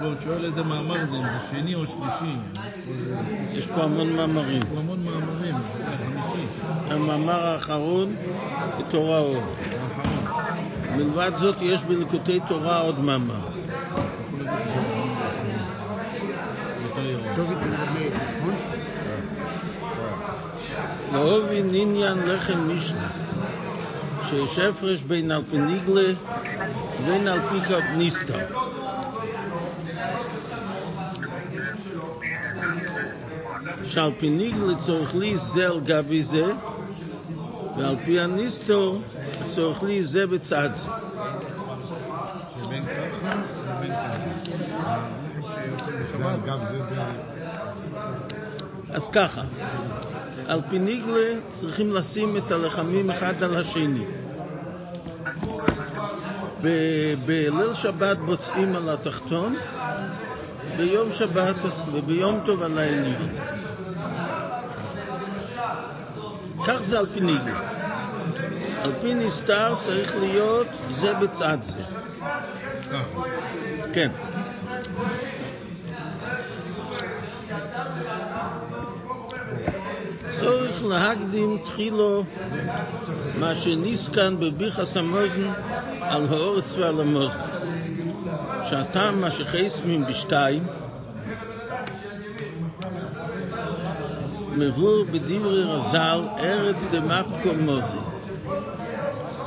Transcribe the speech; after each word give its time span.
הוא 0.00 0.14
שואל 0.24 0.44
איזה 0.44 0.62
מאמר 0.62 0.94
זה, 0.94 1.16
אם 1.16 1.22
זה 1.22 1.38
שני 1.50 1.74
או 1.74 1.86
שלישי. 1.86 2.36
יש 3.54 3.66
פה 3.66 3.82
המון 3.82 4.16
מאמרים. 4.16 4.62
יש 4.62 4.68
פה 4.74 4.78
המון 4.78 5.04
מאמרים, 5.04 5.54
זה 5.76 5.84
חמישי. 5.84 6.46
המאמר 6.90 7.46
האחרון 7.46 8.14
אור. 8.94 9.14
האחרון. 9.14 9.42
מלבד 10.96 11.30
זאת 11.36 11.56
יש 11.62 11.82
בליקוטי 11.84 12.40
תורה 12.48 12.80
עוד 12.80 12.98
מאמר. 12.98 13.40
נכון? 16.90 17.44
להובין 21.12 21.70
עניין 21.74 22.18
לחם 22.26 22.76
משנה, 22.76 23.08
שיש 24.28 24.58
הפרש 24.58 25.02
בין 25.02 25.32
אלפיניגלה 25.32 26.12
ובין 27.02 27.28
אלפיקה 27.28 27.76
ניסתא. 27.96 28.38
שעל 33.90 34.12
פי 34.18 34.30
ניגלה 34.30 34.74
צורך 34.78 35.14
לי 35.14 35.36
זה 35.36 35.66
על 35.66 35.80
גבי 35.80 36.22
זה, 36.22 36.44
ועל 37.76 37.96
פי 38.04 38.20
הניסתו 38.20 39.00
צורך 39.48 39.82
לי 39.82 40.04
זה 40.04 40.26
בצד 40.26 40.70
זה. 40.74 40.88
אז 48.92 49.08
ככה, 49.12 49.42
על 50.46 50.60
פי 50.70 50.78
ניגלה 50.78 51.40
צריכים 51.48 51.92
לשים 51.92 52.36
את 52.36 52.52
הלחמים 52.52 53.10
אחד 53.10 53.42
על 53.42 53.56
השני. 53.56 54.04
בליל 57.26 57.74
שבת 57.74 58.18
בוצעים 58.18 58.76
על 58.76 58.88
התחתון, 58.88 59.56
ביום 60.76 61.12
שבת 61.12 61.56
וביום 61.92 62.40
טוב 62.46 62.62
על 62.62 62.78
העליון. 62.78 63.28
כך 66.66 66.82
זה 66.82 66.98
על 66.98 67.06
פי 67.06 67.20
ניגלה. 67.20 67.60
על 68.82 68.92
פי 69.00 69.14
נסתר 69.14 69.74
צריך 69.80 70.16
להיות 70.20 70.66
זה 70.90 71.14
בצד 71.14 71.58
זה. 71.64 71.82
כן. 73.92 74.10
צורך 80.40 80.84
להקדים 80.84 81.58
תחילו 81.64 82.24
מה 83.38 83.54
שנסכן 83.54 84.40
בביחס 84.40 84.96
המוזן 84.96 85.50
על 86.00 86.26
האורץ 86.30 86.74
ועל 86.78 87.00
המוזן. 87.00 87.38
שהטעם 88.70 89.20
מה 89.20 89.30
שחסמים 89.30 90.04
בשתיים 90.06 90.66
מבור 94.56 95.04
בדברי 95.04 95.62
רז"ל 95.62 96.20
ארץ 96.38 96.84
דמפקו 96.90 97.54
מוזן. 97.58 98.10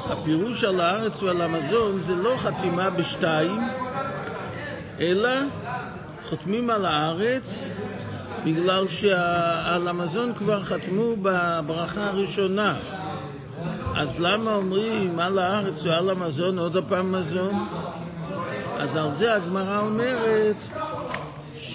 הפירוש 0.10 0.64
על 0.64 0.82
הארץ 0.82 1.23
ועל 1.23 1.42
המזון 1.42 2.00
זה 2.00 2.16
לא 2.16 2.36
חתימה 2.38 2.90
בשתיים, 2.90 3.62
אלא 5.00 5.30
חותמים 6.30 6.70
על 6.70 6.86
הארץ 6.86 7.62
בגלל 8.45 8.88
שעל 8.88 9.88
המזון 9.88 10.34
כבר 10.34 10.64
חתמו 10.64 11.16
בברכה 11.22 12.06
הראשונה. 12.06 12.76
אז 13.95 14.20
למה 14.20 14.56
אומרים 14.56 15.20
על 15.20 15.40
הארץ 15.40 15.84
ועל 15.84 16.10
המזון 16.10 16.60
עוד 16.60 16.78
הפעם 16.78 17.12
מזון? 17.12 17.67
אז 18.78 18.95
על 18.95 19.14
זה 19.14 19.34
הגמרא 19.34 19.80
אומרת 19.80 20.56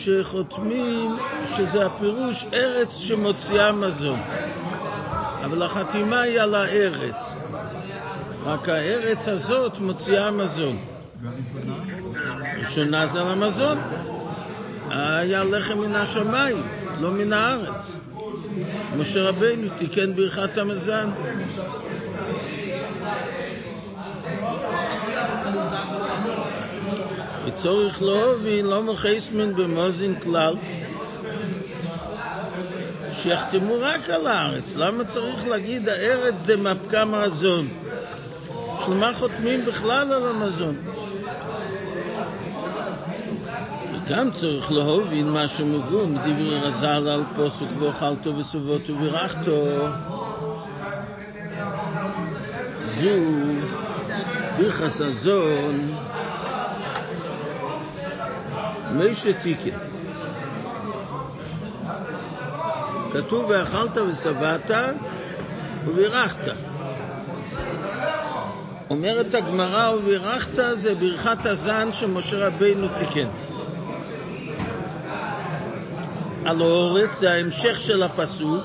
שחותמים 0.09 1.17
שזה 1.57 1.87
הפירוש 1.87 2.47
ארץ 2.53 2.97
שמוציאה 2.97 3.73
מזון. 3.73 4.21
אבל 5.45 5.63
החתימה 5.63 6.21
היא 6.21 6.41
על 6.41 6.55
הארץ. 6.55 7.15
רק 8.45 8.69
הארץ 8.69 9.29
הזאת 9.29 9.79
מוציאה 9.81 10.31
מזון. 10.31 10.79
ראשונה 12.59 13.07
זה 13.07 13.21
על 13.21 13.29
המזון. 13.29 13.79
היה 14.91 15.45
לחם 15.45 15.79
מן 15.79 15.95
השמיים, 15.95 16.63
לא 17.01 17.11
מן 17.11 17.33
הארץ. 17.33 17.97
משה 18.97 19.23
רבינו 19.23 19.69
תיקן 19.79 20.15
ברכת 20.15 20.59
המזון. 20.59 21.13
וצורך 27.49 28.03
להובין 28.03 28.67
לא 28.67 28.83
מחסמן 28.83 29.55
במוזין 29.55 30.21
כלל 30.21 30.55
שיחתמו 33.13 33.75
רק 33.81 34.11
על 34.11 34.27
הארץ. 34.27 34.77
למה 34.77 35.05
צריך 35.05 35.47
להגיד 35.47 35.89
הארץ 35.89 36.47
דמפקה 36.47 37.05
מזון? 37.05 37.69
בשביל 38.79 38.97
מה 38.97 39.15
חותמים 39.15 39.65
בכלל 39.65 40.13
על 40.13 40.27
המזון? 40.27 40.77
וגם 43.93 44.31
צריך 44.31 44.73
להובין 44.73 45.29
מה 45.29 45.49
שמובא 45.49 46.07
מדברי 46.07 46.59
רז"ל 46.61 47.09
על 47.09 47.23
פוסק 47.37 47.67
ואוכלתו 47.79 48.37
וסובותו 48.37 48.93
ובירכתו. 48.93 49.65
זו 53.01 53.09
ביחס 54.59 55.01
הזון 55.01 55.95
משה 58.95 59.33
תיקן. 59.33 59.79
כתוב 63.13 63.47
ואכלת 63.49 63.97
ושבעת 63.97 64.71
ובירכת. 65.85 66.53
אומרת 68.91 69.35
הגמרא 69.35 69.91
ובירכת 69.95 70.59
זה 70.75 70.95
ברכת 70.95 71.47
הזן 71.47 71.89
שמשה 71.93 72.47
רבינו 72.47 72.89
תיקן. 72.99 73.29
על 76.45 76.63
האורץ 76.63 77.19
זה 77.19 77.33
ההמשך 77.33 77.81
של 77.81 78.03
הפסוק. 78.03 78.65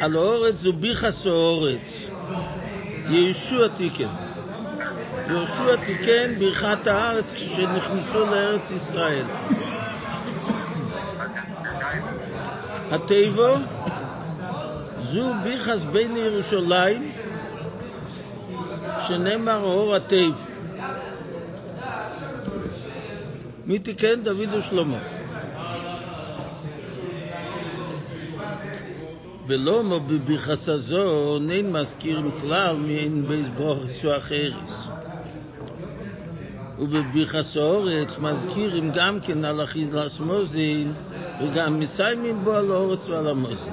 על 0.00 0.16
האורץ 0.16 0.54
זו 0.54 0.72
ביחס 0.72 1.26
האורץ. 1.26 2.10
יהושע 3.08 3.68
תיקן. 3.76 4.27
יהושע 5.28 5.76
תיקן 5.86 6.38
ברכת 6.38 6.86
הארץ 6.86 7.32
כשנכנסו 7.32 8.26
לארץ 8.26 8.70
ישראל. 8.70 9.24
התיבו 12.90 13.54
זו 15.00 15.32
ביחס 15.42 15.84
בין 15.84 16.16
ירושלים 16.16 17.10
שנאמר 19.06 19.62
אור 19.62 19.94
התיב. 19.96 20.34
מי 23.66 23.78
תיקן? 23.78 24.22
דוד 24.22 24.54
ושלמה. 24.54 24.98
ולא 29.46 29.82
בביחס 30.06 30.68
הזו 30.68 31.38
אין 31.50 31.72
מזכירים 31.72 32.30
כלל 32.40 32.76
מאין 32.76 33.28
בייס 33.28 33.48
ברוכס 33.56 34.04
או 34.04 34.16
אחריס. 34.16 34.88
ובביחס 36.78 37.56
האורץ 37.56 38.18
מזכירים 38.18 38.90
גם 38.94 39.18
כן 39.20 39.44
על 39.44 39.64
אכילס 39.64 40.20
מוזין 40.20 40.92
וגם 41.42 41.80
מסיימים 41.80 42.44
בו 42.44 42.52
על 42.52 42.70
האורץ 42.70 43.08
ועל 43.08 43.28
המוזין. 43.28 43.72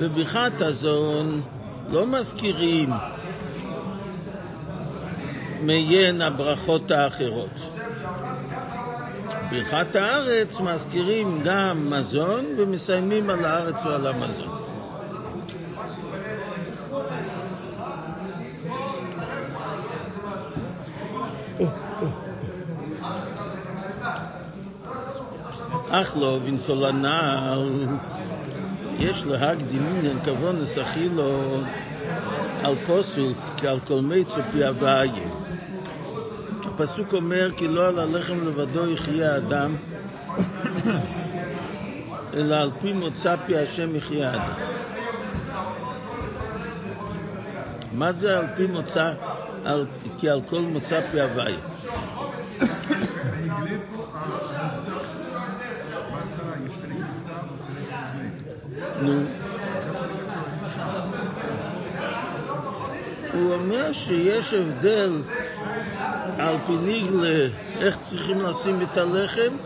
בברכת 0.00 0.60
הזון 0.60 1.40
לא 1.90 2.06
מזכירים 2.06 2.90
מעין 5.62 6.22
הברכות 6.22 6.90
האחרות. 6.90 7.50
ברכת 9.50 9.96
הארץ 9.96 10.60
מזכירים 10.60 11.40
גם 11.44 11.90
מזון 11.90 12.44
ומסיימים 12.56 13.30
על 13.30 13.44
הארץ 13.44 13.84
ועל 13.84 14.06
המזון. 14.06 14.61
אך 25.90 26.16
לא 26.16 26.38
בין 26.44 26.58
כל 26.66 26.84
הנעל 26.84 27.86
יש 28.98 29.26
להקדים 29.26 29.86
עניין 29.98 30.18
כוונס 30.24 30.78
אכילו 30.78 31.60
על 32.62 32.74
פוסוק 32.86 33.38
כעל 33.56 33.80
כל 33.80 34.00
מיצו 34.00 34.40
פי 34.52 34.64
הוויה. 34.64 35.28
הפסוק 36.64 37.12
אומר 37.12 37.50
כי 37.56 37.68
לא 37.68 37.88
על 37.88 37.98
הלחם 37.98 38.48
לבדו 38.48 38.90
יחיה 38.90 39.36
אדם 39.36 39.74
אלא 42.34 42.54
על 42.54 42.70
פי 42.80 42.92
מוצא 42.92 43.36
פי 43.46 43.58
השם 43.58 43.96
יחיה 43.96 44.30
אדם. 44.34 44.52
מה 47.92 48.12
זה 48.12 48.38
על 48.38 48.46
פי 48.56 48.66
מוצא? 48.66 49.12
כי 50.18 50.30
על 50.30 50.40
כל 50.46 50.60
מוצא 50.60 51.00
פי. 51.12 51.56
נו. 59.02 59.22
הוא 63.32 63.54
אומר 63.54 63.92
שיש 63.92 64.54
הבדל 64.54 65.10
על 66.38 66.56
פי 66.66 66.72
ניגלה 66.72 67.48
איך 67.80 67.96
צריכים 68.00 68.40
לשים 68.40 68.82
את 68.82 68.96
הלחם 68.96 69.56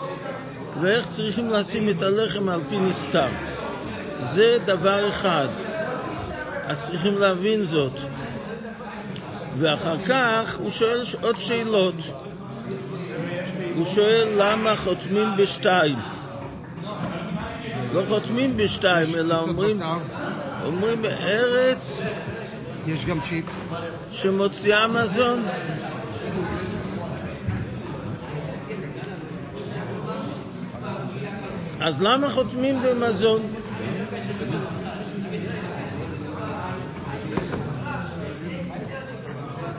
ואיך 0.81 1.09
צריכים 1.09 1.51
לשים 1.51 1.89
את 1.89 2.03
הלחם 2.03 2.49
על 2.49 2.61
פי 2.69 2.79
נסתר. 2.79 3.29
זה 4.19 4.59
דבר 4.65 5.09
אחד, 5.09 5.49
אז 6.67 6.87
צריכים 6.87 7.19
להבין 7.19 7.65
זאת. 7.65 8.16
ואחר 9.59 9.97
כך 9.99 10.57
הוא 10.59 10.71
שואל 10.71 11.03
עוד 11.21 11.37
שאלות. 11.39 11.95
הוא 13.75 13.87
שואל 13.87 14.29
למה 14.37 14.77
חותמים 14.77 15.29
בשתיים. 15.39 15.99
לא 17.93 18.03
חותמים 18.09 18.57
בשתיים, 18.57 19.09
אלא 19.15 19.41
אומרים, 19.41 19.77
אומרים 20.65 21.05
ארץ 21.05 22.01
יש 22.87 23.05
גם 23.05 23.21
צ'יפס. 23.21 23.73
שמוציאה 24.11 24.87
מזון. 24.89 25.43
אז 31.81 32.03
למה 32.03 32.31
חותמים 32.31 32.83
במזון? 32.83 33.43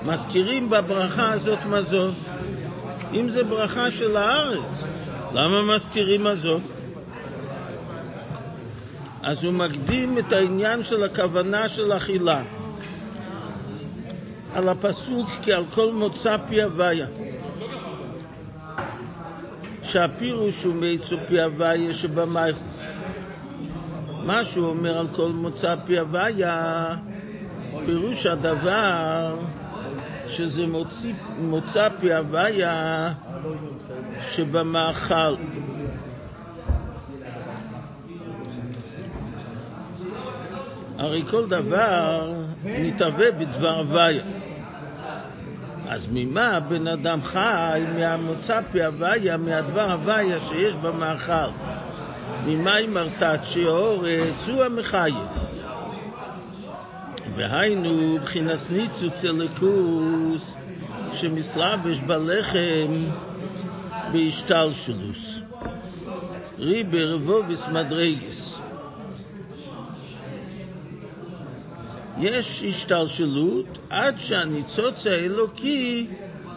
מזכירים 0.07 0.69
בברכה 0.69 1.31
הזאת 1.31 1.59
מזון. 1.65 2.13
אם 3.13 3.30
זה 3.30 3.44
ברכה 3.44 3.92
של 3.92 4.18
הארץ, 4.18 4.83
למה 5.33 5.75
מזכירים 5.75 6.24
מזון? 6.24 6.62
אז 9.24 9.44
הוא 9.44 9.54
מקדים 9.54 10.19
את 10.19 10.33
העניין 10.33 10.83
של 10.83 11.04
הכוונה 11.04 11.69
של 11.69 11.94
אכילה. 11.94 12.44
על 14.56 14.69
הפסוק 14.69 15.30
כי 15.42 15.54
על 15.54 15.63
כל 15.74 15.92
מוצא 15.94 16.38
פי 16.50 16.62
הוויה. 16.62 17.07
שהפירוש 19.83 20.63
הוא 20.63 20.75
מעצו 20.75 21.18
פי 21.27 21.42
הוויה 21.42 21.94
שבמייכו. 21.94 22.59
מה 24.25 24.44
שהוא 24.44 24.68
אומר 24.68 25.00
על 25.00 25.07
כל 25.07 25.30
מוצא 25.30 25.75
פי 25.86 26.00
הוויה, 26.00 26.95
פירוש 27.86 28.25
הדבר 28.25 29.36
שזה 30.38 30.68
מוציא, 30.68 31.13
מוצא 31.39 31.89
פי 32.00 32.13
הוויה 32.13 33.13
שבמאכל. 34.31 35.36
הרי 40.98 41.24
כל 41.30 41.48
דבר 41.48 42.34
נתהווה 42.63 43.31
בדבר 43.31 43.78
הוויה. 43.78 44.24
אז 45.89 46.07
ממה 46.13 46.60
בן 46.60 46.88
אדם 46.88 47.22
חי? 47.24 47.83
מהמוצא 47.95 48.62
פי 48.72 48.83
הוויה, 48.83 49.38
מהדבר 49.38 49.92
הוויה 49.92 50.40
שיש 50.40 50.75
במאכל. 50.75 51.50
ממים 52.45 52.94
מרתצ'י 52.94 53.66
אורץ 53.66 54.48
הוא 54.48 54.63
המחיה. 54.63 55.46
והיינו 57.38 58.18
בחינס 58.24 58.66
ניצוץ 58.69 59.25
אליקוס 59.25 60.54
שמסלבש 61.13 62.00
בלחם 62.00 63.06
בהשתלשלוס. 64.12 65.42
ריבי 66.60 67.04
רבוביס 67.04 67.68
מדרגס. 67.68 68.60
יש 72.19 72.63
השתלשלות 72.63 73.78
עד 73.90 74.16
שהניצוץ 74.18 75.07
האלוקי 75.07 76.07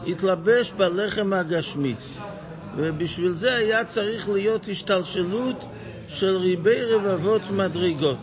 יתלבש 0.07 0.73
בלחם 0.73 1.33
הגשמי. 1.33 1.95
ובשביל 2.77 3.33
זה 3.33 3.55
היה 3.55 3.85
צריך 3.85 4.29
להיות 4.29 4.69
השתלשלות 4.69 5.65
של 6.09 6.37
ריבי 6.37 6.83
רבבות 6.83 7.51
מדרגות. 7.51 8.19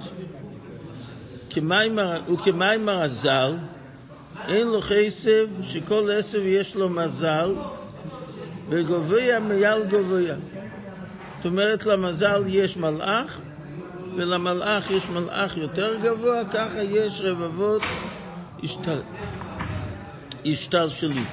וכמים 1.51 2.89
הזל, 2.89 3.53
אין 4.47 4.67
לו 4.67 4.81
חסב, 4.81 5.47
שכל 5.61 6.09
עשב 6.11 6.41
יש 6.45 6.75
לו 6.75 6.89
מזל, 6.89 7.55
וגובע 8.69 9.39
מעל 9.39 9.83
גובע. 9.89 10.35
זאת 11.37 11.45
אומרת, 11.45 11.85
למזל 11.85 12.43
יש 12.47 12.77
מלאך, 12.77 13.37
ולמלאך 14.15 14.89
יש 14.89 15.09
מלאך 15.09 15.57
יותר 15.57 15.95
גבוה, 16.03 16.45
ככה 16.53 16.83
יש 16.83 17.21
רבבות 17.21 17.81
השתל... 18.63 19.01
השתלשלות. 20.45 21.27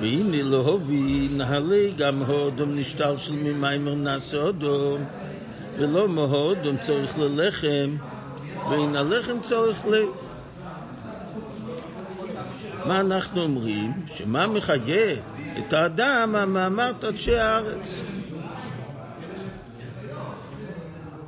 והנה 0.00 0.42
להובי 0.42 1.28
נהלי 1.32 1.92
גם 1.96 2.22
הודום 2.22 2.78
נשתלשל 2.78 3.32
ממיימר 3.32 3.94
נעשה 3.94 4.42
הודום 4.42 5.04
ולא 5.78 6.08
מהודום 6.08 6.76
צורך 6.82 7.18
ללחם 7.18 7.96
ואין 8.70 8.96
הלחם 8.96 9.40
צורך 9.42 9.86
ל... 9.86 9.94
מה 12.86 13.00
אנחנו 13.00 13.42
אומרים? 13.42 13.92
שמה 14.14 14.46
מחיה 14.46 15.16
את 15.58 15.72
האדם 15.72 16.34
המאמר 16.36 16.92
תדשי 17.00 17.36
הארץ? 17.36 18.02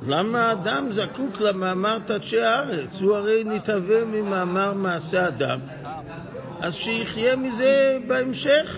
למה 0.07 0.49
האדם 0.49 0.91
זקוק 0.91 1.41
למאמר 1.41 1.99
תדשי 1.99 2.41
הארץ? 2.41 3.01
הוא 3.01 3.15
הרי 3.15 3.43
נתהווה 3.43 4.05
ממאמר 4.05 4.73
מעשה 4.73 5.27
אדם. 5.27 5.59
אז 6.61 6.75
שיחיה 6.75 7.35
מזה 7.35 7.97
בהמשך. 8.07 8.77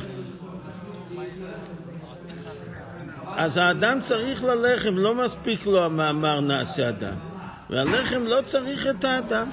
אז 3.35 3.57
האדם 3.57 4.01
צריך 4.01 4.43
ללחם, 4.43 4.97
לא 4.97 5.15
מספיק 5.15 5.65
לו 5.65 5.85
המאמר 5.85 6.39
נעשה 6.39 6.89
אדם. 6.89 7.13
והלחם 7.69 8.23
לא 8.23 8.41
צריך 8.45 8.87
את 8.87 9.03
האדם. 9.03 9.49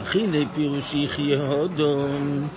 הכיני 0.00 0.46
פירוש 0.54 0.94
יחיה 0.94 1.46
הודום, 1.46 2.48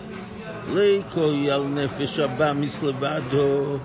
ליקוי 0.74 1.52
על 1.52 1.64
נפש 1.64 2.20
הבא 2.20 2.54
מסלבדו. 2.54 3.78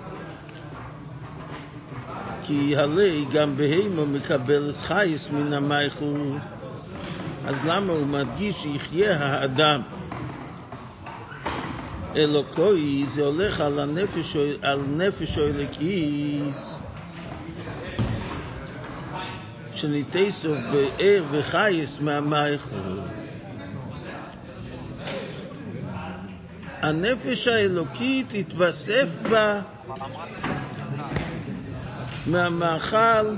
כי 2.43 2.77
הרי 2.77 3.25
גם 3.33 3.57
בהימו 3.57 4.05
מקבל 4.05 4.71
חייס 4.83 5.29
מן 5.31 5.53
המייכו. 5.53 6.15
אז 7.47 7.55
למה 7.65 7.93
הוא 7.93 8.05
מדגיש 8.05 8.55
שיחיה 8.61 9.17
האדם? 9.19 9.81
אלוקוי 12.15 13.05
זה 13.07 13.25
הולך 13.25 13.61
על 13.61 13.79
הנפש, 13.79 14.37
על 14.61 14.79
נפש 14.97 15.37
אלוקיס 15.37 16.79
שניתסוף 19.75 20.57
באר 20.71 21.23
וחייס 21.31 21.99
מהמייכו. 21.99 22.75
הנפש 26.81 27.47
האלוקית 27.47 28.27
תתווסף 28.29 29.07
בה 29.29 29.61
מהמאכל 32.27 33.35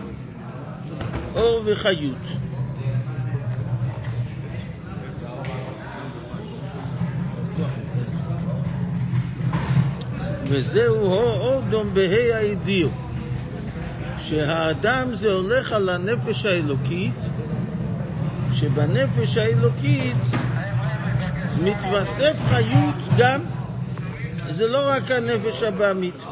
אור 1.36 1.62
וחיות. 1.66 2.43
וזהו 10.54 11.12
אודום 11.40 11.94
בה"א 11.94 12.36
הידיעו, 12.36 12.90
שהאדם 14.24 15.14
זה 15.14 15.32
הולך 15.32 15.72
על 15.72 15.90
הנפש 15.90 16.46
האלוקית, 16.46 17.14
שבנפש 18.52 19.38
האלוקית 19.38 20.16
מתווסף 21.64 22.38
חיות 22.50 22.96
גם, 23.18 23.42
זה 24.50 24.68
לא 24.68 24.90
רק 24.90 25.12
הנפש 25.12 25.64
הבעמית. 25.64 26.24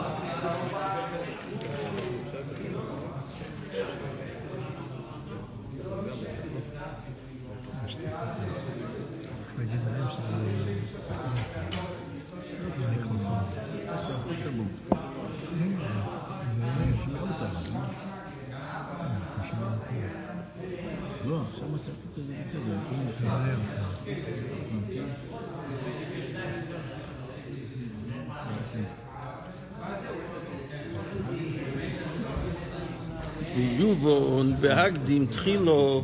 בהקדים 34.62 35.26
תחילו 35.26 36.04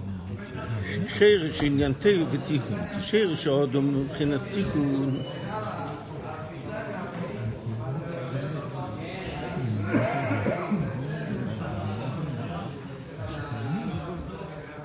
שרש 1.08 1.64
עניין 1.64 1.94
תיאו 1.94 2.26
ותיקון. 2.32 2.78
שרש 3.02 3.48
האודום 3.48 4.02
מבחינת 4.02 4.42
תיקון 4.54 5.18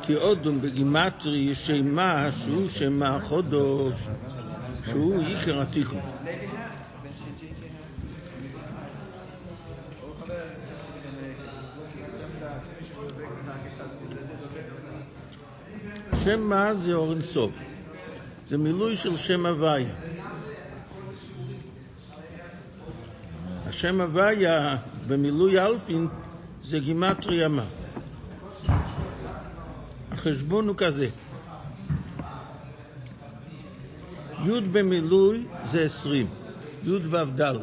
כי 0.02 0.16
אודום 0.16 0.60
בגימטרי 0.60 1.54
שמה 1.54 2.28
שהוא 2.44 2.68
שם 2.68 3.02
החודש 3.02 3.96
שהוא 4.86 5.22
עיקר 5.22 5.60
התיקון. 5.60 6.00
שם 16.24 16.40
מה 16.40 16.74
זה 16.74 16.94
אור 16.94 17.12
אינסוף. 17.12 17.64
זה 18.48 18.58
מילוי 18.58 18.96
של 18.96 19.16
שם 19.16 19.46
הוויה. 19.46 19.94
השם 23.66 24.00
הוויה 24.00 24.76
במילוי 25.06 25.58
אלפין 25.58 26.08
זה 26.62 26.78
גימטריה 26.78 27.48
מה. 27.48 27.64
החשבון 30.12 30.68
הוא 30.68 30.76
כזה. 30.76 31.08
י' 34.44 34.60
במילוי 34.72 35.46
זה 35.64 35.82
עשרים, 35.82 36.26
י' 36.84 36.90
ו' 36.90 37.40
ד'. 37.40 37.54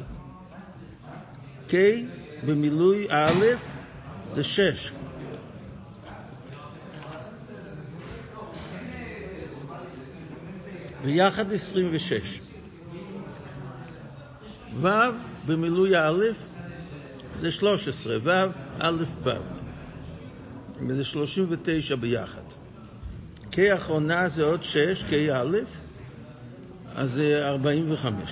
K 1.69 1.73
במילוי 2.45 3.07
א' 3.09 3.45
זה 4.35 4.43
שש. 4.43 4.91
ויחד 11.03 11.53
26. 11.53 12.39
ו' 14.81 14.87
במילוי 15.45 15.97
א' 15.97 16.23
זה 17.39 17.51
13, 17.51 18.17
ו' 18.23 18.29
א' 18.79 19.03
ו'. 19.23 19.29
וזה 20.87 21.03
39 21.03 21.95
ביחד. 21.95 22.41
K 23.51 23.59
האחרונה 23.71 24.29
זה 24.29 24.43
עוד 24.43 24.63
6, 24.63 25.03
K 25.09 25.13
א', 25.33 25.57
אז 26.95 27.11
זה 27.11 27.47
45. 27.47 28.31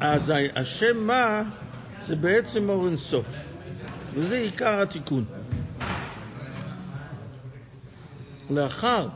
אז 0.00 0.32
השם 0.56 0.96
מה 0.98 1.42
זה 2.00 2.16
בעצם 2.16 2.68
אור 2.68 2.86
אינסוף, 2.86 3.41
וזה 4.14 4.36
עיקר 4.36 4.80
התיקון. 4.80 5.24
לאחר 8.50 9.08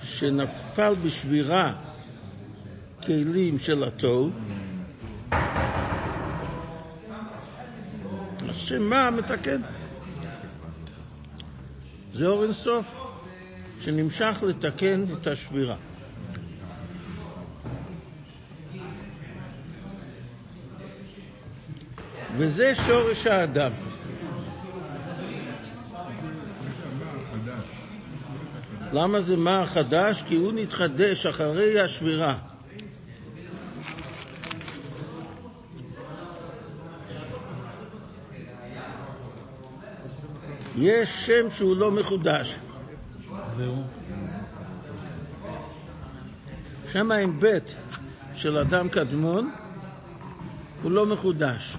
שנפל 0.00 0.94
בשבירה 1.02 1.74
כלים 3.06 3.58
של 3.58 3.84
התוהו, 3.84 4.30
השם 8.48 8.82
מה 8.82 9.10
מתקן. 9.10 9.60
זה 12.12 12.26
אור 12.26 12.42
אינסוף 12.42 13.00
שנמשך 13.80 14.42
לתקן 14.48 15.04
את 15.12 15.26
השבירה. 15.26 15.76
וזה 22.36 22.74
שורש 22.74 23.26
האדם. 23.26 23.72
למה 28.92 29.20
זה 29.20 29.36
מה 29.36 29.66
חדש? 29.66 30.22
כי 30.28 30.34
הוא 30.34 30.52
נתחדש 30.52 31.26
אחרי 31.26 31.80
השבירה. 31.80 32.38
יש 40.78 41.26
שם 41.26 41.50
שהוא 41.50 41.76
לא 41.76 41.90
מחודש. 41.90 42.56
שם 46.92 47.12
עם 47.12 47.40
ב' 47.40 47.58
של 48.34 48.58
אדם 48.58 48.88
קדמון 48.88 49.50
הוא 50.82 50.90
לא 50.90 51.06
מחודש. 51.06 51.76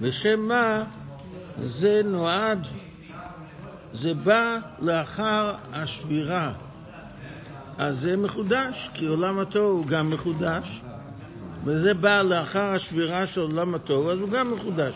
ושם 0.00 0.40
מה 0.40 0.84
זה 1.62 2.02
נועד, 2.04 2.66
זה 3.92 4.14
בא 4.14 4.58
לאחר 4.78 5.54
השבירה. 5.72 6.52
אז 7.78 7.98
זה 7.98 8.16
מחודש, 8.16 8.90
כי 8.94 9.06
עולם 9.06 9.38
התוהו 9.38 9.70
הוא 9.70 9.86
גם 9.86 10.10
מחודש, 10.10 10.82
וזה 11.64 11.94
בא 11.94 12.22
לאחר 12.22 12.72
השבירה 12.74 13.26
של 13.26 13.40
עולם 13.40 13.74
התוהו, 13.74 14.10
אז 14.10 14.20
הוא 14.20 14.28
גם 14.28 14.52
מחודש. 14.54 14.94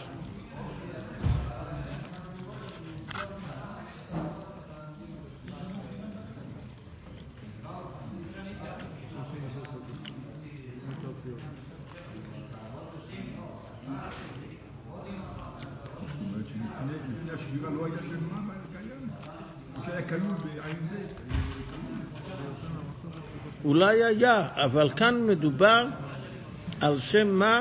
אומרת 16.20 16.46
שלפני 16.46 16.92
לפני 16.92 17.30
השבירה 17.32 17.70
לא 17.70 17.86
היה 17.86 17.98
שם 17.98 18.28
מה 18.30 18.52
קיים. 18.72 19.10
או 19.76 19.84
שהיה 19.84 20.08
כלול 20.08 20.34
בעין 20.44 20.76
ב', 20.76 21.28
אולי 23.68 24.04
היה, 24.04 24.48
אבל 24.54 24.90
כאן 24.96 25.26
מדובר 25.26 25.86
על 26.80 27.00
שם 27.00 27.28
מה 27.28 27.60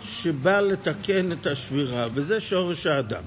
שבא 0.00 0.60
לתקן 0.60 1.32
את 1.32 1.46
השבירה, 1.46 2.06
וזה 2.14 2.40
שורש 2.40 2.86
האדם. 2.86 3.22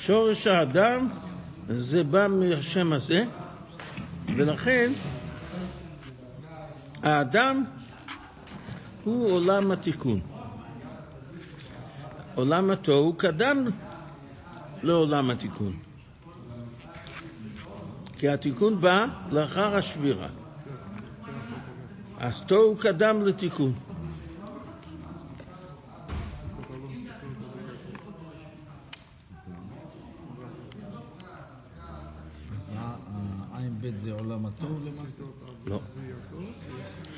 שורש 0.00 0.46
האדם 0.46 1.08
זה 1.68 2.04
בא 2.04 2.26
מהשם 2.28 2.92
הזה, 2.92 3.24
ולכן 4.36 4.92
האדם 7.02 7.62
הוא 9.04 9.30
עולם 9.30 9.70
התיקון. 9.70 10.20
עולם 12.34 12.70
התוהו 12.70 13.14
קדם 13.14 13.64
לעולם 14.82 15.30
התיקון. 15.30 15.76
כי 18.18 18.28
התיקון 18.28 18.80
בא 18.80 19.06
לאחר 19.30 19.76
השבירה. 19.76 20.28
אז 22.18 22.40
תוהו 22.46 22.76
קדם 22.76 23.22
לתיקון. 23.26 23.72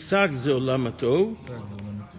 שק 0.09 0.29
זה 0.33 0.53
עולם 0.53 0.87
התוהו, 0.87 1.35
שק 1.43 1.49
זה 1.49 1.55
עולם 1.55 2.01
התוהו. 2.01 2.17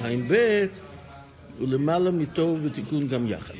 ועין 0.00 0.28
ב' 0.28 0.66
הוא 1.58 1.68
למעלה 1.68 2.10
מתוהו 2.10 2.58
ותיקון 2.64 3.08
גם 3.08 3.26
יחד. 3.26 3.54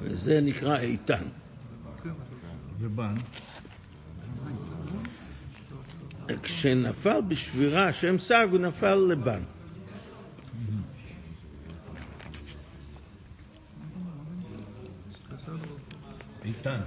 וזה 0.00 0.40
נקרא 0.40 0.78
איתן. 0.78 1.24
ובן? 2.80 3.14
כשנפל 6.42 7.20
בשבירה 7.28 7.92
שם 7.92 8.18
סג, 8.18 8.48
הוא 8.50 8.58
נפל 8.60 8.94
לבן. 8.94 9.42
איתן. 16.44 16.80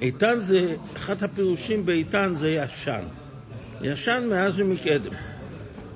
איתן. 0.00 0.38
זה, 0.40 0.76
אחד 0.96 1.22
הפירושים 1.22 1.86
באיתן 1.86 2.32
זה 2.36 2.48
ישן. 2.48 3.02
ישן 3.82 4.26
מאז 4.30 4.60
ומקדם. 4.60 5.12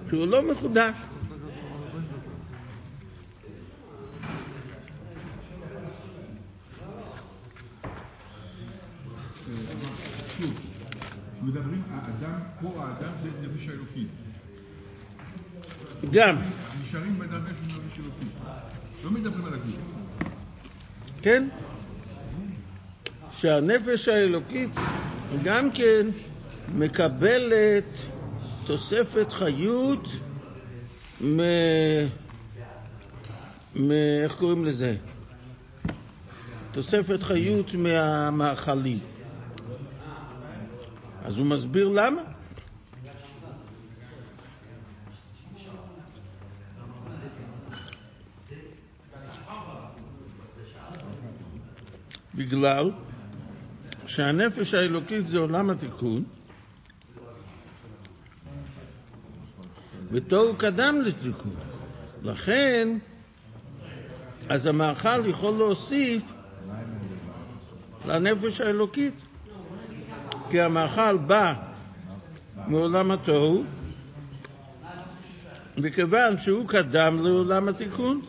שהוא 0.08 0.26
לא 0.26 0.52
מחודש. 0.52 0.96
מדברים, 11.42 11.82
האדם, 11.90 12.40
פה 12.60 12.84
האדם 12.84 13.12
זה 13.22 13.28
נפש 13.42 13.68
האלוקית. 13.68 14.08
גם, 16.12 16.36
נשארים 16.82 17.18
בדרגה 17.18 17.48
של 17.48 17.66
נפש 17.66 17.98
אלוקית. 17.98 18.28
לא 19.04 19.10
מדברים 19.10 19.44
על 19.44 19.54
הגוף. 19.54 19.78
כן? 21.22 21.48
שהנפש 23.44 24.08
האלוקית 24.08 24.70
גם 25.42 25.70
כן 25.70 26.06
מקבלת 26.74 27.84
תוספת 28.66 29.32
חיות 29.32 30.08
מ... 31.20 31.40
מ... 33.76 33.90
איך 34.22 34.34
קוראים 34.34 34.64
לזה? 34.64 34.96
תוספת 36.72 37.22
חיות 37.22 37.74
מהמאכלים. 37.74 38.98
אז 41.24 41.38
הוא 41.38 41.46
מסביר 41.46 41.88
למה. 41.88 42.22
בגלל 52.34 52.90
שהנפש 54.06 54.74
האלוקית 54.74 55.28
זה 55.28 55.38
עולם 55.38 55.70
התיקון, 55.70 56.24
ותוהו 60.10 60.56
קדם 60.56 61.00
לתיקון. 61.04 61.54
לכן, 62.22 62.98
אז 64.48 64.66
המאכל 64.66 65.26
יכול 65.26 65.54
להוסיף 65.54 66.22
לנפש 68.06 68.60
האלוקית, 68.60 69.14
כי 70.50 70.60
המאכל 70.60 71.16
בא 71.16 71.54
מעולם 72.66 73.10
התוהו, 73.10 73.64
וכיוון 75.82 76.38
שהוא 76.38 76.68
קדם 76.68 77.24
לעולם 77.24 77.68
התיקון, 77.68 78.20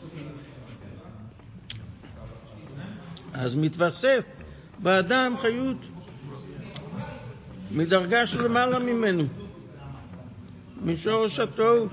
אז 3.34 3.56
מתווסף 3.56 4.35
באדם 4.80 5.34
חיות 5.38 5.78
מדרגה 7.72 8.26
שלמעלה 8.26 8.80
ממנו, 8.80 9.24
משורש 10.82 11.40
התוהו. 11.40 11.88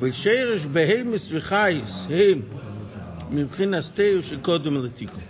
ושרש 0.00 0.66
בהמס 0.66 1.32
וחייס 1.32 2.06
הם 2.10 2.40
מבחינת 3.30 3.84
תיאו 3.94 4.22
שקודם 4.22 4.84
לתיקון. 4.84 5.20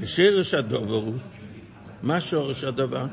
ושרש 0.00 0.54
הדובר 0.54 0.94
הוא, 0.94 1.18
מה 2.02 2.20
שורש 2.20 2.64
הדבר? 2.64 3.06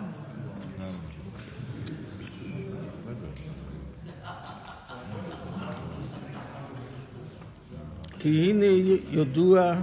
כי 8.20 8.50
הנה 8.50 8.66
ידוע 9.12 9.82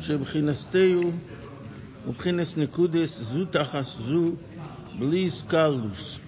שבחינתהו 0.00 1.12
ובחינס 2.06 2.56
נקודס 2.56 3.18
זו 3.20 3.44
תחס 3.44 3.96
זו 3.98 4.32
בלי 4.98 5.30
סקלוס, 5.30 6.20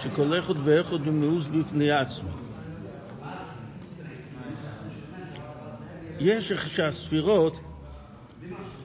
שכל 0.00 0.38
אחד 0.38 0.54
ואחד 0.64 1.06
הוא 1.06 1.14
מאוס 1.14 1.46
בפני 1.46 1.90
עצמו. 1.90 2.30
יש 6.20 6.52
איך 6.52 6.70
שהספירות 6.70 7.60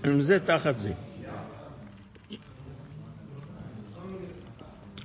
הם 0.03 0.21
זה 0.21 0.39
תחת 0.39 0.77
זה. 0.77 0.93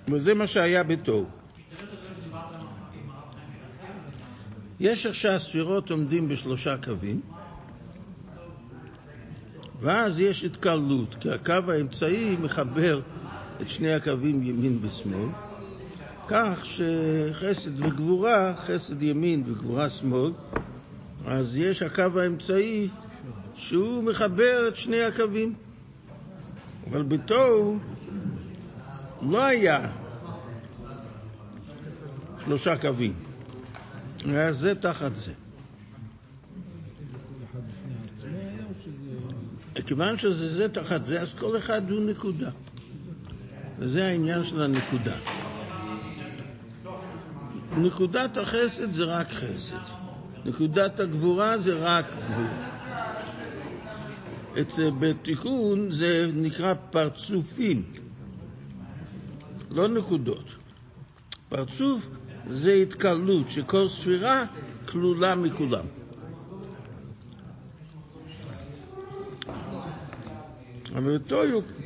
וזה 0.08 0.34
מה 0.34 0.46
שהיה 0.46 0.82
בתוהו. 0.82 1.39
יש 4.80 5.06
איך 5.06 5.14
שהספירות 5.14 5.90
עומדים 5.90 6.28
בשלושה 6.28 6.76
קווים, 6.84 7.20
ואז 9.80 10.18
יש 10.18 10.44
התקלות, 10.44 11.16
כי 11.20 11.30
הקו 11.30 11.52
האמצעי 11.52 12.36
מחבר 12.36 13.00
את 13.60 13.70
שני 13.70 13.94
הקווים 13.94 14.42
ימין 14.42 14.78
ושמאל, 14.82 15.28
כך 16.28 16.66
שחסד 16.66 17.84
וגבורה, 17.84 18.54
חסד 18.56 19.02
ימין 19.02 19.42
וגבורה 19.46 19.90
שמאל, 19.90 20.32
אז 21.26 21.56
יש 21.56 21.82
הקו 21.82 22.20
האמצעי 22.20 22.88
שהוא 23.54 24.04
מחבר 24.04 24.68
את 24.68 24.76
שני 24.76 25.02
הקווים. 25.02 25.54
אבל 26.90 27.02
בתוהו 27.02 27.78
לא 29.22 29.44
היה 29.44 29.90
שלושה 32.44 32.76
קווים. 32.76 33.29
זה 34.50 34.74
תחת 34.74 35.16
זה. 35.16 35.32
כיוון 39.86 40.18
שזה 40.18 40.50
זה 40.50 40.68
תחת 40.68 41.04
זה, 41.04 41.20
אז 41.20 41.34
כל 41.34 41.58
אחד 41.58 41.90
הוא 41.90 42.00
נקודה. 42.00 42.50
וזה 43.78 44.06
העניין 44.06 44.44
של 44.44 44.62
הנקודה. 44.62 45.16
נקודת 47.76 48.36
החסד 48.36 48.92
זה 48.92 49.04
רק 49.04 49.30
חסד. 49.32 49.76
נקודת 50.44 51.00
הגבורה 51.00 51.58
זה 51.58 51.74
רק 51.80 52.04
גבורה. 52.06 52.70
אצל 54.60 54.90
בתיקון 54.98 55.90
זה 55.90 56.30
נקרא 56.34 56.74
פרצופים, 56.90 57.82
לא 59.70 59.88
נקודות. 59.88 60.54
פרצוף 61.48 62.08
זה 62.46 62.72
התקלות, 62.72 63.50
שכל 63.50 63.88
ספירה 63.88 64.44
כלולה 64.88 65.34
מכולם. 65.34 65.84
אבל 70.96 71.18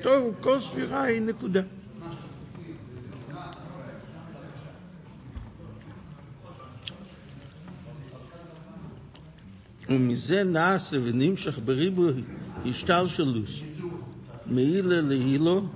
תוהו, 0.03 0.33
כל 0.41 0.61
ספירה 0.61 1.03
היא 1.03 1.23
נקודה. 1.23 1.61
ומזה 9.89 10.45
נעשה 10.45 10.97
ונמשך 11.05 11.59
בריבו 11.65 12.07
השתלשלוס 12.67 13.61
מעילה 14.47 15.01
להילו 15.01 15.67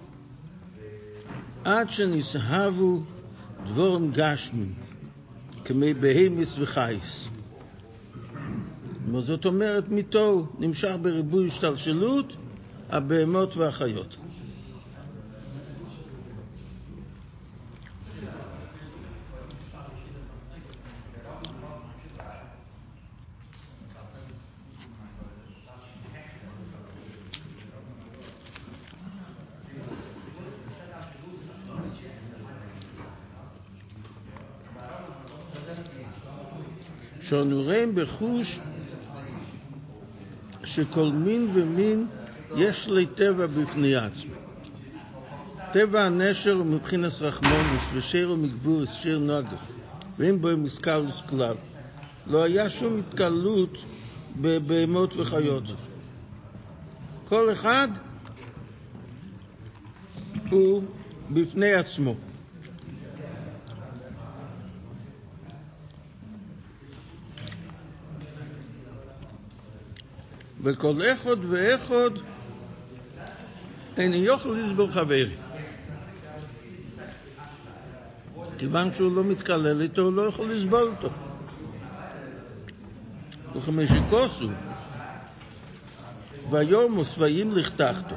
עד 1.65 1.91
שנסהבו 1.91 3.03
דבורם 3.69 4.11
גשמים 4.13 4.73
כמי 5.65 5.95
בהמס 5.95 6.59
וחייס. 6.59 7.29
זאת 9.21 9.45
אומרת, 9.45 9.89
מתוהו 9.89 10.47
נמשך 10.59 10.93
בריבוי 11.03 11.47
השתלשלות 11.47 12.37
הבהמות 12.91 13.57
והחיות. 13.57 14.17
שאנו 37.39 37.63
רואים 37.63 37.95
בחוש 37.95 38.59
שכל 40.65 41.11
מין 41.13 41.51
ומין 41.53 42.07
יש 42.57 42.89
לי 42.89 43.07
טבע 43.07 43.47
בפני 43.47 43.97
עצמו. 43.97 44.35
טבע 45.73 46.05
הנשר 46.05 46.53
הוא 46.53 46.67
מבחינת 46.67 47.13
רחמונוס 47.21 47.89
ושיר 47.93 48.31
ומגבורס, 48.31 48.93
שיר 48.93 49.19
נוגף, 49.19 49.63
ואין 50.19 50.41
בו 50.41 50.49
מסקלוס 50.57 51.23
כלל. 51.29 51.55
לא 52.27 52.43
היה 52.43 52.71
שום 52.71 52.99
התקלות 52.99 53.79
בבהמות 54.41 55.17
וחיות. 55.17 55.65
כל 57.25 57.53
אחד 57.53 57.89
הוא 60.51 60.83
בפני 61.31 61.75
עצמו. 61.75 62.15
וכל 70.69 71.01
אחד 71.13 71.37
ואחד 71.41 72.11
איני 73.97 74.17
יכול 74.17 74.59
לסבול 74.59 74.91
חברי. 74.91 75.29
כיוון 78.59 78.95
שהוא 78.95 79.17
לא 79.17 79.25
מתקלל 79.25 79.81
איתו, 79.81 80.03
הוא 80.03 80.13
לא 80.13 80.23
יכול 80.23 80.51
לסבול 80.51 80.95
אותו. 80.97 81.09
וכמשי 83.57 84.01
כוסו, 84.11 84.49
ויום 86.51 86.99
ושבעים 86.99 87.57
לכתחתו. 87.57 88.17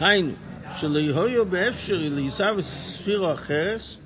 היינו, 0.00 0.32
שלא 0.76 0.98
יהיו 0.98 1.46
באפשרי 1.46 2.10
לעיסה 2.10 2.50
וספירו 2.56 3.32
אחרס, 3.32 3.96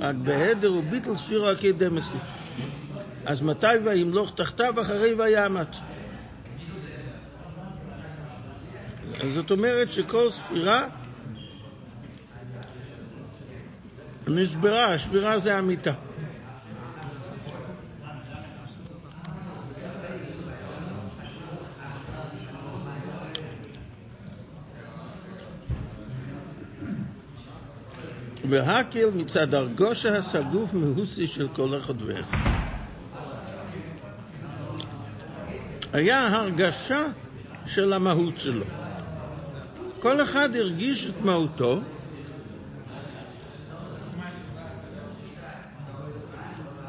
רק 0.00 0.14
בהדר 0.14 0.72
וביטל 0.72 1.16
ספירו 1.16 1.48
הקדמס. 1.48 2.10
אז 3.26 3.42
מתי 3.42 3.66
וימלוך 3.84 4.32
תחתיו 4.36 4.80
אחרי 4.80 5.14
וימת? 5.14 5.76
זאת 9.34 9.50
אומרת 9.50 9.92
שכל 9.92 10.30
ספירה 10.30 10.88
נשברה, 14.26 14.94
השבירה 14.94 15.38
זה 15.38 15.58
המיטה. 15.58 15.92
והקל 28.48 29.10
מצד 29.14 29.54
הרגושה 29.54 30.16
הסגוף 30.16 30.74
מהוסי 30.74 31.26
של 31.26 31.48
כל 31.48 31.76
אחד 31.78 32.02
היה 35.92 36.28
הרגשה 36.28 37.04
של 37.66 37.92
המהות 37.92 38.38
שלו. 38.38 38.64
כל 40.00 40.22
אחד 40.22 40.56
הרגיש 40.56 41.06
את 41.10 41.20
מהותו, 41.24 41.80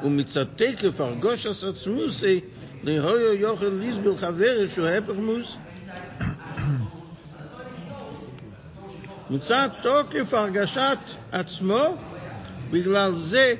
ומצד 0.03 0.45
תקף 0.55 1.01
הרגוש 1.01 1.45
עצמוסי 1.45 2.39
להויו 2.83 3.33
יוכל 3.33 3.65
ליסבל 3.65 4.17
חברי 4.17 4.69
שהוא 4.73 4.87
הפך 4.87 5.13
מוס. 5.17 5.57
מצד 9.29 9.69
תוקף 9.81 10.33
הרגשת 10.33 10.97
עצמו, 11.31 11.97
בגלל 12.71 13.15
זה 13.15 13.55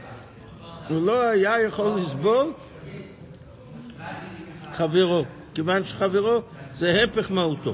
הוא 0.89 1.05
לא 1.05 1.21
היה 1.21 1.61
יכול 1.61 1.99
לסבול 1.99 2.53
חברו, 4.73 5.25
כיוון 5.53 5.83
שחברו 5.83 6.41
זה 6.73 7.03
הפך 7.03 7.31
מהותו. 7.31 7.73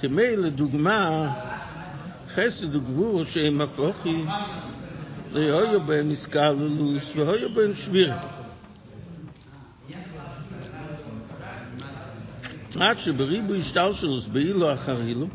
כמי 0.00 0.36
לדוגמה 0.36 1.32
חסד 2.28 2.76
וגבור 2.76 3.24
שהם 3.24 3.60
הפוכים 3.60 4.26
להיו 5.32 5.80
בהם 5.80 6.08
מסקללוס 6.08 7.16
והיו 7.16 7.54
בהם 7.54 7.74
שביר 7.74 8.12
עד 12.80 12.98
שבריבו 12.98 13.54
השתלשלוס 13.54 14.26
באילו 14.26 14.72
אחרילו 14.72 15.26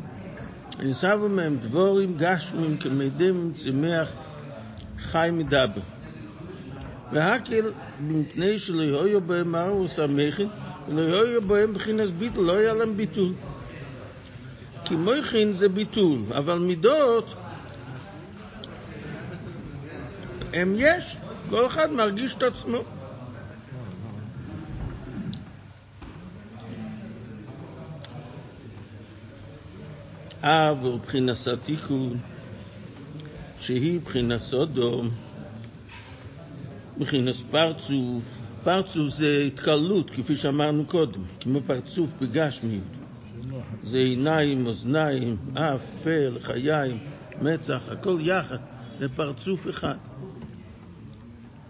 נסבו 0.78 1.28
מהם 1.28 1.56
דבורים 1.56 2.16
גשמים 2.16 2.76
כמדים 2.76 3.52
צמח 3.54 4.08
חי 4.98 5.28
מדבר 5.32 5.80
והקל 7.12 7.72
מפני 8.00 8.58
שלא 8.58 9.06
יהיו 9.06 9.20
בהם 9.20 9.52
מרוס 9.52 9.98
המכין 9.98 10.48
ולא 10.88 11.26
יהיו 11.26 11.42
בהם 11.42 11.74
בחינס 11.74 12.10
ביטול, 12.10 12.46
לא 12.46 12.56
היה 12.56 12.74
להם 12.74 12.96
ביטול 12.96 13.32
כי 14.84 14.96
מויכין 14.96 15.52
זה 15.52 15.68
ביטול, 15.68 16.20
אבל 16.36 16.58
מידות 16.58 17.34
הם 20.52 20.74
יש, 20.76 21.16
כל 21.50 21.66
אחד 21.66 21.92
מרגיש 21.92 22.34
את 22.34 22.42
עצמו. 22.42 22.78
אבל 30.42 30.98
בחינס 31.02 31.48
התיקון, 31.48 32.18
שהיא 33.60 34.00
בחינס 34.00 34.54
אודום, 34.54 35.10
בחינס 36.98 37.44
פרצוף, 37.50 38.40
פרצוף 38.64 39.08
זה 39.08 39.44
התקלות, 39.46 40.10
כפי 40.10 40.36
שאמרנו 40.36 40.84
קודם, 40.86 41.20
כמו 41.40 41.60
פרצוף 41.66 42.10
בגשמיות. 42.20 42.82
זה 43.82 43.98
עיניים, 43.98 44.66
אוזניים, 44.66 45.36
אף, 45.54 45.80
פה, 46.04 46.28
לחיים, 46.28 46.98
מצח, 47.42 47.80
הכל 47.88 48.18
יחד, 48.20 48.58
זה 48.98 49.08
פרצוף 49.08 49.68
אחד. 49.68 49.96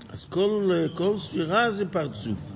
אז 0.09 0.25
כל, 0.25 0.71
כל 0.95 1.19
ספירה 1.19 1.71
זה 1.71 1.87
פרצוף. 1.87 2.51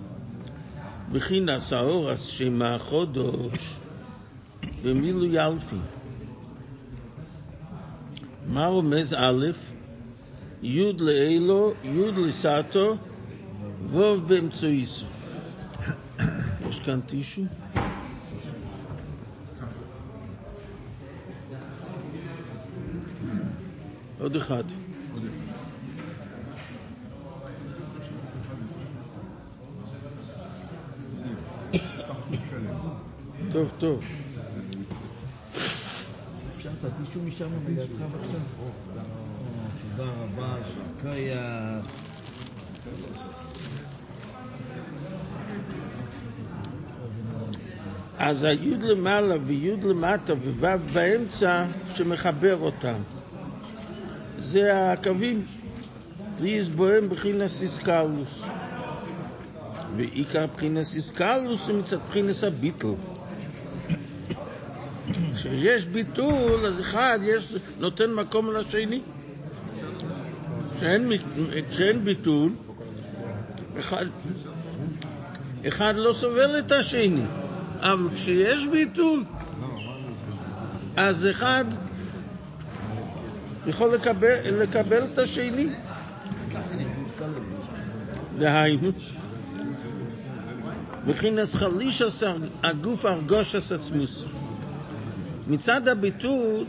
בחינס 1.12 1.72
האורס 1.72 2.26
שמה 2.26 2.78
חודש 2.78 3.74
ומילו 4.82 5.24
ילפי. 5.24 5.76
מה 8.54 8.66
רומז 8.66 9.14
א', 9.18 9.46
י' 10.62 10.92
לאלו, 10.98 11.72
י' 11.84 12.10
לסאטו, 12.16 12.96
ו' 13.90 14.20
באמצעיסו. 14.26 15.06
יש 16.68 16.80
כאן 16.80 17.00
טישו? 17.00 17.42
עוד 24.20 24.36
אחד. 24.36 24.64
טוב, 33.52 33.72
טוב. 33.78 34.23
הטישו 36.84 37.20
משם 37.26 37.48
בידך 37.66 37.90
בבקשה? 37.90 38.38
תודה 39.96 40.10
רבה, 40.10 40.56
שקייח. 40.98 41.84
אז 48.18 48.42
היוד 48.42 48.82
למעלה 48.82 49.34
ויוד 49.46 49.84
למטה 49.84 50.32
ווו 50.32 50.68
באמצע 50.92 51.64
שמחבר 51.94 52.56
אותם. 52.60 53.02
זה 54.38 54.92
הקווים. 54.92 55.44
ליס 56.40 56.68
בוהם 56.68 57.08
בחינס 57.08 57.62
איסקלוס. 57.62 58.42
ועיקר 59.96 60.46
בחינס 60.56 60.94
איסקלוס 60.94 61.68
הוא 61.68 61.78
מצד 61.78 61.98
בחינס 62.08 62.44
הביטל. 62.44 62.94
כשיש 65.44 65.84
ביטול, 65.84 66.66
אז 66.66 66.80
אחד 66.80 67.18
יש, 67.22 67.54
נותן 67.78 68.10
מקום 68.10 68.52
לשני. 68.52 69.00
כשאין, 70.76 71.12
כשאין 71.70 72.04
ביטול, 72.04 72.52
אחד, 73.78 74.06
אחד 75.68 75.94
לא 75.96 76.12
סובל 76.12 76.58
את 76.58 76.72
השני. 76.72 77.24
אבל 77.80 78.08
כשיש 78.14 78.66
ביטול, 78.66 79.24
אז 80.96 81.26
אחד 81.26 81.64
יכול 83.66 83.94
לקבל, 83.94 84.34
לקבל 84.62 85.04
את 85.04 85.18
השני. 85.18 85.68
דהיינו, 88.38 88.90
וכינס 91.06 91.54
חלישס 91.54 92.22
הגוף 92.62 93.04
הרגושס 93.04 93.72
עצמוס. 93.72 94.24
מצד 95.46 95.88
הביטול, 95.88 96.64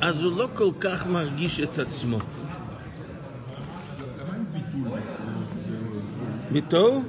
אז 0.00 0.20
הוא 0.20 0.38
לא 0.38 0.48
כל 0.54 0.70
כך 0.80 1.06
מרגיש 1.06 1.60
את 1.60 1.78
עצמו. 1.78 2.18
ביטול? 6.52 7.00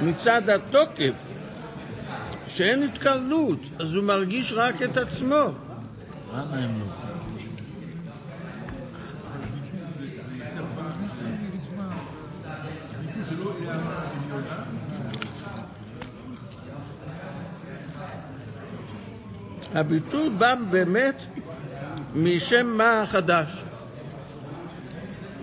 מצד 0.00 0.50
התוקף 0.50 1.12
כשאין 2.46 2.82
התקלות, 2.82 3.58
אז 3.78 3.94
הוא 3.94 4.04
מרגיש 4.04 4.52
רק 4.52 4.82
את 4.82 4.96
עצמו. 4.96 5.34
לא. 5.34 5.52
זה 13.28 13.36
לא 13.36 13.52
הערה 13.60 14.10
עליונה, 14.10 14.64
הביטול 19.74 20.28
בא 20.38 20.54
באמת 20.54 21.22
משם 22.14 22.66
מה 22.66 23.02
החדש. 23.02 23.64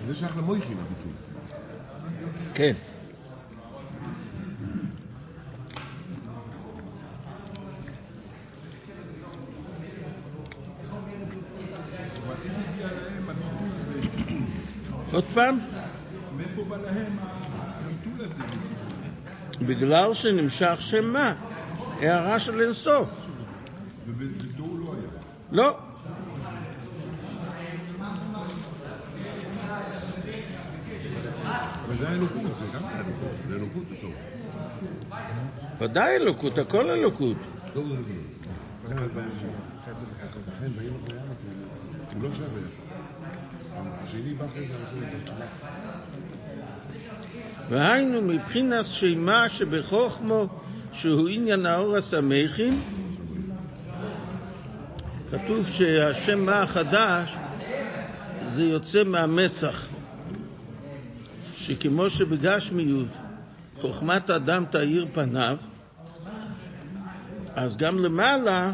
זה 0.06 0.14
שייך 0.14 0.36
למויכין 0.36 0.76
הביטוי. 0.78 1.12
כן. 2.54 2.72
עוד 15.12 15.24
פעם, 15.24 15.58
מאיפה 16.36 16.64
בא 16.64 16.76
להם 16.76 17.16
הביטול 17.20 18.26
הזה? 18.26 18.42
בגלל 19.66 20.14
שנמשך 20.14 20.76
שם 20.78 21.04
מה, 21.04 21.34
הערה 22.00 22.38
של 22.38 22.60
אינסוף. 22.60 23.17
לא 24.58 24.92
היה. 24.92 25.08
לא, 25.52 25.78
אבל 31.86 31.96
זה 31.98 32.08
האלוקות, 32.08 32.42
זה 32.42 32.66
גם 32.78 32.84
האלוקות, 32.84 33.36
זה 33.48 33.54
אלוקות 33.56 33.82
בסוף. 33.92 34.14
ודאי 35.80 36.16
אלוקות, 36.16 36.58
הכל 36.58 36.90
אלוקות. 36.90 37.36
לא 37.74 37.82
השני 44.08 44.34
והיינו 47.68 48.22
מבחינת 48.22 48.84
שמה 48.84 49.48
שבחוכמו 49.48 50.46
שהוא 50.92 51.28
עניין 51.28 51.66
האור 51.66 51.96
הסמכין 51.96 52.80
כתוב 55.30 55.66
שהשם 55.66 56.40
מה 56.40 56.62
החדש 56.62 57.36
זה 58.46 58.64
יוצא 58.64 59.04
מהמצח. 59.04 59.86
שכמו 61.56 62.10
שבגשמיות 62.10 63.08
חוכמת 63.76 64.30
האדם 64.30 64.64
תאיר 64.70 65.06
פניו 65.12 65.56
אז 67.54 67.76
גם 67.76 67.98
למעלה 67.98 68.72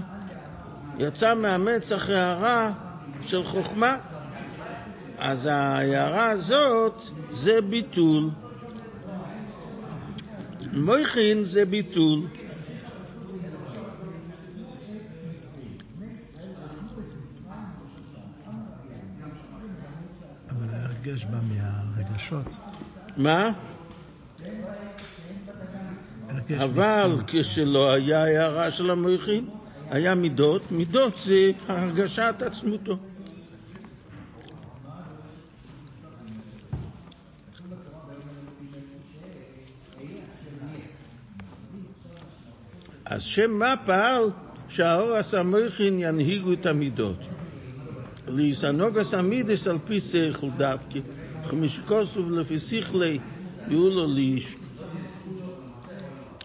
יצא 0.98 1.34
מהמצח 1.34 2.10
הערה 2.10 2.72
של 3.22 3.44
חוכמה. 3.44 3.96
אז 5.18 5.46
ההערה 5.46 6.30
הזאת 6.30 7.02
זה 7.30 7.60
ביטול. 7.62 8.30
מויכין 10.72 11.44
זה 11.44 11.64
ביטול. 11.64 12.20
אבל 20.50 20.74
ההרגש 20.74 21.24
בא 21.24 21.38
מהרגשות. 22.32 22.52
מה? 23.16 23.50
אבל. 26.64 27.10
כשלא 27.26 27.92
היה 27.92 28.24
הערה 28.24 28.70
של 28.70 28.90
המויכין, 28.90 29.48
היה 29.90 30.14
מידות, 30.14 30.62
מידות 30.70 31.18
זה 31.18 31.50
הרגשת 31.68 32.34
עצמותו. 32.46 32.96
אז 43.04 43.22
שם 43.22 43.50
מה 43.50 43.74
פעל 43.86 44.30
שהאור 44.68 45.14
הסמויכין 45.14 45.98
ינהיגו 45.98 46.52
את 46.52 46.66
המידות. 46.66 47.18
ליסנוגס 48.28 49.14
המידס 49.14 49.66
על 49.66 49.78
פי 49.86 50.00
שכל 50.00 50.50
דווקא, 50.56 50.98
חמישקוסוב 51.54 52.32
לפי 52.32 52.58
שכלי 52.58 53.18
יהולו 53.68 54.14
לאיש. 54.14 54.56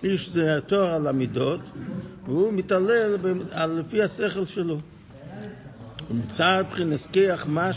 איש 0.03 0.29
זה 0.29 0.57
התואר 0.57 0.93
על 0.93 1.07
המידות, 1.07 1.59
והוא 2.25 2.53
מתעלל 2.53 3.17
לפי 3.79 4.03
השכל 4.03 4.45
שלו. 4.45 4.79
ומצד 6.11 6.63
בחינס 6.71 7.07
כיח 7.07 7.47
מה 7.47 7.71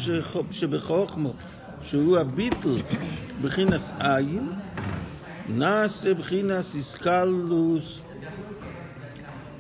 שבחוכמו, 0.50 1.32
שהוא 1.86 2.18
הביטל 2.18 2.82
בחינס 3.42 3.92
עין, 3.98 4.48
נעשה 5.48 6.14
בחינס 6.14 6.74
איסקלוס 6.74 8.00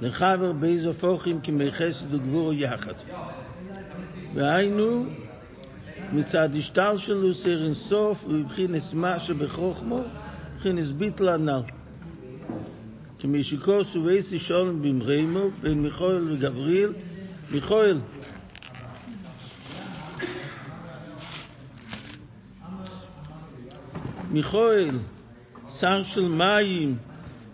לחבר 0.02 0.52
באיזו 0.52 0.94
פוחים 0.94 1.40
כמי 1.40 1.72
חסד 1.72 2.14
וגבורו 2.14 2.52
יחד. 2.52 2.94
והיינו 4.34 5.06
מצד 6.12 6.48
השטר 6.56 6.96
שלו 6.96 7.34
סר 7.34 7.64
אינסוף 7.64 8.24
ובבחינס 8.28 8.94
מה 8.94 9.20
שבחוכמו, 9.20 10.00
בחינס 10.56 10.90
ביטל 10.90 11.28
הנ"ל. 11.28 11.62
כמי 13.18 13.44
שכוס 13.44 13.96
ובייסי 13.96 14.38
שולם 14.38 14.82
במרימו 14.82 15.50
בין 15.62 15.82
מיכואל 15.82 16.32
וגבריאל, 16.32 16.92
מיכואל 17.50 17.96
מיכואל, 24.32 24.90
שר 25.78 26.02
של 26.02 26.28
מים, 26.28 26.96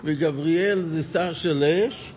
וגבריאל 0.05 0.83
זה 0.83 1.03
שר 1.03 1.33
של 1.33 1.64
אש, 1.64 2.08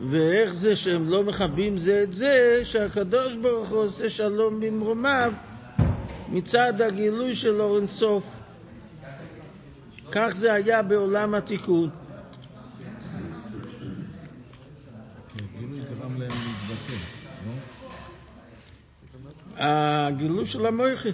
ואיך 0.00 0.54
זה 0.54 0.76
שהם 0.76 1.08
לא 1.08 1.24
מכבים 1.24 1.78
זה 1.78 2.02
את 2.02 2.12
זה, 2.12 2.60
שהקדוש 2.64 3.36
ברוך 3.36 3.68
הוא 3.68 3.78
עושה 3.78 4.10
שלום 4.10 4.60
במרומיו 4.60 5.32
מצד 6.28 6.80
הגילוי 6.80 7.34
של 7.34 7.60
אור 7.60 7.76
אינסוף. 7.76 8.36
כך 10.12 10.28
זה 10.34 10.52
היה 10.52 10.82
בעולם 10.82 11.34
התיקון. 11.34 11.90
כן, 15.34 15.44
לא? 17.46 17.52
הגילוי 19.56 20.46
של 20.46 20.66
המויכי. 20.66 21.12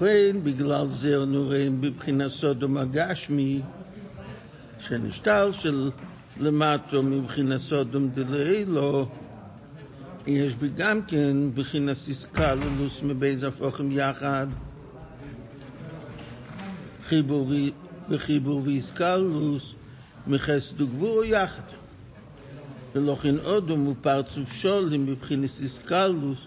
ובכן, 0.00 0.36
בגלל 0.42 0.88
זה 0.88 1.22
אנו 1.22 1.44
רואים 1.44 1.80
בבחינת 1.80 2.30
סודום 2.30 2.76
הגשמי, 2.76 3.60
שנשתל 4.80 5.50
של 5.52 5.90
למטו 6.40 7.02
מבחינת 7.02 7.58
סודום 7.58 8.08
דלאילו, 8.08 9.08
יש 10.26 10.54
בי 10.54 10.68
גם 10.76 11.02
כן 11.02 11.36
בחינת 11.54 11.96
איסקלולוס 12.08 13.02
מבייז 13.02 13.42
הפוכים 13.42 13.92
יחד, 13.92 14.46
חיבור 17.04 17.46
ו- 17.46 17.54
וחיבור 18.08 18.62
ואיסקלולוס 18.64 19.74
מחסד 20.26 20.80
וגבורו 20.80 21.24
יחד. 21.24 21.62
ולכן 22.94 23.38
אודום 23.38 23.84
הוא 23.84 23.94
פרצוף 24.00 24.52
שולים 24.52 25.06
מבחינת 25.06 25.50
איסקלולוס 25.60 26.46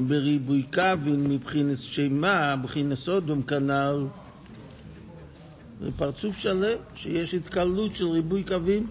בריבוי 0.00 0.62
קווין 0.74 1.30
מבחינת 1.30 1.78
שמה, 1.78 2.56
מבחינת 2.56 2.98
אודום 3.08 3.42
כנ"ל. 3.42 4.06
זה 5.80 5.88
פרצוף 5.96 6.38
שלם 6.38 6.78
שיש 6.94 7.34
התקלות 7.34 7.96
של 7.96 8.08
ריבוי 8.08 8.44
קווים. 8.44 8.86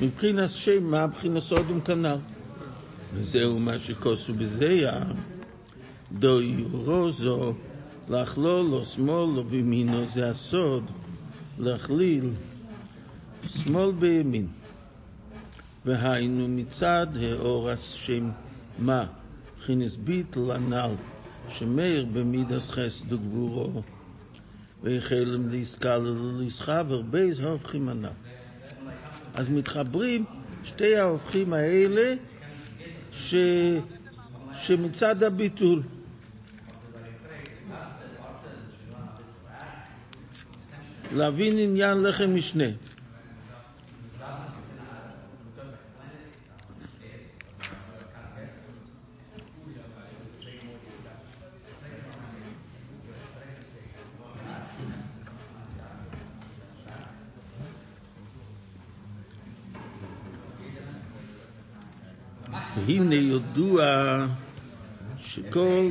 מבחינת 0.00 0.50
שמה, 0.50 1.06
מבחינת 1.06 1.42
סודום 1.42 1.80
כנ"ל. 1.80 2.39
וזהו 3.14 3.58
מה 3.58 3.78
שכוסו 3.78 4.34
בזיה, 4.34 5.02
דוי 6.12 6.64
רוזו, 6.72 7.54
לכלולו, 8.08 8.84
שמאלו 8.84 9.44
בימינו, 9.44 10.06
זה 10.06 10.30
הסוד, 10.30 10.84
להכליל 11.58 12.24
שמאל 13.46 13.92
בימין. 13.92 14.46
והיינו 15.84 16.48
מצד 16.48 17.06
האור 17.22 17.70
השם 17.70 18.30
מה, 18.78 19.06
חינס 19.60 19.96
ביטל 19.96 20.50
הנ"ל, 20.50 20.94
שמאיר 21.48 22.06
במידס 22.12 22.70
חסד 22.70 23.12
וגבורו, 23.12 23.82
והחלם 24.82 25.48
להסקל 25.48 26.06
ולהסחבר 26.06 27.02
בייז 27.02 27.40
ההופכים 27.40 27.88
הנ"ל. 27.88 28.08
אז 29.34 29.48
מתחברים 29.48 30.24
שתי 30.64 30.96
ההופכים 30.96 31.52
האלה 31.52 32.14
ש... 33.30 33.34
שמצד 34.62 35.22
הביטול. 35.22 35.82
להבין 41.16 41.58
עניין 41.58 42.02
לחם 42.02 42.34
משנה. 42.34 42.64
והנה 62.86 63.14
ידוע 63.14 63.82
שכל 65.18 65.89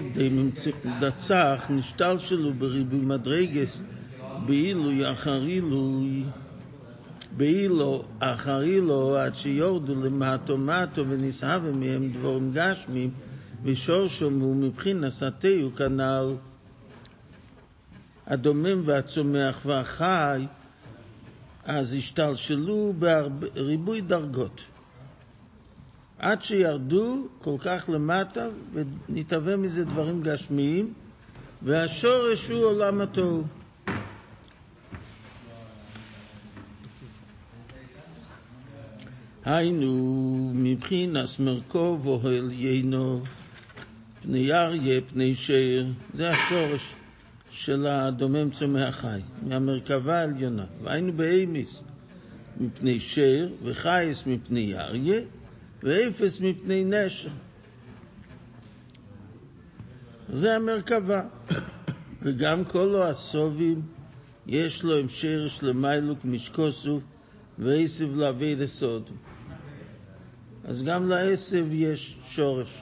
דצח 0.99 1.65
נשתל 1.69 2.19
שלו 2.19 2.53
בריבוי 2.53 2.99
מדרגס 2.99 3.81
באילו 4.45 5.11
אחר 5.11 5.41
עילוי 5.41 6.23
באילו 7.37 8.03
אחר 8.19 8.61
אילו 8.61 9.17
עד 9.17 9.35
שיורדו 9.35 9.95
למטו 9.95 10.57
מטו 10.57 11.07
ונסהבו 11.09 11.73
מהם 11.73 12.11
דבורים 12.11 12.51
גשמים 12.53 13.09
ושורשו 13.63 14.25
הוא 14.25 14.55
מבחינת 14.55 15.09
סטהו 15.11 15.75
כנ"ל. 15.75 16.33
הדומם 18.27 18.81
והצומח 18.85 19.59
והחי 19.65 20.45
אז 21.65 21.93
השתלשלו 21.93 22.93
בריבוי 23.39 24.01
דרגות 24.01 24.61
עד 26.19 26.43
שירדו 26.43 27.27
כל 27.41 27.55
כך 27.59 27.89
למטה 27.93 28.47
ונתהווה 28.73 29.57
מזה 29.57 29.85
דברים 29.85 30.21
גשמיים 30.23 30.93
והשורש 31.61 32.49
הוא 32.49 32.65
עולם 32.65 33.01
התוהו. 33.01 33.43
היינו 39.45 40.51
מבחינס 40.55 41.39
מרכוב 41.39 42.07
אוהל 42.07 42.51
יינו 42.51 43.21
פני 44.21 44.53
אריה 44.53 45.01
פני 45.01 45.35
שיר 45.35 45.87
זה 46.13 46.29
השורש 46.29 46.93
של 47.51 47.87
הדומם 47.87 48.49
צומח 48.49 48.95
חי 48.95 49.19
מהמרכבה 49.47 50.19
העליונה 50.19 50.65
והיינו 50.83 51.13
באמיס 51.13 51.83
מפני 52.59 52.99
שיר 52.99 53.53
וחייס 53.63 54.27
מפני 54.27 54.79
אריה 54.79 55.21
ואפס 55.83 56.41
מפני 56.41 56.83
נשר. 56.85 57.29
זה 60.29 60.55
המרכבה. 60.55 61.21
וגם 62.21 62.65
כל 62.65 63.01
הסובים 63.01 63.81
יש 64.47 64.83
לו 64.83 64.97
עם 64.97 65.09
שרש 65.09 65.63
למיילוק 65.63 66.19
משקוסו 66.25 66.99
ועשב 67.59 68.15
להביא 68.15 68.57
לסוד. 68.57 69.09
אז 70.63 70.83
גם 70.83 71.09
לעשב 71.09 71.65
יש 71.71 72.17
שורש. 72.29 72.81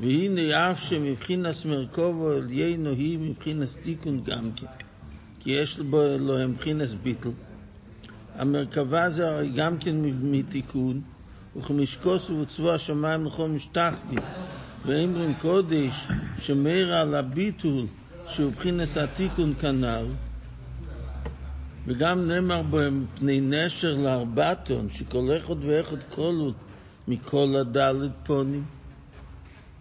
והנה 0.00 0.70
אף 0.70 0.82
שמבחינס 0.82 1.64
מרכובו 1.64 2.30
עליינו 2.30 2.90
היא 2.90 3.18
מבחינס 3.18 3.76
תיקון 3.82 4.24
גם 4.24 4.50
כן, 4.56 4.66
כי 5.40 5.50
יש 5.50 5.78
בו 5.78 6.02
אלוהים 6.02 6.50
מבחינס 6.50 6.94
ביטל. 6.94 7.30
המרכבה 8.34 9.10
זה 9.10 9.46
גם 9.56 9.78
כן 9.78 9.96
מתיקון, 10.22 11.00
וכמשקוס 11.56 12.30
וצבוע 12.30 12.74
השמיים 12.74 13.26
לכל 13.26 13.48
משתחווים, 13.48 14.18
ואמרים 14.86 15.34
קודש 15.34 16.06
שמאיר 16.38 16.94
על 16.94 17.14
הביטול 17.14 17.86
שהוא 18.26 18.52
בחינס 18.52 18.96
התיקון 18.96 19.54
כנ"ל, 19.60 20.06
וגם 21.86 22.28
נאמר 22.28 22.62
בהם 22.62 23.04
פני 23.14 23.40
נשר 23.40 23.96
לארבעתון, 23.96 24.88
שכל 24.90 25.28
אחד 25.36 25.64
ואחד 25.64 26.02
כלול 26.10 26.52
מכל 27.08 27.54
הדלת 27.60 28.10
פונים. 28.22 28.64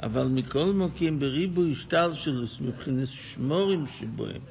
אבל 0.04 0.28
מכל 0.28 0.74
מוקים 0.74 1.20
בריבוי 1.20 1.72
השתלשלוס 1.72 2.62
מבחינת 2.62 3.08
שמורים 3.08 3.86
שבוהם, 4.00 4.42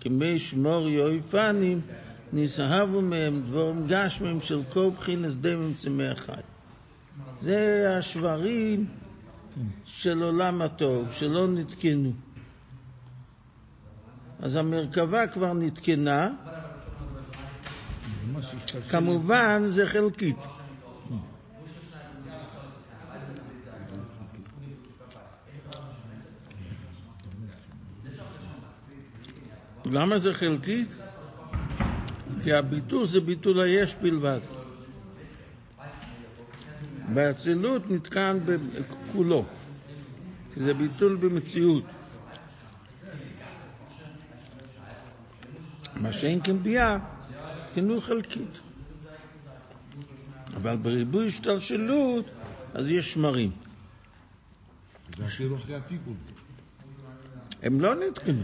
כמי 0.00 0.38
שמורי 0.38 1.00
אויפנים, 1.02 1.80
נזהבו 2.32 3.00
מהם 3.00 3.42
דבורים 3.46 3.86
גשמים 3.86 4.40
של 4.40 4.62
כל 4.68 4.90
בחינס 4.96 5.34
דמם 5.34 5.74
צמח 5.74 6.20
חי. 6.20 6.32
זה 7.40 7.86
השברים 7.98 8.86
של 9.84 10.22
עולם 10.22 10.62
הטוב, 10.62 11.12
שלא 11.12 11.48
נתקנו. 11.48 12.12
אז 14.40 14.56
המרכבה 14.56 15.26
כבר 15.26 15.52
נתקנה, 15.52 16.30
כמובן 18.88 19.62
זה 19.66 19.86
חלקית. 19.86 20.36
למה 29.84 30.18
זה 30.18 30.34
חלקית? 30.34 31.01
כי 32.44 32.52
הביטול 32.52 33.06
זה 33.06 33.20
ביטול 33.20 33.60
היש 33.60 33.94
בלבד. 33.94 34.40
באצילות 37.14 37.90
נתקן 37.90 38.38
כולו, 39.12 39.44
כי 40.54 40.60
זה 40.60 40.74
ביטול 40.74 41.16
במציאות. 41.16 41.84
מה 45.96 46.12
שאין 46.12 46.40
כן 46.44 46.58
ביאה, 46.62 46.98
חינוך 47.74 48.04
חלקית. 48.04 48.60
אבל 50.56 50.76
בריבוי 50.76 51.28
השתלשלות, 51.28 52.26
אז 52.74 52.88
יש 52.88 53.12
שמרים. 53.12 53.50
זה 55.16 55.26
אפילו 55.26 55.56
אחרי 55.56 55.74
התיקון. 55.74 56.16
הם 57.62 57.80
לא 57.80 57.94
נתקנו. 57.94 58.42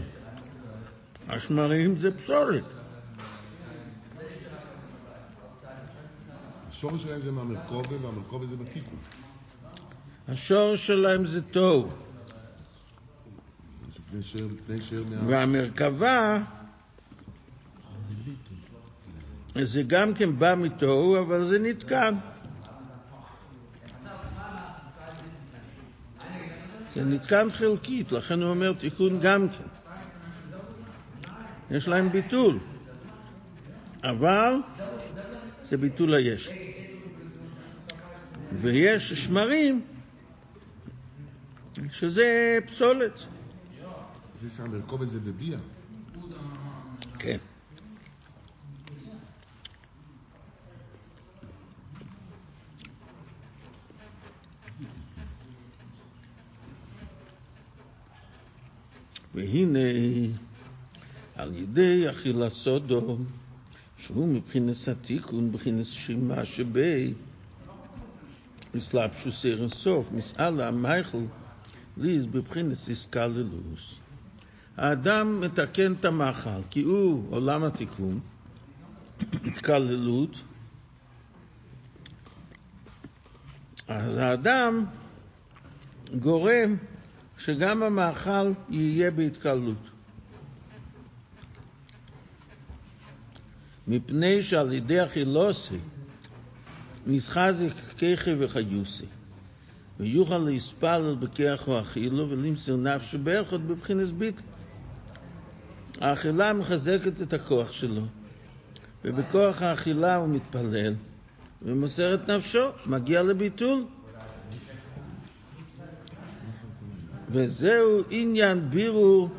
השמרים 1.27 1.99
זה 1.99 2.17
פסולת. 2.17 2.78
השורש 6.79 7.03
שלהם 7.03 7.21
זה 7.21 7.31
מהמרכובה, 7.31 7.95
והמרכובה 8.01 8.45
זה 8.45 8.55
בתיקון. 8.55 8.99
השורש 10.27 10.87
שלהם 10.87 11.25
זה 11.25 11.41
מה... 11.51 11.89
והמרכבה 15.27 16.43
זה 19.55 19.83
גם 19.83 20.13
כן 20.13 20.35
בא 20.39 20.55
מתוהו, 20.55 21.19
אבל 21.19 21.43
זה 21.43 21.59
נתקן. 21.59 22.15
זה 26.95 27.03
נתקן 27.03 27.47
חלקית, 27.51 28.11
לכן 28.11 28.41
הוא 28.41 28.49
אומר 28.49 28.73
תיקון 28.73 29.19
גם 29.19 29.47
כן. 29.49 29.63
יש 31.71 31.87
להם 31.87 32.11
ביטול, 32.11 32.59
אבל 34.03 34.53
זה 35.63 35.77
ביטול 35.77 36.13
היש. 36.13 36.68
ויש 38.51 39.13
שמרים 39.13 39.81
שזה 41.91 42.57
פסולת. 42.67 43.19
זה 44.41 44.49
שהמרכובה 44.57 45.05
זה 45.05 45.19
בביאה. 45.19 45.59
כן. 47.19 47.37
והנה, 59.35 59.79
על 61.35 61.57
ידי 61.57 62.09
אכילת 62.09 62.51
סודום, 62.51 63.25
שהוא 63.97 64.27
מבחינת 64.27 64.75
התיקון, 64.87 65.47
מבחינת 65.49 65.85
שמה 65.85 66.45
שבי, 66.45 67.13
מסלבשו 68.73 69.31
סר 69.31 69.69
סוף, 69.69 70.11
מסעלה 70.11 70.67
המייכל, 70.67 71.17
ליז 71.97 72.25
בבחינת 72.25 72.77
איסקללוס. 72.89 73.99
האדם 74.77 75.41
מתקן 75.41 75.93
את 75.93 76.05
המאכל, 76.05 76.63
כי 76.69 76.81
הוא 76.81 77.23
עולם 77.29 77.63
התיקון, 77.63 78.19
התקללות, 79.45 80.43
אז 83.87 84.17
האדם 84.17 84.85
גורם 86.19 86.75
שגם 87.37 87.83
המאכל 87.83 88.51
יהיה 88.69 89.11
בהתקלות. 89.11 89.89
מפני 93.87 94.43
שעל 94.43 94.73
ידי 94.73 95.05
אכילוסי 95.05 95.77
נסחזק 97.07 97.88
כיכי 97.99 98.35
וחיוסי 98.39 99.05
ויוכל 99.99 100.37
להספלל 100.37 101.15
בכיח 101.19 101.67
או 101.67 101.79
אכילו 101.81 102.29
ולמסר 102.29 102.75
נפשו 102.75 103.17
באחד 103.19 103.67
בבחינס 103.67 104.11
ביטל. 104.11 104.41
האכילה 106.01 106.53
מחזקת 106.53 107.21
את 107.21 107.33
הכוח 107.33 107.71
שלו, 107.71 108.01
ובכוח 109.05 109.61
האכילה 109.61 110.15
הוא 110.15 110.29
מתפלל 110.29 110.93
ומוסר 111.61 112.13
את 112.13 112.29
נפשו, 112.29 112.65
מגיע 112.85 113.23
לביטול. 113.23 113.83
וזהו 117.31 118.01
עניין 118.09 118.69
בירור 118.69 119.29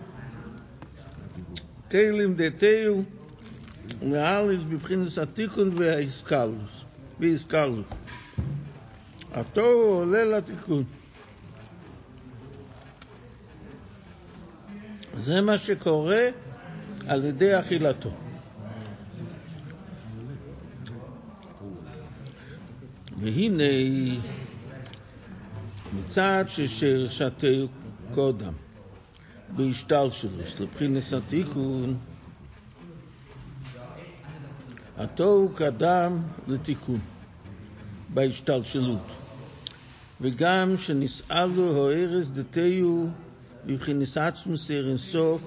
כלים 1.90 2.34
דתיהו 2.34 3.04
לאליס 4.02 4.61
בבחינס 4.61 5.18
התיקון 5.18 5.70
והאיסקלוס. 5.74 6.84
התוהו 9.32 9.94
עולה 9.94 10.24
לתיקון. 10.24 10.84
זה 15.20 15.40
מה 15.40 15.58
שקורה 15.58 16.28
על 17.06 17.24
ידי 17.24 17.60
אכילתו. 17.60 18.10
והנה 23.20 23.64
מצד 25.92 26.44
ששרשתהו 26.48 27.68
קודם 28.14 28.52
בהשתלשלוס 29.56 30.60
לבחינס 30.60 31.12
התיקון 31.12 31.98
התוהו 34.96 35.48
קדם 35.54 36.22
לתיקון 36.48 37.00
בהשתלשלות 38.14 39.19
וגם 40.20 40.76
שנסעלו 40.76 41.90
הארז 41.90 42.32
דתיהו 42.34 43.08
בבחינס 43.66 44.16
עצמוס 44.16 44.70
אינסוף 44.70 45.42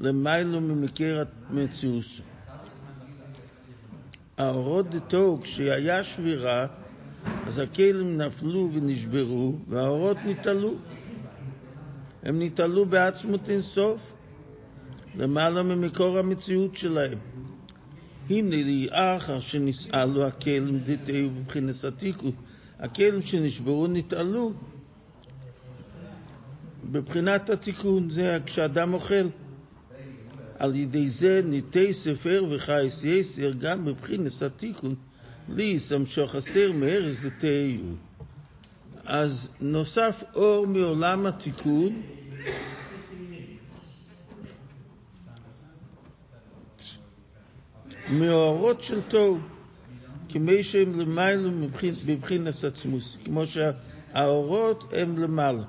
למיילו 0.00 0.60
ממכר 0.60 1.22
המציאוס. 1.50 2.20
האורות 4.38 4.90
דתו, 4.90 5.38
כשהיה 5.42 6.04
שבירה, 6.04 6.66
אז 7.46 7.58
הכלים 7.58 8.16
נפלו 8.16 8.70
ונשברו, 8.72 9.58
והאורות 9.68 10.16
נתעלו. 10.26 10.74
הם 12.22 12.42
נתעלו 12.42 12.86
בעצמות 12.86 13.48
אינסוף, 13.48 14.12
למעלה 15.16 15.62
ממקור 15.62 16.18
המציאות 16.18 16.76
שלהם. 16.76 17.18
הנה 18.30 18.56
לי 18.56 18.88
אחר 18.90 19.40
שנסעלו 19.40 20.24
הכלים 20.24 20.78
דתיהו 20.78 21.30
בבחינס 21.30 21.84
התיקו, 21.84 22.32
הכלים 22.82 23.22
שנשברו 23.22 23.86
נתעלו 23.86 24.52
בבחינת 26.90 27.50
התיקון, 27.50 28.10
זה 28.10 28.38
כשאדם 28.46 28.94
אוכל. 28.94 29.28
על 30.58 30.76
ידי 30.76 31.08
זה 31.08 31.42
ניתי 31.44 31.94
ספר 31.94 32.44
וחייס 32.50 33.04
יסר 33.04 33.52
גם 33.52 33.84
בבחינס 33.84 34.42
התיקון, 34.42 34.94
לי 35.48 35.78
סמשוך 35.78 36.30
חסר 36.30 36.72
מארז 36.72 37.24
לתיהו. 37.24 37.94
אז 39.04 39.48
נוסף 39.60 40.22
אור 40.34 40.66
מעולם 40.66 41.26
התיקון, 41.26 42.02
מאורות 48.10 48.82
של 48.82 49.00
תוהו, 49.08 49.38
כמי 50.32 50.62
שהם 50.62 51.00
למיילו 51.00 51.50
בבחינס 52.06 52.64
עצמוס, 52.64 53.16
כמו 53.24 53.42
שהאורות 53.46 54.92
הם 54.96 55.18
למעלה. 55.18 55.62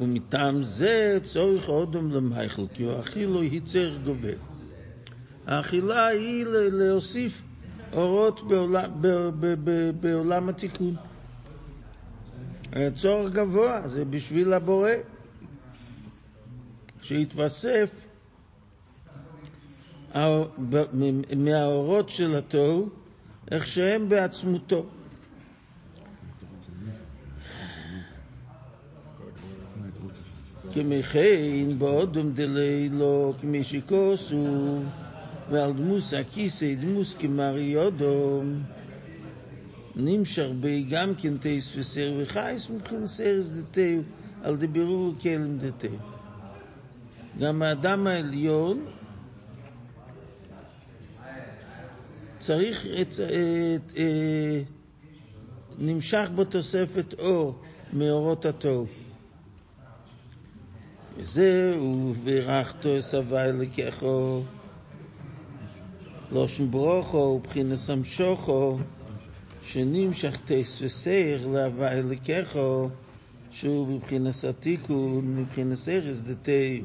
ומטעם 0.00 0.62
זה 0.62 1.18
צורך 1.24 1.68
אודם 1.68 2.10
למייכל, 2.10 2.62
כי 2.74 2.90
האכילו 2.90 3.40
היא 3.40 3.60
צריך 3.64 3.94
גובר. 4.04 4.36
האכילה 5.46 6.06
היא 6.06 6.44
להוסיף 6.48 7.42
אורות 7.92 8.48
בעולם, 8.48 8.90
בעולם 10.00 10.48
התיקון. 10.48 10.96
צורך 12.96 13.32
גבוה, 13.32 13.88
זה 13.88 14.04
בשביל 14.04 14.52
הבורא, 14.52 14.90
שיתווסף 17.02 18.07
מהאורות 21.36 22.08
של 22.08 22.34
התוהו, 22.34 22.88
איך 23.50 23.66
שהם 23.66 24.08
בעצמותו. 24.08 24.86
כמכן 30.74 31.78
באודם 31.78 32.32
דלילו 32.32 33.34
כמשיקוסו 33.40 34.78
ועל 35.50 35.72
דמוס 35.72 36.14
הכיסא 36.14 36.74
דמוס 36.74 37.14
כמריודום 37.18 38.62
נמשך 39.96 40.46
בי 40.60 40.86
גם 40.90 41.14
כן 41.14 41.36
תייס 41.36 41.76
וסר 41.76 42.12
וחייס 42.18 42.70
מבחין 42.70 43.06
סרס 43.06 43.46
דתיו 43.46 44.00
על 44.42 44.56
דבירור 44.56 45.14
כלם 45.22 45.58
דתיו 45.58 45.98
גם 47.40 47.62
האדם 47.62 48.06
העליון 48.06 48.84
צריך 52.48 52.86
את, 52.86 53.12
את, 53.12 53.92
את, 53.92 54.68
נמשך 55.78 56.28
בו 56.34 56.44
תוספת 56.44 57.14
אור 57.18 57.54
מאורות 57.92 58.44
התוהו. 58.44 58.86
וזהו, 61.16 62.14
בירכתו 62.24 63.02
סבי 63.02 63.36
לקחו, 63.54 64.42
לושן 66.32 66.70
ברוכו 66.70 67.16
ובחינס 67.16 67.90
המשוכו, 67.90 68.78
שנמשך 69.62 70.38
וסייר 70.80 71.46
להווי 71.46 72.02
לקחו, 72.02 72.88
שהוא 73.50 73.98
בבחינס 74.00 74.44
התיקון, 74.44 75.36
מבחינס 75.36 75.88
ארז 75.88 76.24
דתי. 76.24 76.82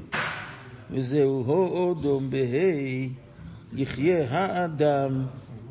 וזהו 0.92 1.44
הו 1.44 1.68
אודום 1.68 2.30
בהי, 2.30 3.10
יחיה 3.74 4.28
האדם 4.30 5.26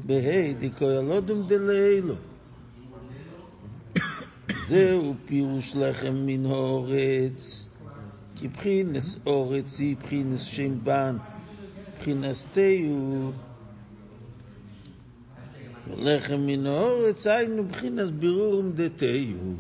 בהי 0.07 0.55
דקוי 0.55 0.97
אודום 0.97 1.49
דלילו. 1.49 2.15
זהו 4.67 5.15
פירוש 5.27 5.77
לחם 5.77 6.15
מן 6.15 6.47
האורץ. 6.47 7.69
כי 8.37 8.49
בחינס 8.49 9.19
אורץ 9.27 9.79
היא 9.79 9.97
בחינס 9.97 10.41
שם 10.41 10.85
בן, 10.85 11.17
בחינס 11.99 12.49
תיהו. 12.53 13.33
לחם 15.97 16.41
מן 16.41 16.67
האורץ 16.67 17.27
היינו 17.27 17.65
בחינס 17.65 18.11
בירור 18.11 18.63
דתיהו. 18.75 19.55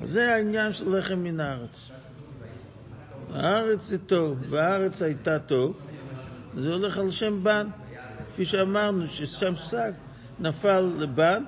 אז 0.00 0.10
זה 0.10 0.34
העניין 0.34 0.72
של 0.72 0.98
לחם 0.98 1.18
מן 1.18 1.40
הארץ. 1.40 1.90
הארץ 3.32 3.88
זה 3.88 3.98
טוב, 3.98 4.38
והארץ 4.50 5.02
הייתה 5.02 5.38
טוב, 5.38 5.76
זה 6.56 6.74
הולך 6.74 6.98
על 6.98 7.10
שם 7.10 7.44
בן. 7.44 7.66
כפי 8.32 8.44
שאמרנו, 8.44 9.06
ששם 9.06 9.56
שק 9.56 9.92
נפל 10.40 10.80
לבן, 10.98 11.44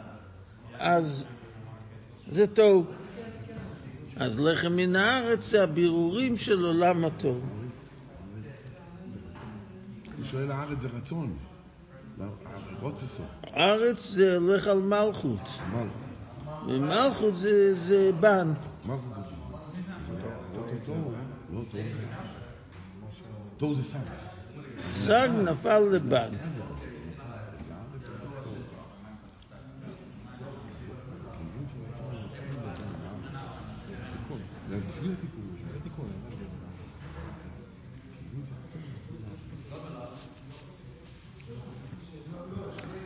אז 0.78 1.24
זה 2.28 2.46
טוב. 2.46 2.86
אז 4.16 4.40
לחם 4.40 4.72
מן 4.72 4.96
הארץ 4.96 5.50
זה 5.50 5.62
הבירורים 5.62 6.36
של 6.36 6.64
עולם 6.64 7.04
הטוב. 7.04 7.40
אני 10.18 10.24
שואל, 10.24 10.50
הארץ 10.50 10.80
זה 10.80 10.88
רצון. 10.88 11.36
רוצסו. 12.80 13.22
ארץ 13.56 14.10
זה 14.10 14.36
הולך 14.36 14.66
על 14.66 14.78
מלכות, 14.78 15.40
מלכות. 15.72 16.06
ומלכות 16.66 17.36
זה, 17.36 17.74
זה 17.74 18.10
בן. 18.20 18.52
מלכות 18.84 19.24
זה 19.24 19.36
טוב. 20.86 21.14
לא 21.52 21.60
טוב. 21.70 21.80
טוב 23.58 23.74
זה 23.74 23.82
סג. 23.82 23.98
סג 24.94 25.28
נפל 25.44 25.82
התיקון. 25.92 26.30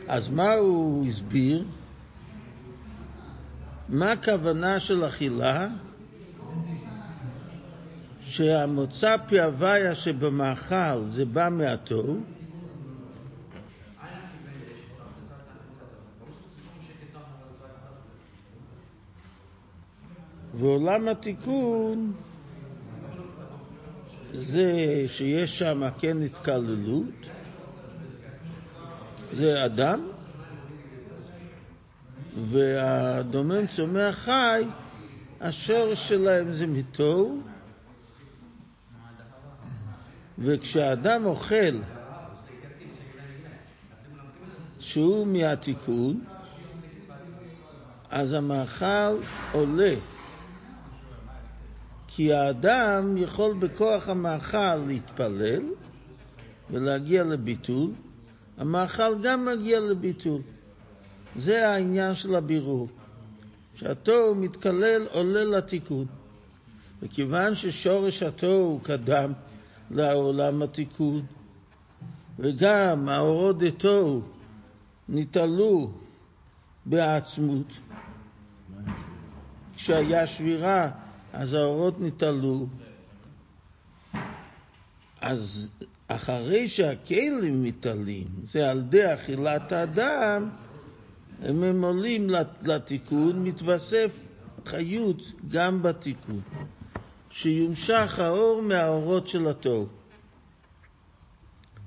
אז 0.07 0.29
מה 0.29 0.53
הוא 0.53 1.05
הסביר? 1.07 1.65
מה 3.89 4.11
הכוונה 4.11 4.79
של 4.79 5.05
אכילה? 5.05 5.67
שהמוצא 8.31 9.15
פי 9.27 9.39
הוויה 9.41 9.95
שבמאכל 9.95 11.03
זה 11.07 11.25
בא 11.25 11.49
מהתוהו, 11.51 12.19
ועולם 20.59 21.07
התיקון 21.07 22.13
זה 24.33 24.73
שיש 25.07 25.59
שם 25.59 25.83
כן 25.99 26.21
התקללות, 26.21 27.29
זה 29.33 29.65
אדם, 29.65 30.07
והדומם 32.49 33.67
צומח 33.67 34.15
חי, 34.15 34.63
השורש 35.41 36.09
שלהם 36.09 36.51
זה 36.51 36.67
מתוהו, 36.67 37.41
וכשאדם 40.43 41.25
אוכל 41.25 41.77
שהוא 44.79 45.27
מהתיקון, 45.27 46.23
אז 48.09 48.33
המאכל 48.33 49.17
עולה. 49.51 49.93
כי 52.07 52.33
האדם 52.33 53.17
יכול 53.17 53.53
בכוח 53.53 54.09
המאכל 54.09 54.75
להתפלל 54.75 55.63
ולהגיע 56.71 57.23
לביטול, 57.23 57.91
המאכל 58.57 59.21
גם 59.23 59.45
מגיע 59.45 59.79
לביטול. 59.79 60.41
זה 61.35 61.69
העניין 61.69 62.15
של 62.15 62.35
הבירור. 62.35 62.87
שהתוהו 63.75 64.35
מתקלל 64.35 65.05
עולה 65.11 65.43
לתיקון. 65.45 66.05
וכיוון 67.01 67.55
ששורש 67.55 68.23
התוהו 68.23 68.79
קדם 68.83 69.33
לעולם 69.93 70.61
התיקון, 70.61 71.25
וגם 72.39 73.09
האורות 73.09 73.59
דתוהו 73.59 74.21
נתעלו 75.09 75.91
בעצמות, 76.85 77.67
כשהיה 79.75 80.27
שבירה 80.27 80.91
אז 81.33 81.53
האורות 81.53 81.99
נתעלו, 81.99 82.67
אז 85.21 85.69
אחרי 86.07 86.69
שהכלים 86.69 87.63
מתעלים, 87.63 88.27
זה 88.43 88.69
על 88.71 88.77
ידי 88.77 89.13
אכילת 89.13 89.71
האדם, 89.71 90.49
הם 91.41 91.83
עולים 91.83 92.29
לתיקון, 92.61 93.43
מתווסף 93.43 94.19
חיות 94.65 95.21
גם 95.47 95.83
בתיקון, 95.83 96.41
שיומשך 97.31 98.19
האור 98.19 98.61
מהאורות 98.61 99.27
של 99.27 99.47
התוהו, 99.47 99.87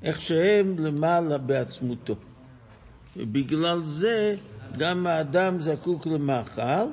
איך 0.03 0.21
שהם 0.21 0.79
למעלה 0.79 1.39
בעצמותו. 1.39 2.15
ובגלל 3.17 3.83
זה 3.83 4.37
גם 4.79 5.07
האדם 5.07 5.61
זקוק 5.61 6.07
למאכל, 6.07 6.87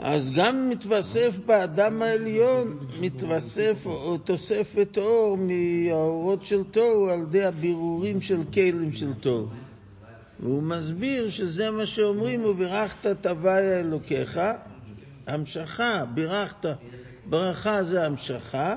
אז 0.00 0.30
גם 0.30 0.68
מתווסף 0.70 1.38
באדם 1.46 2.02
העליון, 2.02 2.78
מתווסף 3.00 3.86
תוספת 4.24 4.98
אור 4.98 5.36
מהאורות 5.36 6.44
של 6.44 6.64
תוהו 6.64 7.08
על 7.08 7.20
ידי 7.22 7.44
הבירורים 7.44 8.20
של 8.20 8.40
כלים 8.54 8.92
של 8.92 9.14
תוהו. 9.14 9.46
והוא 10.40 10.62
מסביר 10.62 11.30
שזה 11.30 11.70
מה 11.70 11.86
שאומרים, 11.86 12.44
ובירכת 12.44 13.06
את 13.06 13.26
הוויה 13.26 13.80
אלוקיך, 13.80 14.40
המשכה, 15.26 16.04
בירכת, 16.14 16.66
ברכה 17.26 17.82
זה 17.82 18.06
המשכה, 18.06 18.76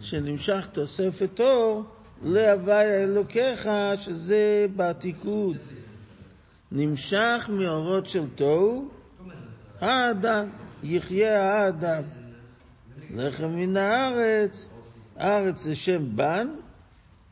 שנמשך 0.00 0.66
תוספת 0.72 1.40
אור 1.40 1.84
להוויה 2.24 3.04
אלוקיך, 3.04 3.68
שזה 4.00 4.66
בתיקון. 4.76 5.56
נמשך 6.72 7.50
מאורות 7.52 8.08
של 8.08 8.24
תוהו, 8.34 8.88
האדם, 9.82 10.46
יחיה 10.82 11.54
האדם. 11.54 12.02
לחם 13.14 13.48
מן 13.48 13.76
הארץ, 13.76 14.66
ארץ 15.20 15.62
זה 15.62 15.74
שם 15.74 16.16
בן, 16.16 16.48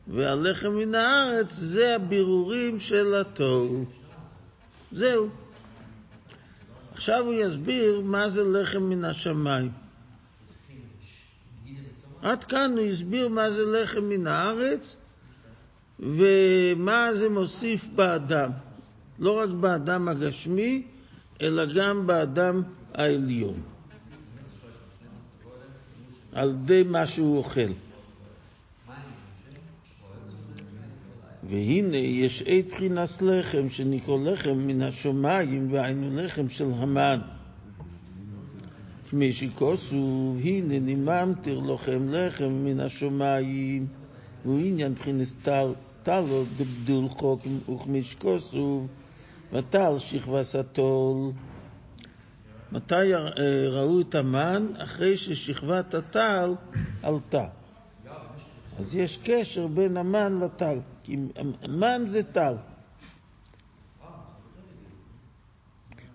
והלחם 0.08 0.72
מן 0.72 0.94
הארץ 0.94 1.52
זה 1.52 1.94
הבירורים 1.94 2.78
של 2.78 3.14
התוהו. 3.14 3.84
זהו. 4.92 5.28
עכשיו 6.92 7.24
הוא 7.24 7.34
יסביר 7.34 8.00
מה 8.00 8.28
זה 8.28 8.44
לחם 8.44 8.82
מן 8.82 9.04
השמיים. 9.04 9.70
עד 12.22 12.44
כאן 12.44 12.72
הוא 12.78 12.86
הסביר 12.86 13.28
מה 13.28 13.50
זה 13.50 13.62
לחם 13.64 14.04
מן 14.04 14.26
הארץ 14.26 14.96
ומה 16.00 17.14
זה 17.14 17.28
מוסיף 17.28 17.86
באדם. 17.94 18.50
לא 19.18 19.38
רק 19.38 19.50
באדם 19.50 20.08
הגשמי, 20.08 20.82
אלא 21.40 21.64
גם 21.74 22.06
באדם 22.06 22.62
העליון, 22.94 23.60
על 26.32 26.50
ידי 26.50 26.82
מה 26.82 27.06
שהוא 27.06 27.36
אוכל. 27.38 27.70
והנה 31.44 31.96
יש 31.96 32.42
עת 32.46 32.66
בחינס 32.70 33.22
לחם 33.22 33.68
שנקרא 33.68 34.16
לחם 34.24 34.58
מן 34.58 34.82
השמיים 34.82 35.72
והיינו 35.72 36.16
לחם 36.16 36.48
של 36.48 36.72
המן. 36.76 37.20
כמי 39.10 39.32
שכוסו, 39.32 40.36
הנה 40.44 40.78
ניממתר 40.78 41.60
לכם 41.60 42.14
לחם 42.14 42.52
מן 42.64 42.80
השמיים, 42.80 43.86
והוא 44.44 44.60
עניין 44.60 44.94
בחינס 44.94 45.34
טל, 45.42 45.72
טלו 46.02 46.44
דבדול 46.56 47.08
חוק 47.08 47.40
וכמי 47.68 48.02
וטל 49.52 49.98
שכבה 49.98 50.44
סטול. 50.44 51.32
מתי 52.72 53.14
ראו 53.70 54.00
את 54.00 54.14
המן? 54.14 54.66
אחרי 54.78 55.16
ששכבת 55.16 55.94
הטל 55.94 56.54
עלתה. 57.02 57.46
אז 58.78 58.96
יש 58.96 59.18
קשר 59.24 59.66
בין 59.66 59.96
המן 59.96 60.38
לטל, 60.38 60.78
כי 61.04 61.16
המן 61.62 62.02
זה 62.06 62.22
טל. 62.22 62.54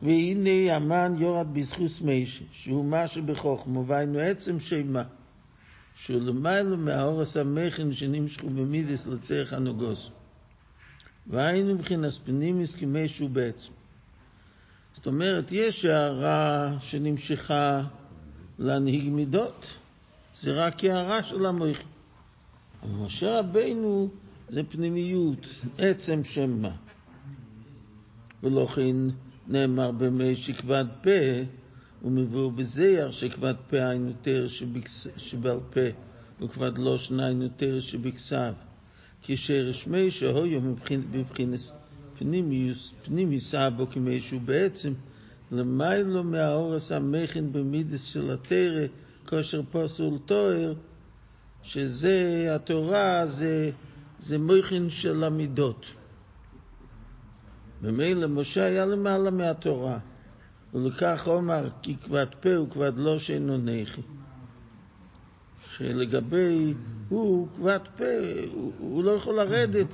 והנה 0.02 0.76
המן 0.76 1.16
יורד 1.18 1.54
בזכוס 1.54 2.02
מישה, 2.02 2.44
שהוא 2.52 2.86
מה 2.86 3.08
שבחוכמו, 3.08 3.86
והיינו 3.86 4.20
עצם 4.20 4.60
שמה, 4.60 5.04
שהוא 5.96 6.22
למעלה 6.22 6.76
מהאורס 6.76 7.38
המכן 7.38 7.92
שנמשכו 7.92 8.50
במידס 8.50 9.08
לצריך 9.08 9.54
הנוגוס. 9.54 10.10
והיינו 11.28 11.76
מבחינת 11.76 12.12
פנימיס 12.26 12.76
כמי 12.76 13.08
שהוא 13.08 13.30
בעצם. 13.30 13.72
זאת 14.94 15.08
אומרת, 15.08 15.52
יש 15.52 15.86
הערה 15.86 16.74
שנמשכה 16.80 17.84
להנהיג 18.60 19.10
מידות, 19.10 19.66
זה 20.34 20.54
רק 20.54 20.84
הערה 20.84 21.24
של 21.24 21.46
המויכי. 21.46 21.84
אבל 22.84 22.92
משה 22.92 23.40
רבינו 23.40 24.10
זה 24.50 24.64
פנימיות, 24.64 25.48
עצם 25.78 26.24
שם 26.24 26.62
מה. 26.62 26.76
ולכן 28.44 28.96
נאמר 29.48 29.92
במי 29.92 30.36
שכבד 30.36 30.86
פה, 31.02 31.10
ומבואו 32.04 32.52
בזייר 32.52 33.12
שכבד 33.12 33.54
פה 33.70 33.78
היינו 33.78 34.12
תר 34.22 34.48
שבעל 35.18 35.60
פה, 35.70 35.82
וכבד 36.42 36.78
לא 36.78 36.98
שניינו 36.98 37.48
תר 37.58 37.80
שבכסב. 37.80 38.54
כשרש 39.28 39.88
מי 39.88 40.12
שהויו 40.12 40.62
מבחינת 40.62 41.06
פנימיוס, 42.20 42.94
פנימיוס 43.06 43.56
אבו 43.56 43.88
כמי 43.90 44.22
שהוא 44.22 44.42
בעצם 44.42 44.94
למיילו 45.52 46.24
מהאורס 46.24 46.92
המכין 46.92 47.52
במידס 47.52 48.04
של 48.04 48.32
התרא, 48.32 48.86
כושר 49.30 49.62
פוסול 49.72 50.18
תואר, 50.26 50.74
שזה 51.64 52.48
התורה, 52.56 53.26
זה, 53.26 53.72
זה 54.20 54.38
מויכין 54.38 54.90
של 54.90 55.24
המידות. 55.24 55.86
ממילא 57.82 58.28
משה 58.28 58.66
היה 58.66 58.86
למעלה 58.86 59.32
מהתורה, 59.32 60.00
ולכך 60.74 61.24
אומר 61.28 61.70
כי 61.82 61.96
כבד 61.98 62.28
פה 62.40 62.60
וכבד 62.60 62.92
לא 62.96 63.20
שאינו 63.20 63.58
נכי. 63.58 64.02
שלגבי 65.78 66.74
הוא 67.10 67.48
כבד 67.56 67.80
פה, 67.98 68.04
הוא, 68.54 68.72
הוא 68.80 69.04
לא 69.04 69.12
יכול 69.12 69.36
לרדת 69.36 69.88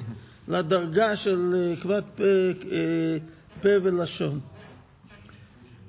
לדרגה 0.47 1.15
של 1.15 1.73
כבד 1.81 2.01
פה 2.15 2.23
פה 3.61 3.69
ולשון. 3.83 4.39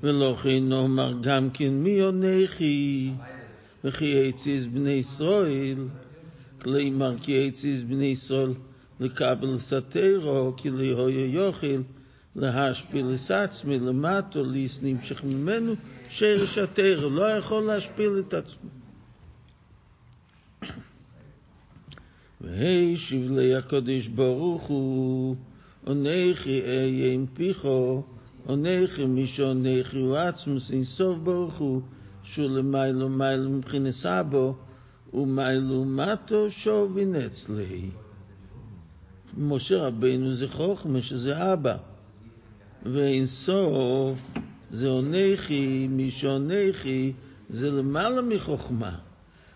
ולכן 0.03 0.68
נאמר 0.68 1.14
גם 1.22 1.51
כן 1.51 1.70
מי 1.70 2.01
עונכי 2.01 3.12
וכי 3.84 4.28
הציז 4.28 4.66
בני 4.66 4.90
ישראל, 4.90 5.78
כלומר 6.62 7.14
כי 7.22 7.49
הציז 7.49 7.84
בני 7.84 8.07
ישראל 8.07 8.53
לקבל 9.01 9.59
סתירו, 9.59 10.55
כי 10.57 10.70
ליהו 10.70 11.09
יוכל 11.09 11.82
להשפיל 12.36 13.07
את 13.14 13.30
עצמי 13.30 13.78
למטו, 13.78 14.45
ליס 14.45 14.78
נמשך 14.82 15.24
ממנו, 15.24 15.74
שרש 16.11 16.59
התירו, 16.59 17.11
לא 17.11 17.30
יכול 17.30 17.64
להשפיל 17.64 18.11
את 18.18 18.34
עצמו. 18.34 18.82
והשיב 22.43 23.32
לי 23.32 23.55
הקדוש 23.55 24.09
ברוך 24.09 24.62
הוא, 24.62 25.36
עונכי 25.84 26.62
אהיה 26.62 27.12
עם 27.12 27.26
פיכו, 27.34 28.03
עונכי 28.47 29.07
מי 29.07 29.26
שעונכי 29.26 29.99
הוא 29.99 30.16
עצמוס 30.16 30.70
אינסוף 30.70 31.18
ברוך 31.18 31.55
הוא, 31.55 31.80
שהוא 32.22 32.51
למיילו 32.51 33.09
מיילו 33.09 33.51
מבחינת 33.51 34.07
אבו, 34.07 34.55
ומיילו 35.14 35.84
מטו 35.84 36.51
שובין 36.51 37.14
אצלי. 37.14 37.90
משה 39.38 39.86
רבינו 39.86 40.32
זה 40.32 40.49
חוכמה, 40.49 41.03
שזה 41.03 41.53
אבא. 41.53 41.76
ואינסוף 42.86 44.34
זה 44.70 44.88
עונכי, 44.88 45.88
מי 45.90 46.11
שעונכי 46.11 47.12
זה 47.51 47.70
למעלה 47.70 48.22
מחוכמה. 48.22 48.99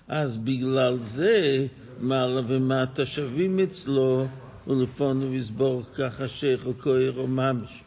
אז 0.08 0.36
בגלל 0.36 0.98
זה 0.98 1.66
מעלה 2.00 2.40
ומטה 2.48 3.06
שווים 3.06 3.58
אצלו, 3.60 4.26
ולפונו 4.66 5.34
יסבור 5.34 5.82
ככה 5.94 6.24
כהר 6.80 7.18
או 7.18 7.26
ממש. 7.26 7.82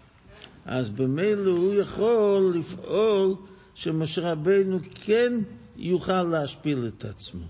אז 0.66 0.90
במילא 0.90 1.52
הוא 1.52 1.74
יכול 1.74 2.54
לפעול 2.56 3.36
שמשה 3.76 4.32
רבינו 4.32 4.80
כן 5.06 5.34
יוכל 5.78 6.24
להשפיל 6.24 6.88
את 6.88 7.06
עצמו. 7.06 7.46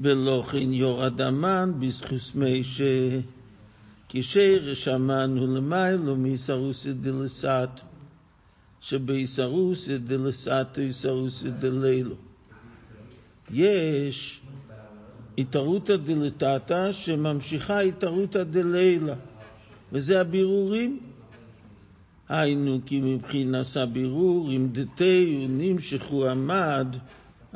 ולכן 0.00 0.72
יורד 0.72 1.20
המן 1.20 1.72
בזכוס 1.78 2.34
מישה, 2.34 3.20
כשרש 4.08 4.88
המן 4.88 5.36
הוא 5.38 5.56
למיילו 5.56 6.16
מיסרוסי 6.16 6.92
דלסתו, 6.92 7.82
שביסרוסי 8.80 9.98
דלסתו 9.98 10.80
יסרוסי 10.80 11.50
דלילו. 11.50 12.14
יש 13.52 14.40
התערותא 15.38 15.96
דלתתא 15.96 16.92
שממשיכה 16.92 17.80
התערותא 17.80 18.42
דלילה, 18.42 19.14
וזה 19.92 20.20
הבירורים. 20.20 21.00
היינו 22.28 22.78
כי 22.86 23.00
מבחינת 23.00 23.66
הבירור, 23.76 24.50
אם 24.50 24.68
דתיו 24.72 25.46
נמשכו 25.48 26.28
עמד, 26.28 26.86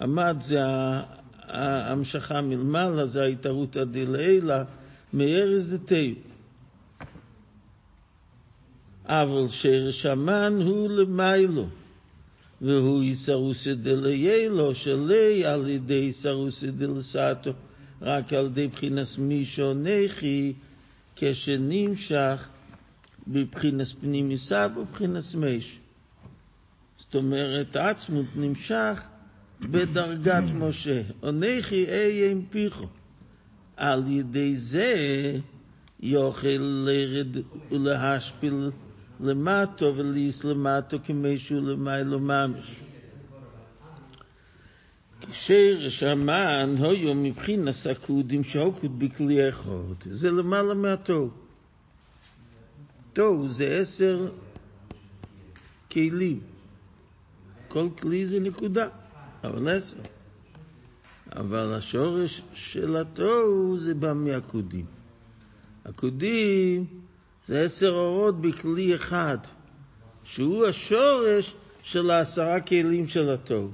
עמד 0.01 0.37
זה 0.41 0.59
ההמשכה 1.43 2.41
מלמעלה, 2.41 3.07
זה 3.07 3.23
ההתערותא 3.23 3.85
דלילה, 3.85 4.65
מארז 5.13 5.73
דתיו. 5.73 6.15
אבל 9.07 9.49
שרש 9.49 10.07
המן 10.07 10.59
הוא 10.63 10.89
למיילו. 10.89 11.67
והוא 12.61 13.03
איסרוסי 13.03 13.75
דליילו, 13.75 14.75
שלי 14.75 15.45
על 15.45 15.69
ידי 15.69 16.01
איסרוסי 16.01 16.71
דלסתו, 16.71 17.51
רק 18.03 18.33
על 18.33 18.47
ידי 18.47 18.69
בחינס 18.69 19.19
מישו 19.19 19.75
נכי, 19.75 20.53
כשנמשך 21.17 22.49
בבחינס 23.27 23.93
פנימיסה 23.93 24.67
ובבחינס 24.77 25.35
מש. 25.35 25.79
זאת 26.99 27.15
אומרת, 27.15 27.77
עצמות 27.77 28.27
נמשך 28.37 29.03
בדרגת 29.61 30.45
משה. 30.55 31.03
עונכי 31.21 31.87
אהיה 31.89 32.31
עם 32.31 32.43
פיכו. 32.51 32.87
על 33.77 34.03
ידי 34.09 34.57
זה 34.57 34.95
יוכל 36.01 36.59
לרד 36.59 37.37
ולהשפיל 37.71 38.71
למטו 39.21 39.97
וליס 39.97 40.45
למטו 40.45 40.99
כמשהו 41.05 41.61
למיילו 41.61 42.21
ממש. 42.21 42.83
כשרש 45.31 46.03
המן 46.03 46.75
היו 46.79 47.15
מבחינת 47.15 47.75
סקודים 47.75 48.45
שהוקוד 48.45 48.99
בכלי 48.99 49.49
אחד, 49.49 49.95
זה 50.05 50.31
למעלה 50.31 50.75
מהתוהו. 50.75 51.31
תוהו 53.13 53.49
זה 53.49 53.79
עשר 53.81 54.29
כלים. 55.93 56.41
כל 57.69 57.89
כלי 58.01 58.27
זה 58.27 58.41
נקודה, 58.41 58.89
אבל 59.45 59.77
עשר. 59.77 59.97
אבל 61.33 61.75
השורש 61.75 62.43
של 62.55 62.97
התוהו 62.97 63.79
זה 63.79 63.95
בא 63.95 64.13
מהקודים. 64.13 64.87
הקודים 65.85 66.87
זה 67.47 67.61
עשר 67.61 67.91
אורות 67.91 68.41
בכלי 68.41 68.95
אחד, 68.95 69.39
שהוא 70.25 70.67
השורש 70.67 71.55
של 71.83 72.11
העשרה 72.11 72.61
כלים 72.61 73.07
של 73.07 73.31
התוהו. 73.31 73.69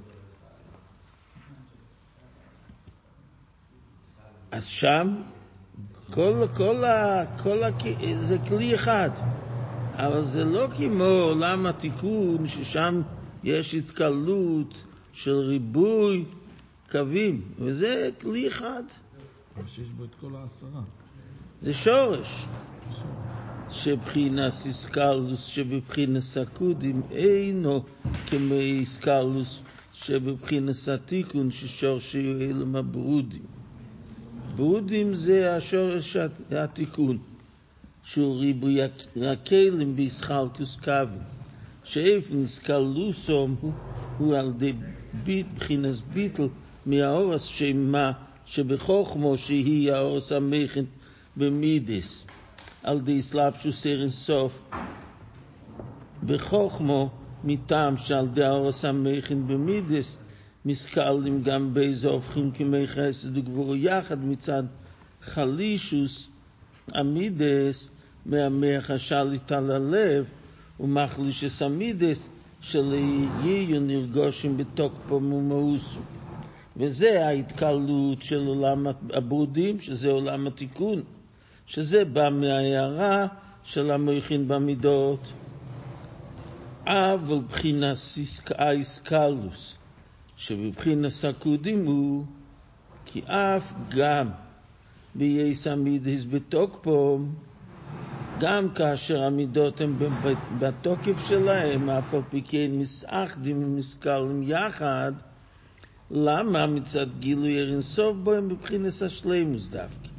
אז 4.50 4.66
שם 4.66 5.16
כל, 6.10 6.46
כל, 6.54 6.84
ה, 6.84 7.24
כל 7.42 7.64
ה, 7.64 7.70
זה 8.20 8.38
כלי 8.48 8.74
אחד, 8.74 9.10
אבל 9.94 10.24
זה 10.24 10.44
לא 10.44 10.68
כמו 10.76 11.04
עולם 11.04 11.66
התיקון, 11.66 12.46
ששם 12.46 13.02
יש 13.44 13.74
התקלות 13.74 14.84
של 15.12 15.38
ריבוי 15.38 16.24
קווים, 16.90 17.42
וזה 17.58 18.10
כלי 18.20 18.48
אחד. 18.48 18.82
שיש 19.66 19.88
בו 19.88 20.04
את 20.04 20.14
כל 20.20 20.36
העשרה. 20.36 20.82
זה 21.60 21.74
שורש. 21.74 22.46
שבחינס 23.72 24.66
איסקלוס 24.66 25.44
שבבחינס 25.46 26.36
הקודים 26.36 27.02
אינו 27.10 27.82
כמו 28.26 28.54
איסקלוס 28.54 29.60
שבבחינס 29.92 30.88
התיקון 30.88 31.50
ששורשי 31.50 32.32
אלם 32.40 32.76
הברודים. 32.76 33.42
ברודים 34.56 35.14
זה 35.14 35.56
השורש 35.56 36.16
התיקון, 36.50 37.18
שהוא 38.04 38.38
ריבוי 38.38 38.78
הכלים 39.16 39.96
בישחלקוס 39.96 40.76
קווים, 40.76 41.22
שאיפה 41.84 42.34
נסקלוסום 42.34 43.56
הוא, 43.60 43.72
הוא 44.18 44.36
על 44.36 44.52
ידי 44.60 45.42
בחינס 45.56 46.02
ביטל 46.12 46.48
מהאורס 46.86 47.44
שמה 47.44 48.12
שבחוכמו 48.46 49.38
שהיא 49.38 49.92
האורס 49.92 50.32
המכן 50.32 50.84
במידס. 51.36 52.24
על 52.82 53.00
די 53.00 53.22
סלאפשוס 53.22 53.86
אין 53.86 54.10
סוף 54.10 54.58
בחוכמו 56.26 57.10
מטעם 57.44 57.96
שעל 57.96 58.28
די 58.28 58.44
האורס 58.44 58.84
המכן 58.84 59.46
במידס 59.46 60.16
מסקלים 60.64 61.42
גם 61.42 61.74
באיזה 61.74 62.08
הופכים 62.08 62.50
כמי 62.50 62.86
חסד 62.86 63.36
וגבורו 63.36 63.76
יחד 63.76 64.24
מצד 64.24 64.62
חלישוס 65.22 66.28
המידס 66.88 67.88
מהמח 68.26 68.90
השליט 68.90 69.52
על 69.52 69.70
הלב 69.70 70.24
ומחלישס 70.80 71.62
המידס 71.62 72.28
שליהיו 72.60 73.80
נרגושים 73.80 74.56
בתוקפו 74.56 75.14
ומאוסו. 75.14 76.00
וזה 76.76 77.26
ההתקלות 77.26 78.22
של 78.22 78.46
עולם 78.46 78.86
הברודים, 79.12 79.80
שזה 79.80 80.10
עולם 80.10 80.46
התיקון. 80.46 81.02
שזה 81.66 82.04
בא 82.04 82.28
מההערה 82.28 83.26
של 83.64 83.90
המויכין 83.90 84.48
במידות. 84.48 85.20
אבל 86.86 87.38
בחינת 87.50 87.96
האיסקלוס, 88.54 89.76
שבבחינת 90.36 91.12
הקודים 91.28 91.86
הוא 91.86 92.24
כי 93.06 93.22
אף 93.26 93.72
גם 93.88 94.28
בייס 95.14 95.66
המידס 95.66 96.24
בתוקפו, 96.30 97.18
גם 98.40 98.70
כאשר 98.74 99.22
המידות 99.22 99.80
הן 99.80 99.92
בתוקף 100.58 101.28
שלהם, 101.28 101.90
אף 101.90 102.14
על 102.14 102.20
פי 102.30 102.42
כן 102.42 102.70
מסאחדים 102.72 103.64
ומסקלים 103.64 104.42
יחד, 104.42 105.12
למה 106.10 106.66
מצד 106.66 107.06
גילוי 107.18 107.60
אינסוף 107.60 108.16
בו 108.16 108.32
הם 108.32 108.48
בבחינת 108.48 109.02
השלימוס 109.02 109.68
דווקא? 109.68 110.11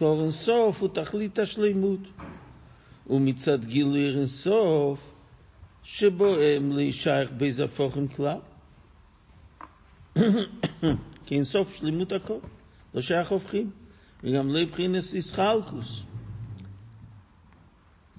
כבר 0.00 0.20
אינסוף 0.20 0.80
הוא 0.80 0.88
תכלית 0.88 1.38
השלימות, 1.38 2.00
ומצד 3.10 3.64
גילוי 3.64 4.10
אינסוף 4.10 5.12
שבו 5.82 6.36
הם 6.36 6.72
להישייך 6.72 7.30
באיזה 7.36 7.64
הפוכם 7.64 8.08
כלל. 8.08 8.38
כי 11.26 11.34
אינסוף 11.34 11.76
שלמות 11.76 12.12
הכל, 12.12 12.38
לא 12.94 13.00
שייך 13.00 13.30
הופכים. 13.30 13.70
וגם 14.24 14.48
לא 14.48 14.62
מבחינס 14.62 15.14
איסחלקוס. 15.14 16.02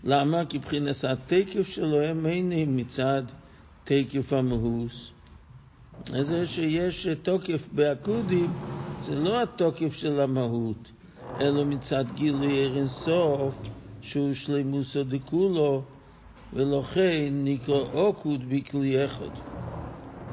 למה? 0.03 0.45
כי 0.45 0.57
מבחינס 0.57 1.05
התקף 1.05 1.67
שלהם 1.67 2.25
אינם 2.25 2.77
מצד 2.77 3.23
תקף 3.83 4.33
המהוס. 4.33 5.11
זה 6.21 6.47
שיש 6.47 7.07
תוקף 7.23 7.67
בעקודים, 7.71 8.53
זה 9.05 9.15
לא 9.15 9.43
התוקף 9.43 9.93
של 9.93 10.19
המהות, 10.19 10.91
אלא 11.39 11.65
מצד 11.65 12.11
גילוי 12.11 12.65
ער 12.65 12.77
אינסוף, 12.77 13.55
שהוא 14.01 14.33
שלימוסו 14.33 15.03
דכולו, 15.03 15.83
ולכן 16.53 17.33
נקרא 17.33 17.75
עוקוד 17.75 18.49
בכלי 18.49 19.05
אחד. 19.05 19.29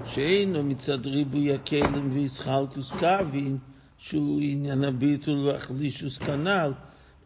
שאינו 0.04 0.64
מצד 0.64 1.06
ריבוי 1.06 1.54
הכלים 1.54 2.10
וישחלקוס 2.12 2.92
קווין, 2.92 3.58
שהוא 3.98 4.40
עניין 4.42 4.84
הביטול 4.84 5.38
והחלישוס 5.46 6.18
כנ"ל, 6.18 6.72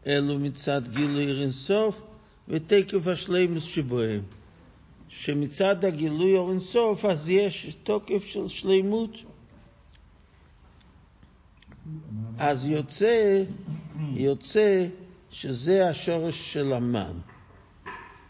אלו 0.07 0.39
מצד 0.39 0.81
גילוי 0.87 1.31
ער 1.31 1.41
אינסוף 1.41 2.01
ותקף 2.47 3.07
השלימוס 3.07 3.63
שבוהם. 3.63 4.21
שמצד 5.07 5.85
הגילוי 5.85 6.37
אור 6.37 6.49
אינסוף 6.49 7.05
אז 7.05 7.29
יש 7.29 7.77
תוקף 7.83 8.25
של 8.25 8.47
שלימות. 8.47 9.32
אז 12.37 12.65
יוצא, 12.65 13.43
יוצא 14.13 14.87
שזה 15.31 15.89
השורש 15.89 16.53
של 16.53 16.73
המן. 16.73 17.17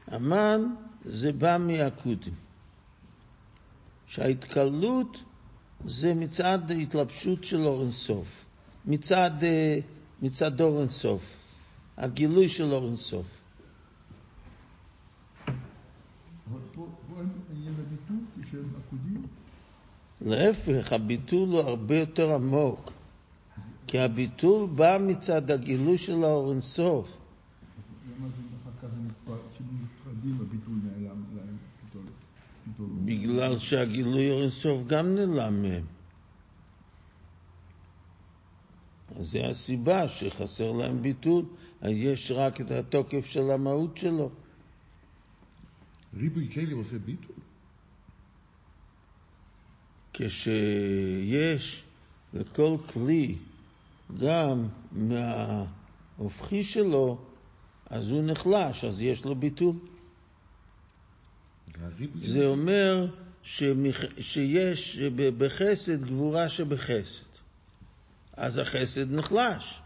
המן 0.07 0.61
זה 1.05 1.31
בא 1.31 1.57
מהקודים. 1.59 2.33
שההתקלות 4.07 5.23
זה 5.85 6.13
מצד 6.13 6.71
התלבשות 6.71 7.43
של 7.43 7.61
אור 7.65 7.81
אינסוף, 7.81 8.45
מצד, 8.85 9.31
מצד 10.21 10.61
אור 10.61 10.79
אינסוף, 10.79 11.35
הגילוי 11.97 12.49
של 12.49 12.73
אור 12.73 12.85
אינסוף. 12.85 13.25
פה 16.75 16.87
אין 17.19 17.29
עניין 17.55 17.73
הביטול 17.73 18.17
כשהם 18.41 18.69
עקודים? 18.87 19.25
להפך, 20.21 20.93
הביטול 20.93 21.49
הוא 21.49 21.59
הרבה 21.59 21.95
יותר 21.97 22.33
עמוק. 22.33 22.91
כי 23.93 23.99
הביטול 23.99 24.69
בא 24.75 24.97
מצד 25.01 25.51
הגילוי 25.51 25.97
של 25.97 26.23
האור 26.23 26.51
אינסוף. 26.51 27.07
פתאום. 32.75 33.05
בגלל 33.05 33.59
שהגילוי 33.59 34.31
אור 34.31 34.41
אינסוף 34.41 34.87
גם 34.87 35.15
נעלם 35.15 35.61
מהם. 35.61 35.85
אז 39.19 39.29
זה 39.29 39.47
הסיבה 39.47 40.07
שחסר 40.07 40.71
להם 40.71 41.01
ביטול, 41.01 41.45
אז 41.81 41.91
יש 41.93 42.31
רק 42.31 42.61
את 42.61 42.71
התוקף 42.71 43.25
של 43.25 43.51
המהות 43.51 43.97
שלו. 43.97 44.29
ריבוי 46.17 46.49
כלים 46.53 46.77
עושה 46.77 46.99
ביטול? 46.99 47.35
כשיש 50.13 51.83
לכל 52.33 52.77
כלי 52.93 53.35
גם 54.19 54.67
מההופכי 54.91 56.63
שלו, 56.63 57.17
אז 57.89 58.11
הוא 58.11 58.23
נחלש, 58.23 58.83
אז 58.83 59.01
יש 59.01 59.25
לו 59.25 59.35
ביטול. 59.35 59.75
זה 62.21 62.45
אומר 62.45 63.07
שמח... 63.43 63.97
שיש 64.19 64.99
בחסד 65.37 66.03
גבורה 66.05 66.49
שבחסד. 66.49 67.23
אז 68.33 68.57
החסד 68.57 69.11
נחלש. 69.11 69.79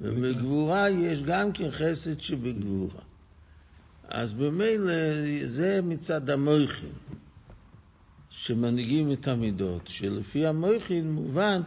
ובגבורה 0.00 0.90
יש 0.90 1.22
גם 1.22 1.52
כן 1.52 1.70
חסד 1.70 2.20
שבגבורה. 2.20 3.02
אז 4.08 4.34
במילא 4.34 4.92
זה 5.44 5.80
מצד 5.82 6.30
המויכין, 6.30 6.92
שמנהיגים 8.30 9.12
את 9.12 9.28
המידות, 9.28 9.88
שלפי 9.88 10.46
המויכין 10.46 11.12
מובן 11.12 11.62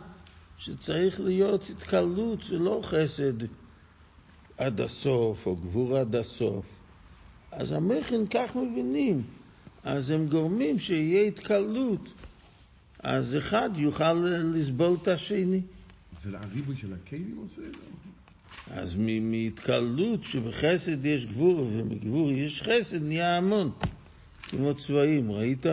שצריך 0.57 1.19
להיות 1.19 1.69
התקלות, 1.69 2.43
זה 2.43 2.57
לא 2.59 2.79
חסד 2.83 3.33
עד 4.57 4.81
הסוף 4.81 5.45
או 5.45 5.55
גבורה 5.55 6.01
עד 6.01 6.15
הסוף. 6.15 6.65
אז 7.51 7.71
המכין 7.71 8.25
כך 8.29 8.55
מבינים, 8.55 9.23
אז 9.83 10.11
הם 10.11 10.27
גורמים 10.27 10.79
שיהיה 10.79 11.27
התקלות, 11.27 12.13
אז 12.99 13.37
אחד 13.37 13.69
יוכל 13.75 14.13
לסבול 14.53 14.97
את 15.01 15.07
השני. 15.07 15.61
זה 16.21 16.39
הריבוי 16.39 16.77
של 16.77 16.93
הכלים 16.93 17.37
עושה? 17.37 17.61
אז 18.67 18.95
מ- 18.99 19.31
מהתקלות 19.31 20.23
שבחסד 20.23 21.05
יש 21.05 21.25
גבור 21.25 21.59
ומגבור 21.59 22.31
יש 22.31 22.61
חסד 22.61 23.03
נהיה 23.03 23.37
המון, 23.37 23.71
כמו 24.49 24.75
צבעים, 24.75 25.31
ראית? 25.31 25.65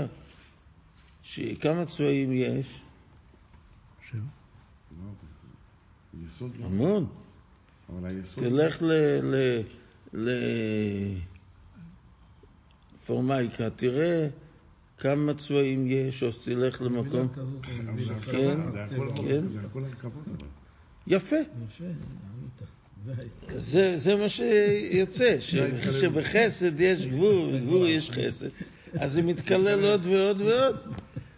שכמה 1.23 1.87
צבעים 1.87 2.33
יש? 2.33 2.83
יסוד 6.27 6.51
לא. 6.61 6.67
המון. 6.67 7.07
אבל 7.89 8.09
היסוד... 8.11 8.45
תלך 8.45 8.83
ל... 8.83 8.93
ל... 9.23 9.63
ל... 10.15 10.31
פורמייקה, 13.07 13.71
תראה 13.71 14.29
כמה 14.99 15.35
צבעים 15.35 15.87
יש, 15.87 16.23
או 16.23 16.33
תלך 16.45 16.83
למקום. 16.83 17.29
כן, 18.23 18.61
כן. 19.15 19.41
יפה. 21.07 21.37
זה. 21.79 21.93
זה, 23.57 23.97
זה 23.97 24.17
מה 24.17 24.29
שיוצא, 24.29 25.41
ש, 25.41 25.55
שבחסד 26.01 26.81
יש 26.81 27.07
גבור, 27.07 27.53
בגבור 27.53 27.87
יש 27.87 28.11
חסד, 28.11 28.49
אז 28.93 29.13
זה 29.13 29.23
מתקלל 29.23 29.85
עוד 29.85 30.07
ועוד 30.07 30.41
ועוד. 30.41 30.77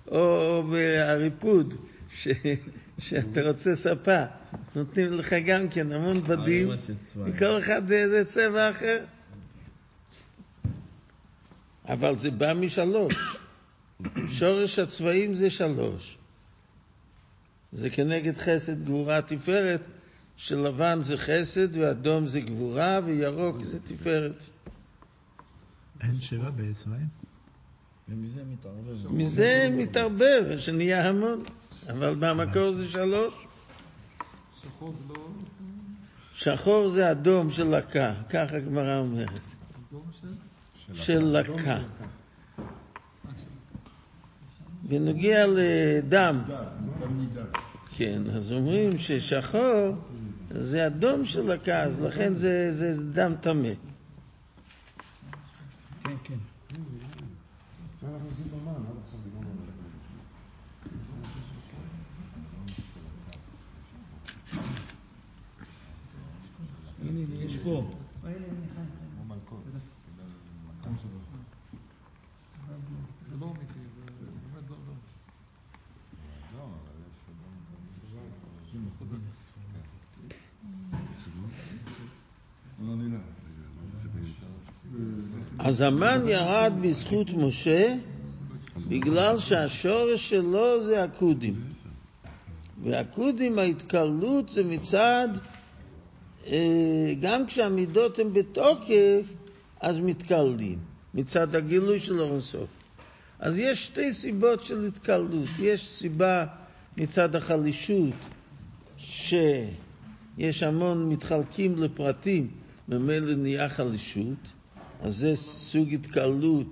או, 0.08 0.56
או 0.56 0.62
בהריפוד, 0.62 1.74
ש, 2.10 2.28
שאתה 2.98 3.48
רוצה 3.48 3.74
ספה, 3.74 4.24
נותנים 4.74 5.12
לך 5.12 5.34
גם 5.46 5.68
כן 5.68 5.92
המון 5.92 6.20
בדים, 6.20 6.76
צבעים. 6.76 7.34
וכל 7.34 7.58
אחד 7.58 7.86
זה 7.86 8.24
צבע 8.24 8.70
אחר. 8.70 9.04
אבל 11.88 12.16
זה 12.16 12.30
בא 12.30 12.54
משלוש. 12.54 13.36
שורש 14.28 14.78
הצבעים 14.78 15.34
זה 15.34 15.50
שלוש. 15.50 16.18
זה 17.72 17.90
כנגד 17.90 18.36
חסד, 18.36 18.84
גבורה, 18.84 19.22
תפארת, 19.22 19.88
שלבן 20.36 21.02
זה 21.02 21.16
חסד, 21.16 21.76
ואדום 21.76 22.26
זה 22.26 22.40
גבורה, 22.40 23.00
וירוק 23.04 23.62
זה 23.62 23.80
תפארת. 23.80 24.44
אין 26.00 26.20
שבע 26.20 26.50
ביצרים? 26.50 27.24
ומזה 28.08 28.42
מתערבב. 28.44 29.12
מזה 29.12 29.68
מתערבב, 29.72 30.58
שנהיה 30.58 31.08
המון. 31.08 31.42
אבל 31.88 32.14
במקור 32.14 32.72
זה 32.72 32.88
שלוש. 32.88 33.34
שחור 36.34 36.88
זה 36.88 37.10
אדום 37.10 37.50
של 37.50 37.76
לקה, 37.76 38.14
ככה 38.28 38.56
הגמרא 38.56 38.98
אומרת. 38.98 39.40
של 40.94 41.24
לקה. 41.24 41.78
בנוגע 44.82 45.44
לדם. 45.46 46.42
כן, 47.96 48.22
אז 48.36 48.52
אומרים 48.52 48.98
ששחור 48.98 49.94
זה 50.50 50.86
אדום 50.86 51.24
של 51.24 51.52
לקה, 51.52 51.82
אז 51.82 52.00
לכן 52.00 52.34
זה, 52.34 52.72
זה 52.72 53.02
דם 53.12 53.34
טמא. 53.40 53.68
כן, 56.04 56.10
כן. 56.24 56.34
עכשיו 57.94 58.14
אנחנו 58.14 58.28
עושים 58.28 58.44
במן, 58.50 58.72
עד 58.72 58.96
עכשיו 59.04 59.18
דיברנו 59.24 59.48
על 59.48 59.56
הלב. 59.58 59.74
הנה, 67.02 67.03
יש 67.40 67.56
פה. 67.56 67.84
לא 82.86 82.96
נראה. 82.96 83.18
אז 85.58 85.80
המן 85.80 86.28
ירד 86.28 86.72
בזכות 86.82 87.30
משה 87.30 87.96
בגלל 88.88 89.38
שהשורש 89.38 90.30
שלו 90.30 90.84
זה 90.84 91.04
הקודים. 91.04 91.54
והקודים, 92.82 93.58
ההתקלות 93.58 94.48
זה 94.48 94.64
מצד, 94.64 95.28
גם 97.20 97.46
כשהמידות 97.46 98.18
הן 98.18 98.32
בתוקף, 98.32 99.22
אז 99.80 99.98
מתקללים, 99.98 100.78
מצד 101.14 101.54
הגילוי 101.54 102.00
של 102.00 102.20
אור 102.20 102.32
אינסוף. 102.32 102.68
אז 103.38 103.58
יש 103.58 103.84
שתי 103.86 104.12
סיבות 104.12 104.64
של 104.64 104.86
התקלות. 104.86 105.48
יש 105.58 105.88
סיבה 105.88 106.46
מצד 106.96 107.36
החלישות, 107.36 108.14
יש 110.38 110.62
המון 110.62 111.08
מתחלקים 111.08 111.82
לפרטים, 111.82 112.48
ממילא 112.88 113.34
נהיה 113.34 113.68
חלישות, 113.68 114.38
אז 115.02 115.16
זה 115.16 115.36
סוג 115.36 115.94
התקלות 115.94 116.66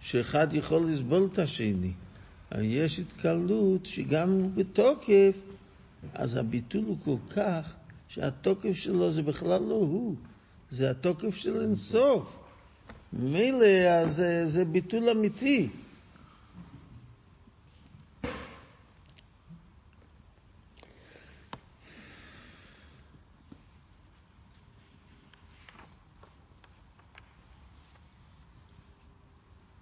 שאחד 0.00 0.54
יכול 0.54 0.86
לסבול 0.86 1.28
את 1.32 1.38
השני. 1.38 1.92
יש 2.62 2.98
התקלות 2.98 3.86
שגם 3.86 4.54
בתוקף, 4.54 5.34
אז 6.14 6.36
הביטול 6.36 6.84
הוא 6.84 6.96
כל 7.04 7.34
כך 7.34 7.74
שהתוקף 8.14 8.72
שלו 8.72 9.10
זה 9.10 9.22
בכלל 9.22 9.62
לא 9.62 9.74
הוא, 9.74 10.14
זה 10.70 10.90
התוקף 10.90 11.34
של 11.34 11.60
אינסוף. 11.60 12.36
ממילא 13.12 14.06
זה, 14.06 14.46
זה 14.46 14.64
ביטול 14.64 15.10
אמיתי. 15.10 15.68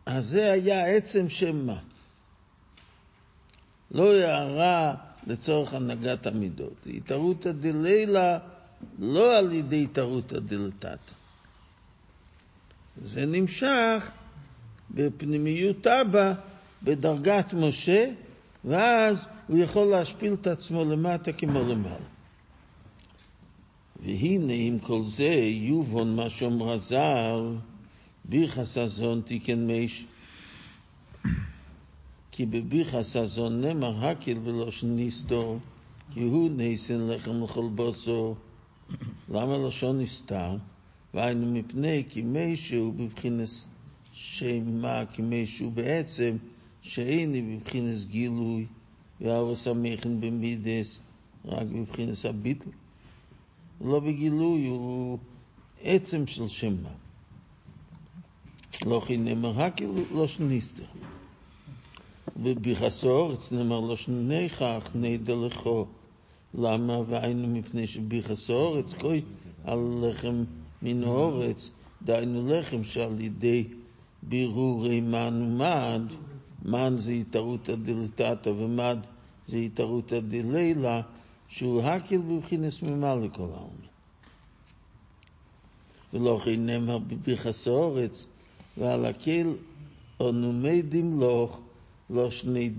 אז 0.07 0.27
זה 0.27 0.53
היה 0.53 0.87
עצם 0.87 1.29
שם 1.29 1.67
מה. 1.67 1.79
לא 3.91 4.13
הערה 4.13 5.12
לצורך 5.27 5.75
הנהגת 5.75 6.27
המידות. 6.27 6.87
התערותא 6.97 7.53
דלילה 7.53 8.39
לא 8.99 9.39
על 9.39 9.53
ידי 9.53 9.83
התערותא 9.83 10.39
דלתתא. 10.39 10.97
זה 13.05 13.27
נמשך 13.27 14.11
בפנימיות 14.91 15.87
אבא, 15.87 16.35
בדרגת 16.83 17.55
משה, 17.55 18.11
ואז 18.65 19.27
הוא 19.49 19.59
יכול 19.59 19.87
להשפיל 19.87 20.35
את 20.35 20.47
עצמו 20.47 20.85
למטה 20.85 21.33
כמו 21.33 21.63
למעלה. 21.63 22.13
והנה 24.03 24.53
עם 24.53 24.79
כל 24.79 25.05
זה 25.05 25.35
יובון 25.45 26.17
מה 26.17 26.31
שאומר 26.31 26.73
הזר, 26.73 27.53
ביחס 28.25 28.79
הזון 28.79 29.23
תיקן 29.25 29.67
מיש. 29.67 30.07
כי 32.33 32.47
בביחס 32.47 33.17
הזון 33.17 33.61
נאמר 33.61 34.09
הקל 34.09 34.39
ולושן 34.45 34.99
נסתור, 34.99 35.59
כי 36.11 36.21
הוא 36.21 36.51
נסן 36.57 37.07
לחם 37.07 37.43
לכל 37.45 37.69
בוסו. 37.75 38.35
למה 39.29 39.59
לשון 39.59 40.01
נסתר? 40.01 40.57
והיינו 41.15 41.53
מפני 41.53 42.05
כי 42.09 42.23
מישהו 42.23 42.93
בבחינס 42.93 43.67
שמה, 44.13 45.03
כי 45.13 45.23
מישהו 45.23 45.71
בעצם 45.71 46.37
שאיני 46.83 47.43
בבחינס 47.43 48.05
גילוי, 48.05 48.67
והאורס 49.21 49.67
המכן 49.67 50.21
במידס, 50.21 51.01
רק 51.45 51.67
בבחינס 51.67 52.27
הביטל. 52.27 52.71
לא 53.81 54.01
בגילוי, 54.01 54.67
הוא 54.67 55.19
עצם 55.83 56.27
של 56.27 56.49
שמה. 56.49 56.91
לא 58.87 59.03
נאמר 59.19 59.63
הקל 59.63 59.91
לא 60.15 60.29
שניסתר. 60.29 60.85
בביחס 62.37 63.05
האורץ 63.05 63.53
נאמר 63.53 63.81
לא 63.81 63.97
שניכך 63.97 64.91
נדע 64.95 65.35
לכו. 65.35 65.87
למה? 66.55 67.01
והיינו 67.07 67.49
מפני 67.49 67.87
שביחס 67.87 68.51
האורץ 68.51 68.95
כוי 68.95 69.23
על 69.65 69.79
לחם 70.01 70.45
מן 70.83 71.05
האורץ, 71.05 71.71
דהיינו 72.03 72.49
לחם 72.49 72.85
שעל 72.85 73.21
ידי 73.21 73.65
בירורי 74.23 75.01
מן 75.01 75.43
ומד, 75.43 76.03
מן 76.65 76.95
זה 76.99 77.13
התערותא 77.13 77.75
דלתתא 77.75 78.49
ומד 78.49 78.99
זה 79.49 79.57
התערותא 79.57 80.21
דלילה, 80.21 81.01
שהוא 81.49 81.83
הקל 81.83 82.19
בבחינס 82.19 82.83
ממלא 82.83 83.29
כל 83.33 83.43
העולם. 83.43 83.93
ולא 86.15 86.41
כן 86.45 86.67
נאמר 86.67 86.99
בביחס 86.99 87.69
האורץ, 87.69 88.27
ועל 88.79 89.05
הקל 89.07 89.53
אנו 90.21 90.53
מדים 90.53 91.21
לך 91.21 91.62
לא 92.13 92.31
שני. 92.31 92.71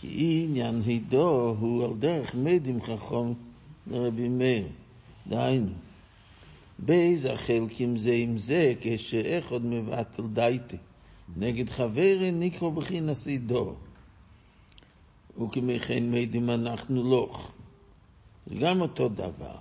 כי 0.00 0.44
עניין 0.48 0.82
הידו 0.86 1.56
הוא 1.60 1.84
על 1.84 1.94
דרך 1.98 2.34
מדים 2.34 2.82
חכם 2.82 3.32
לרבי 3.90 4.28
מאיר. 4.28 4.66
דהיינו, 5.28 5.72
באיזה 6.78 7.36
חלקים 7.36 7.96
זה 7.96 8.12
עם 8.12 8.38
זה, 8.38 8.74
כשאחד 8.80 9.64
מבטל 9.64 10.22
דייטי. 10.32 10.76
נגד 11.36 11.70
חברי 11.70 12.30
נקרא 12.32 12.68
בחינס 12.68 13.26
עידו. 13.26 13.74
וכמכן 15.42 16.10
מדים 16.10 16.50
אנחנו 16.50 17.02
לוך. 17.02 17.50
זה 18.46 18.54
גם 18.54 18.80
אותו 18.80 19.08
דבר. 19.08 19.56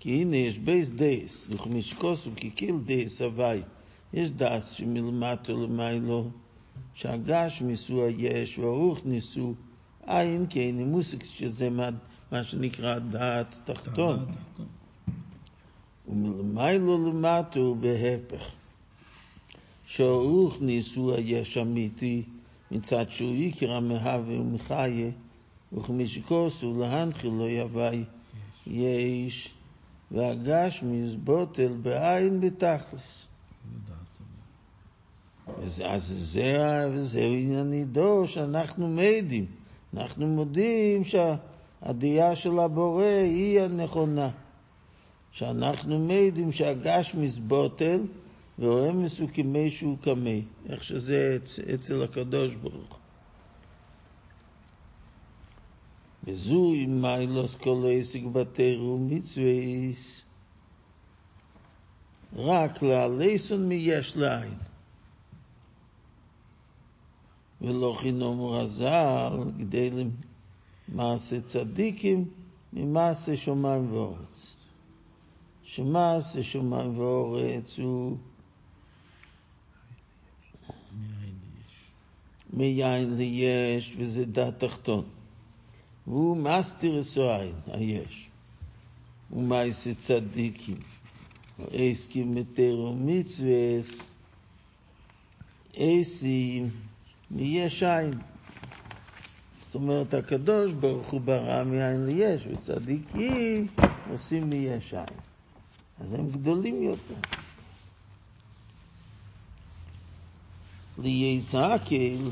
כי 0.00 0.10
הנה 0.22 0.36
יש 0.36 0.58
בייס 0.58 0.88
דייס, 0.88 1.46
וכמשקוס 1.50 2.26
וכקיל 2.26 2.76
דייס 2.84 3.22
הווי. 3.22 3.60
יש 4.14 4.30
דס 4.30 4.70
שמלמטו 4.70 5.66
למיילו, 5.66 6.30
שהגש 6.94 7.62
מיסו 7.62 8.04
היש 8.04 8.58
והרוח 8.58 8.98
ניסו 9.04 9.54
עין, 10.06 10.46
כי 10.46 10.60
אין 10.60 10.88
מוסק 10.90 11.24
שזה 11.24 11.70
מה, 11.70 11.88
מה 12.32 12.44
שנקרא 12.44 12.98
דעת 12.98 13.56
תחתון. 13.64 14.26
ומלמיילו 16.08 17.08
למטו 17.10 17.74
בהפך. 17.74 18.50
שהרוח 19.86 20.56
ניסו 20.60 21.14
היש 21.14 21.58
אמיתי, 21.58 22.22
מצד 22.70 23.10
שהוא 23.10 23.34
עיקר 23.34 23.72
המהווה 23.72 24.40
ומחיה, 24.40 25.10
וכמשקוסו 25.72 26.80
להנחיל 26.80 27.30
לא 27.30 27.44
יווי 27.44 28.04
יש, 28.66 29.54
והגש 30.10 30.82
מזבוטל 30.82 31.72
בעין 31.82 32.40
בתכלס. 32.40 33.15
אז 35.84 36.12
זה, 36.32 36.86
זה 36.96 37.20
עניין 37.20 37.70
נידו 37.70 38.26
שאנחנו 38.26 38.88
מעידים. 38.88 39.46
אנחנו 39.94 40.26
מודים 40.26 41.02
שהדעה 41.04 42.36
של 42.36 42.58
הבורא 42.58 43.04
היא 43.04 43.60
הנכונה. 43.60 44.30
שאנחנו 45.32 45.98
מעידים 45.98 46.52
שהגש 46.52 47.14
מזבוטל 47.14 48.00
ורואה 48.58 48.92
מסוכמי 48.92 49.70
שהוא 49.70 49.98
קמי, 49.98 50.44
איך 50.68 50.84
שזה 50.84 51.38
אצל 51.74 52.02
הקדוש 52.02 52.54
ברוך 52.54 52.74
הוא. 52.74 52.98
וזוהי 56.24 56.86
מיילוס 56.86 57.54
כל 57.54 57.84
עסק 57.90 58.22
בתירו 58.32 58.98
מצוויס, 58.98 60.22
רק 62.36 62.82
לעליסון 62.82 63.68
מיש 63.68 64.16
לעין. 64.16 64.54
ולא 67.66 67.96
חינום 67.98 68.40
רז"ל, 68.40 69.32
כדי 69.58 69.90
למעשה 70.88 71.40
צדיקים 71.40 72.24
ממעשה 72.72 73.36
שמיים 73.36 73.92
ואורץ. 73.92 74.54
שמעשה 75.62 76.42
שמיים 76.42 76.98
ואורץ 76.98 77.78
הוא 77.78 78.16
מיין 82.52 83.16
ליש, 83.16 83.94
וזה 83.98 84.24
דת 84.24 84.64
תחתון. 84.64 85.04
והוא 86.06 86.36
מסתיר 86.36 87.00
אסוין, 87.00 87.52
היש. 87.66 88.28
ומעשה 89.30 89.94
צדיקים. 89.94 90.76
עסקים 91.72 92.34
מתרו 92.34 92.94
מצווס, 92.98 94.10
עשים 95.76 96.70
מיש 97.30 97.82
עין. 97.82 98.14
זאת 99.60 99.74
אומרת, 99.74 100.14
הקדוש 100.14 100.72
ברוך 100.72 101.08
הוא 101.08 101.20
ברא 101.20 101.64
מעין 101.64 102.06
ליש, 102.06 102.46
וצדיקים 102.50 103.66
עושים 104.10 104.50
מיש 104.50 104.94
עין. 104.94 105.18
אז 106.00 106.14
הם 106.14 106.30
גדולים 106.30 106.82
יותר. 106.82 107.14
ליזקל 110.98 112.30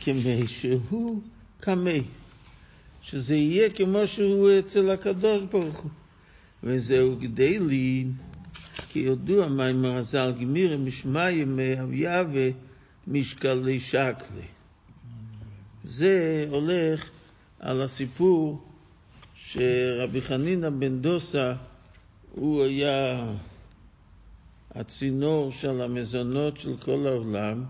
כמי 0.00 0.46
שהוא 0.46 1.20
כמי, 1.62 2.02
שזה 3.02 3.34
יהיה 3.36 3.70
כמו 3.70 4.06
שהוא 4.06 4.50
אצל 4.58 4.90
הקדוש 4.90 5.42
ברוך 5.44 5.80
הוא. 5.80 5.90
וזהו 6.62 7.16
גדלים, 7.16 8.12
כי 8.88 8.98
ידוע 8.98 9.48
מה 9.48 9.66
עם 9.66 9.84
הרז"ל 9.84 10.32
גמירה 10.40 10.76
משמע 10.76 11.30
ימי 11.30 11.76
אביה 13.08 13.22
ומשקלי 13.22 13.80
שקלי. 13.80 14.46
זה 15.84 16.46
הולך 16.50 17.10
על 17.60 17.82
הסיפור 17.82 18.62
שרבי 19.36 20.20
חנינא 20.20 20.70
בן 20.70 21.00
דוסה 21.00 21.54
הוא 22.32 22.64
היה 22.64 23.26
הצינור 24.74 25.52
של 25.52 25.80
המזונות 25.80 26.60
של 26.60 26.76
כל 26.76 27.06
העולם, 27.06 27.64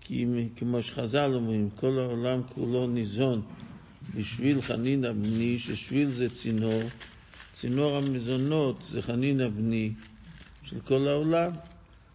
כי 0.00 0.26
כמו 0.56 0.82
שחז"ל 0.82 1.30
אומרים, 1.34 1.70
כל 1.70 1.98
העולם 1.98 2.42
כולו 2.54 2.86
ניזון 2.86 3.42
בשביל 4.14 4.60
חנינא 4.60 5.12
בני, 5.12 5.58
ששביל 5.58 6.08
זה 6.08 6.30
צינור, 6.30 6.82
צינור 7.52 7.96
המזונות 7.96 8.82
זה 8.82 9.02
חנינא 9.02 9.48
בני 9.48 9.92
של 10.62 10.80
כל 10.80 11.08
העולם, 11.08 11.50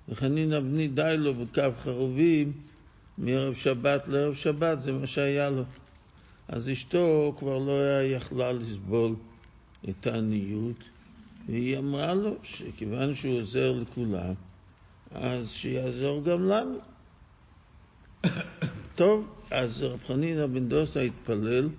וחנינא 0.10 0.60
בני 0.60 0.88
די 0.88 1.16
לו 1.18 1.34
בקו 1.34 1.62
חרובים 1.84 2.52
מערב 3.18 3.54
שבת 3.54 4.08
לערב 4.08 4.34
שבת, 4.34 4.82
זה 4.82 4.92
מה 4.92 5.08
שהיה 5.08 5.50
לו. 5.50 5.64
אז 6.48 6.70
אשתו 6.70 7.36
כבר 7.40 7.58
לא 7.58 8.04
יכלה 8.04 8.52
לסבול 8.52 9.16
את 9.90 10.08
העניות, 10.08 10.84
והיא 11.46 11.78
אמרה 11.78 12.14
לו 12.14 12.36
שכיוון 12.44 13.16
שהוא 13.16 13.38
עוזר 13.38 13.72
לכולם, 13.72 14.34
אז 15.12 15.50
שיעזור 15.52 16.24
גם 16.24 16.50
לנו. 16.50 16.78
טוב, 18.96 19.30
אז 19.52 19.84
רב 19.84 20.04
חנינא 20.08 20.48
בן 20.48 20.70
דוסה 20.70 21.02
התפלל, 21.02 21.70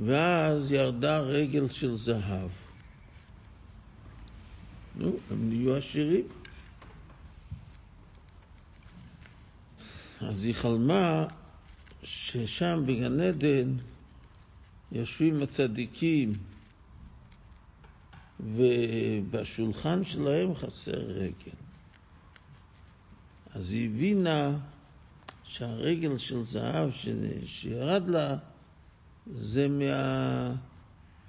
ואז 0.00 0.72
ירדה 0.72 1.20
רגל 1.20 1.68
של 1.68 1.96
זהב. 1.96 2.50
נו, 4.96 5.16
הם 5.30 5.48
נהיו 5.48 5.76
עשירים. 5.76 6.24
אז 10.20 10.44
היא 10.44 10.54
חלמה 10.54 11.26
ששם 12.02 12.82
בגן 12.86 13.20
עדן 13.20 13.76
יושבים 14.92 15.42
הצדיקים 15.42 16.32
ובשולחן 18.40 20.04
שלהם 20.04 20.54
חסר 20.54 21.00
רגל. 21.00 21.56
אז 23.54 23.72
היא 23.72 23.90
הבינה 23.90 24.58
שהרגל 25.44 26.18
של 26.18 26.42
זהב 26.42 26.90
שירד 27.44 28.08
לה 28.08 28.36
זה 29.32 29.66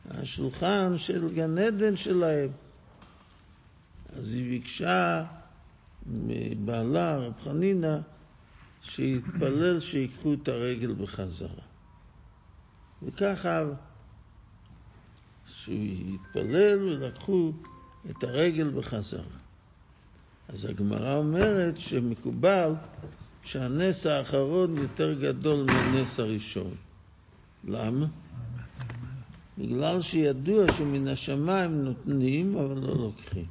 מהשולחן 0.05 0.97
של 0.97 1.33
גן 1.33 1.57
עדן 1.57 1.95
שלהם. 1.95 2.49
אז 4.13 4.33
היא 4.33 4.49
ביקשה 4.49 5.23
מבעלה, 6.05 7.17
רב 7.17 7.33
חנינא, 7.43 7.97
שיתפלל 8.81 9.79
שיקחו 9.79 10.33
את 10.33 10.47
הרגל 10.47 10.93
בחזרה. 10.93 11.63
וככה 13.03 13.63
שהוא 15.45 15.75
התפלל 16.13 16.79
ולקחו 16.83 17.51
את 18.09 18.23
הרגל 18.23 18.69
בחזרה. 18.69 19.37
אז 20.49 20.65
הגמרא 20.65 21.15
אומרת 21.15 21.77
שמקובל 21.77 22.73
שהנס 23.43 24.05
האחרון 24.05 24.77
יותר 24.77 25.13
גדול 25.13 25.65
מהנס 25.65 26.19
הראשון. 26.19 26.75
למה? 27.63 28.05
בגלל 29.57 30.01
שידוע 30.01 30.73
שמן 30.73 31.07
השמיים 31.07 31.81
נותנים, 31.83 32.57
אבל 32.57 32.79
לא 32.79 32.95
לוקחים. 32.95 33.45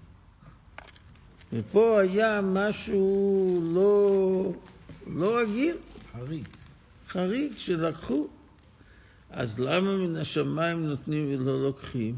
ופה 1.53 2.01
היה 2.01 2.41
משהו 2.45 3.61
לא, 3.75 4.53
לא 5.07 5.39
רגיל. 5.39 5.77
חריג. 6.13 6.49
חריג 7.09 7.53
שלקחו. 7.57 8.29
אז 9.31 9.59
למה 9.59 9.97
מן 9.97 10.17
השמיים 10.17 10.87
נותנים 10.87 11.29
ולא 11.29 11.63
לוקחים? 11.63 12.17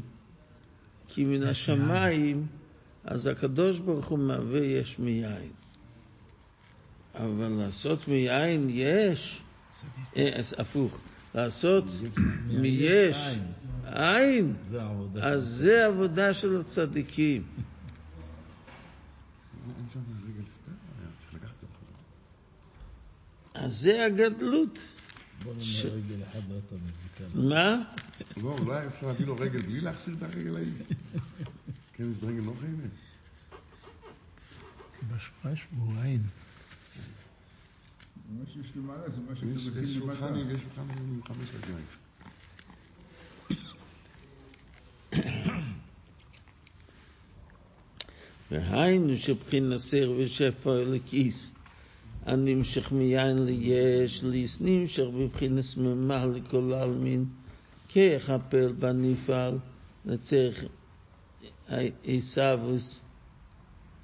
כי 1.07 1.23
מן 1.25 1.43
השמיים, 1.43 2.47
אז 3.03 3.27
הקדוש 3.27 3.79
ברוך 3.79 4.07
הוא 4.07 4.19
מהווה 4.19 4.65
יש 4.65 4.99
מיין. 4.99 5.51
אבל 7.15 7.47
לעשות 7.47 8.07
מיין 8.07 8.67
יש, 8.69 9.41
אה, 10.15 10.29
אז 10.39 10.55
הפוך, 10.57 10.97
לעשות 11.35 11.83
מיש 12.47 13.37
עין. 13.85 14.53
אז 15.21 15.43
זה 15.43 15.85
עבודה 15.85 16.33
של 16.33 16.59
הצדיקים. 16.59 17.43
אין 19.67 19.85
שם 19.93 19.99
רגל 19.99 20.47
ספייר, 20.47 20.77
היה 20.99 21.09
צריך 21.19 21.33
לקחת 21.33 21.53
את 21.55 21.59
זה 21.61 21.67
בחזרה. 23.52 23.52
אז 23.63 23.79
זה 23.79 24.05
הגדלות. 24.05 24.79
בוא 25.43 25.53
ש- 25.61 25.85
רגל 25.85 26.15
לא 26.49 26.55
מזיקה. 26.71 27.23
מה? 27.35 27.81
לא, 28.43 28.55
אולי 28.59 28.87
אפשר 28.87 29.07
להביא 29.07 29.25
לו 29.25 29.35
רגל 29.35 29.61
בלי 29.61 29.81
להחסיר 29.81 30.13
את 30.17 30.23
הרגל 30.23 30.55
ההיא. 30.55 30.67
כן, 31.93 32.11
יש 32.11 32.17
ברגל 32.17 32.41
לא 32.41 32.53
חייבת. 32.59 32.89
בשבוע 35.03 35.55
שבועיים. 35.55 36.21
מה 38.29 38.43
שיש 38.53 38.67
למעלה 38.75 39.09
זה 39.09 39.17
מה 39.21 39.31
יש 39.33 39.37
מכין 39.43 39.49
למטה. 39.73 39.79
יש 39.85 39.93
שולחן 39.93 40.33
עם 40.97 41.21
חמש 41.27 41.47
רגליים. 41.55 41.85
והיינו 48.51 49.17
שבחין 49.17 49.77
סר 49.77 50.11
ושפע 50.17 50.69
לכיס. 50.85 51.51
הנמשך 52.25 52.91
מיין 52.91 53.45
ליש, 53.45 54.23
ליס 54.23 54.61
נמשך 54.61 55.03
בבחינס 55.03 55.77
ממה 55.77 56.25
לכל 56.25 56.73
העלמין, 56.73 57.25
כיכפל 57.87 58.71
בנפעל, 58.71 59.57
לצריך 60.05 60.65
עיסאוויס, 62.03 63.01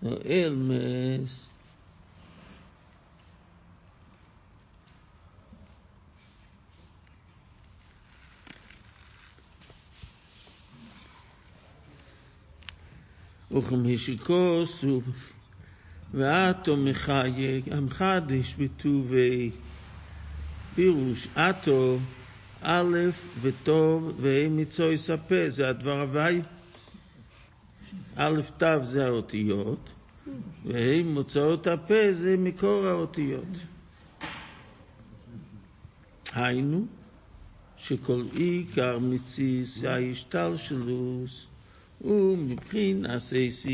או 0.03 0.09
אלמס. 0.25 1.49
וכמהשיקוסו 13.51 15.01
ואתו 16.13 16.77
מחיה, 16.77 17.59
המחדש 17.71 18.55
בטובי, 18.55 19.51
פירוש 20.75 21.27
אתו, 21.27 21.99
א' 22.61 22.97
וטוב 23.41 24.13
וה' 24.17 24.49
מצוי 24.49 24.97
ספה, 24.97 25.49
זה 25.49 25.69
הדבר 25.69 26.01
הוואי. 26.01 26.41
א' 28.15 28.41
ת' 28.57 28.63
זה 28.83 29.05
האותיות, 29.05 29.89
וה' 30.65 31.03
מוצאות 31.03 31.67
הפה 31.67 32.13
זה 32.13 32.37
מקור 32.37 32.85
האותיות. 32.85 33.57
היינו, 36.33 36.85
שכל 37.77 38.23
עיקר 38.33 38.99
מציס 38.99 39.83
ההשתלשלוס 39.83 41.47
ומבחינת 42.01 43.09
אסייס 43.09 43.65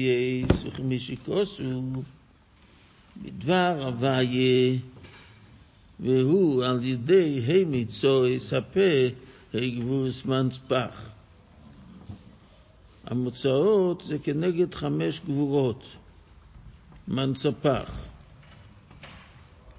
וכמשיקוסו 0.66 2.04
בדבר 3.24 3.84
הוויה 3.86 4.78
והוא 6.00 6.64
על 6.66 6.84
ידי 6.84 7.42
המיצוי 7.48 8.40
ספה 8.40 9.08
הגבוס 9.54 10.26
מנצפח. 10.26 11.10
המוצאות 13.06 14.02
זה 14.02 14.18
כנגד 14.20 14.74
חמש 14.74 15.20
גבורות, 15.20 15.84
מנצפח. 17.08 17.92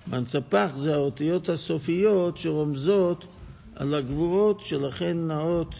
מנצפח 0.06 0.70
זה 0.76 0.94
האותיות 0.94 1.48
הסופיות 1.48 2.36
שרומזות 2.36 3.26
על 3.76 3.94
הגבורות, 3.94 4.60
שלכן 4.60 5.30
האות, 5.30 5.74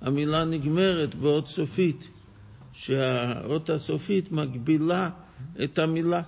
המילה 0.00 0.44
נגמרת 0.44 1.14
באות 1.14 1.48
סופית, 1.48 2.08
שהאות 2.72 3.70
הסופית 3.70 4.32
מגבילה 4.32 5.10
את 5.64 5.78
המילה. 5.78 6.22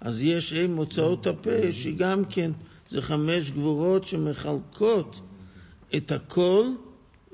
אז 0.00 0.22
יש 0.22 0.52
עם 0.52 0.74
מוצאות 0.74 1.26
הפה, 1.26 1.72
שגם 1.72 2.24
כן 2.24 2.50
זה 2.90 3.02
חמש 3.02 3.50
גבורות 3.50 4.04
שמחלקות 4.04 5.20
את 5.96 6.12
הכל 6.12 6.66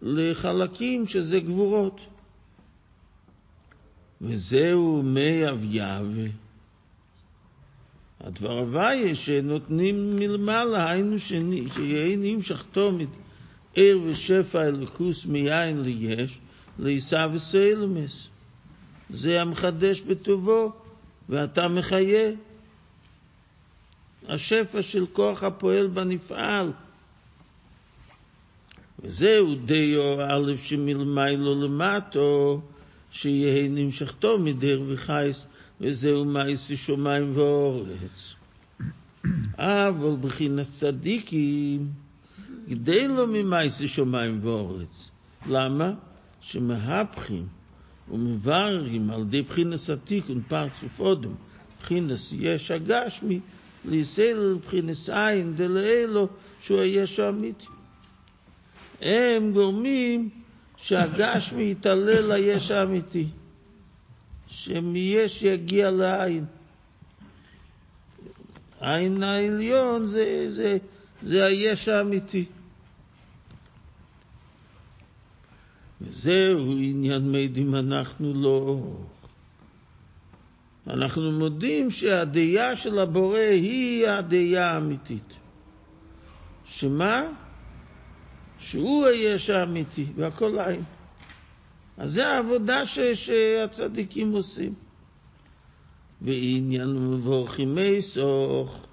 לחלקים 0.03 1.07
שזה 1.07 1.41
גבורות. 1.41 2.01
וזהו 4.21 5.03
מי 5.03 5.49
אביהו. 5.51 6.13
הדבר 8.21 8.59
הוויה 8.59 9.15
שנותנים 9.15 10.17
מלמעלה, 10.17 10.91
היינו 10.91 11.19
שיהיה 11.19 12.17
נמשך 12.17 12.65
תומד 12.73 13.09
ער 13.75 13.99
ושפע 14.05 14.69
אלוקוס 14.69 15.27
מיין 15.27 15.83
ליש, 15.83 16.39
לעיסה 16.79 17.27
וסלמס. 17.33 18.29
זה 19.11 19.41
המחדש 19.43 20.01
בטובו, 20.01 20.73
ואתה 21.29 21.69
מחיה. 21.69 22.31
השפע 24.29 24.83
של 24.83 25.07
כוח 25.07 25.43
הפועל 25.43 25.87
בנפעל. 25.87 26.73
וזהו 29.03 29.55
דיו 29.55 30.23
א' 30.23 30.57
שמלמיילו 30.57 31.63
למטו, 31.63 32.61
שיהא 33.11 33.69
נמשכתו 33.69 34.39
מדר 34.39 34.83
וחייס, 34.89 35.47
וזהו 35.81 36.25
מייס 36.25 36.71
שמיים 36.75 37.33
ואורץ. 37.35 38.35
אבל 39.59 40.17
בחינס 40.21 40.79
צדיקים, 40.79 41.91
גדלו 42.69 43.27
ממעשה 43.27 43.87
שמיים 43.87 44.39
ואורץ. 44.43 45.11
למה? 45.47 45.93
שמהפכים 46.41 47.47
ומבררים 48.11 49.11
על 49.11 49.21
ידי 49.21 49.43
בחינס 49.43 49.91
התיקון 49.91 50.43
פרצוף 50.49 51.01
אודם, 51.01 51.35
בחינס 51.81 52.33
יש 52.39 52.71
הגשמי, 52.71 53.41
לישראל 53.87 54.37
לבחינס 54.37 55.11
עין 55.11 55.57
דלאלו 55.57 56.29
שהוא 56.61 56.81
היש 56.81 57.21
האמיתי. 57.21 57.67
הם 59.01 59.53
גורמים 59.53 60.31
שהגשמי 60.77 61.71
יתעלה 61.71 62.21
ליש 62.21 62.71
האמיתי, 62.71 63.29
שמיש 64.49 65.43
יגיע 65.43 65.91
לעין. 65.91 66.45
העין 68.81 69.23
העליון 69.23 70.07
זה, 70.07 70.47
זה, 70.49 70.79
זה 71.23 71.45
היש 71.45 71.89
האמיתי. 71.89 72.45
וזהו 76.01 76.73
עניין 76.79 77.33
מעידים 77.33 77.75
אנחנו 77.75 78.35
לא. 78.35 78.81
אנחנו 80.87 81.33
מודים 81.33 81.91
שהדעה 81.91 82.77
של 82.77 82.99
הבורא 82.99 83.39
היא 83.39 84.09
הדעה 84.09 84.71
האמיתית. 84.71 85.39
שמה? 86.65 87.23
שהוא 88.59 89.07
היש 89.07 89.51
האמיתי, 89.51 90.07
והכל 90.17 90.59
עין. 90.59 90.83
אז 91.97 92.13
זה 92.13 92.27
העבודה 92.27 92.87
ש, 92.87 92.99
שהצדיקים 92.99 94.33
עושים. 94.33 94.75
ועניין 96.23 97.11
מבורכים 97.13 97.75
מסוך 97.75 98.87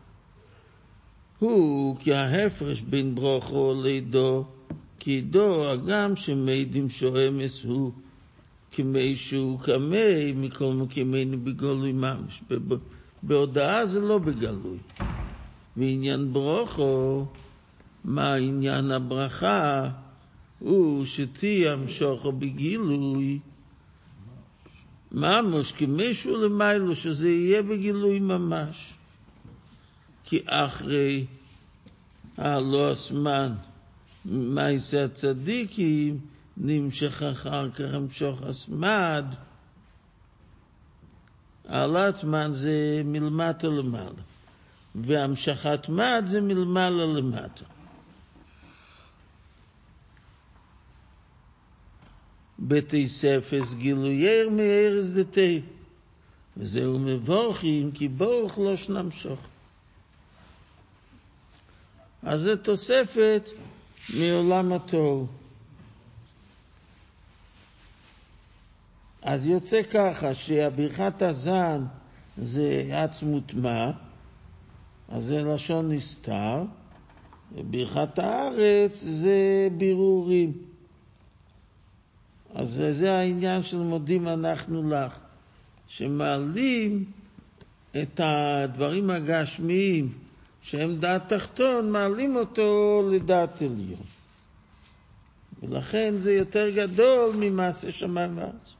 הוא 1.39 1.97
כי 1.99 2.13
ההפרש 2.13 2.81
בין 2.81 3.15
ברוכו 3.15 3.73
לידו, 3.83 4.45
כי 4.99 5.21
דו 5.21 5.71
הגם 5.71 6.15
שמעידים 6.15 6.89
שואמס 6.89 7.63
הוא 7.63 7.91
כמי 8.75 9.15
שהוא 9.15 9.59
כמי 9.59 10.31
מכל 10.35 10.73
מקימנו 10.73 11.39
בגלוי 11.43 11.91
ממש. 11.91 12.43
בהודעה 13.23 13.85
זה 13.85 14.01
לא 14.01 14.17
בגלוי. 14.17 14.77
ועניין 15.77 16.33
ברוכו, 16.33 17.25
מה 18.03 18.35
עניין 18.35 18.91
הברכה? 18.91 19.89
הוא 20.59 21.05
שתהיה 21.05 21.73
המשוכו 21.73 22.31
בגילוי. 22.31 23.39
ממש 25.11 25.71
כמישהו 25.71 26.37
למיילו, 26.41 26.95
שזה 26.95 27.29
יהיה 27.29 27.61
בגילוי 27.61 28.19
ממש. 28.19 28.93
כי 30.23 30.39
אחרי 30.45 31.25
הלא 32.37 32.91
הזמן, 32.91 33.53
מעשה 34.25 35.05
הצדיקים, 35.05 36.32
נמשך 36.57 37.21
אחר 37.21 37.71
כך 37.71 37.93
המשוך 37.93 38.41
הסמד. 38.41 39.25
העלאת 41.67 42.23
מד 42.23 42.49
זה 42.51 43.01
מלמטה 43.05 43.67
למעלה, 43.67 44.21
והמשכת 44.95 45.89
מד 45.89 46.23
זה 46.25 46.41
מלמעלה 46.41 47.05
למטה. 47.05 47.65
בתי 52.59 53.07
ספס 53.07 53.73
גילוייר 53.73 54.49
מארז 54.49 55.19
דתי, 55.19 55.61
וזהו 56.57 56.99
מבורכים 56.99 57.91
כי 57.91 58.07
בורך 58.07 58.59
לא 58.59 58.75
שנמשוך. 58.75 59.39
אז 62.23 62.41
זו 62.41 62.55
תוספת 62.55 63.49
מעולם 64.19 64.73
התוהו. 64.73 65.27
אז 69.23 69.47
יוצא 69.47 69.81
ככה 69.91 70.33
שהברכת 70.33 71.21
הזן 71.21 71.85
זה 72.37 72.83
עצמות 72.91 73.53
מה, 73.53 73.91
אז 75.09 75.23
זה 75.23 75.43
לשון 75.43 75.91
נסתר, 75.91 76.63
וברכת 77.55 78.19
הארץ 78.19 79.03
זה 79.03 79.67
בירורים. 79.77 80.53
אז 82.55 82.83
זה 82.91 83.13
העניין 83.13 83.63
של 83.63 83.77
מודים 83.77 84.27
אנחנו 84.27 84.89
לך, 84.89 85.17
שמעלים 85.87 87.05
את 87.91 88.19
הדברים 88.23 89.09
הגשמיים 89.09 90.13
שהם 90.61 90.99
דעת 90.99 91.33
תחתון, 91.33 91.91
מעלים 91.91 92.35
אותו 92.35 93.01
לדעת 93.11 93.61
עליון. 93.61 94.01
ולכן 95.63 96.13
זה 96.17 96.33
יותר 96.33 96.69
גדול 96.69 97.35
ממעשה 97.39 97.91
שמיים 97.91 98.37
וארץ. 98.37 98.75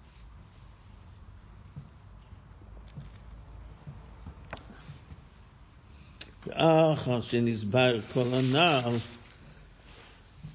ואחר 6.58 7.22
שנסבר 7.22 8.00
כל 8.14 8.34
הנעל, 8.34 8.96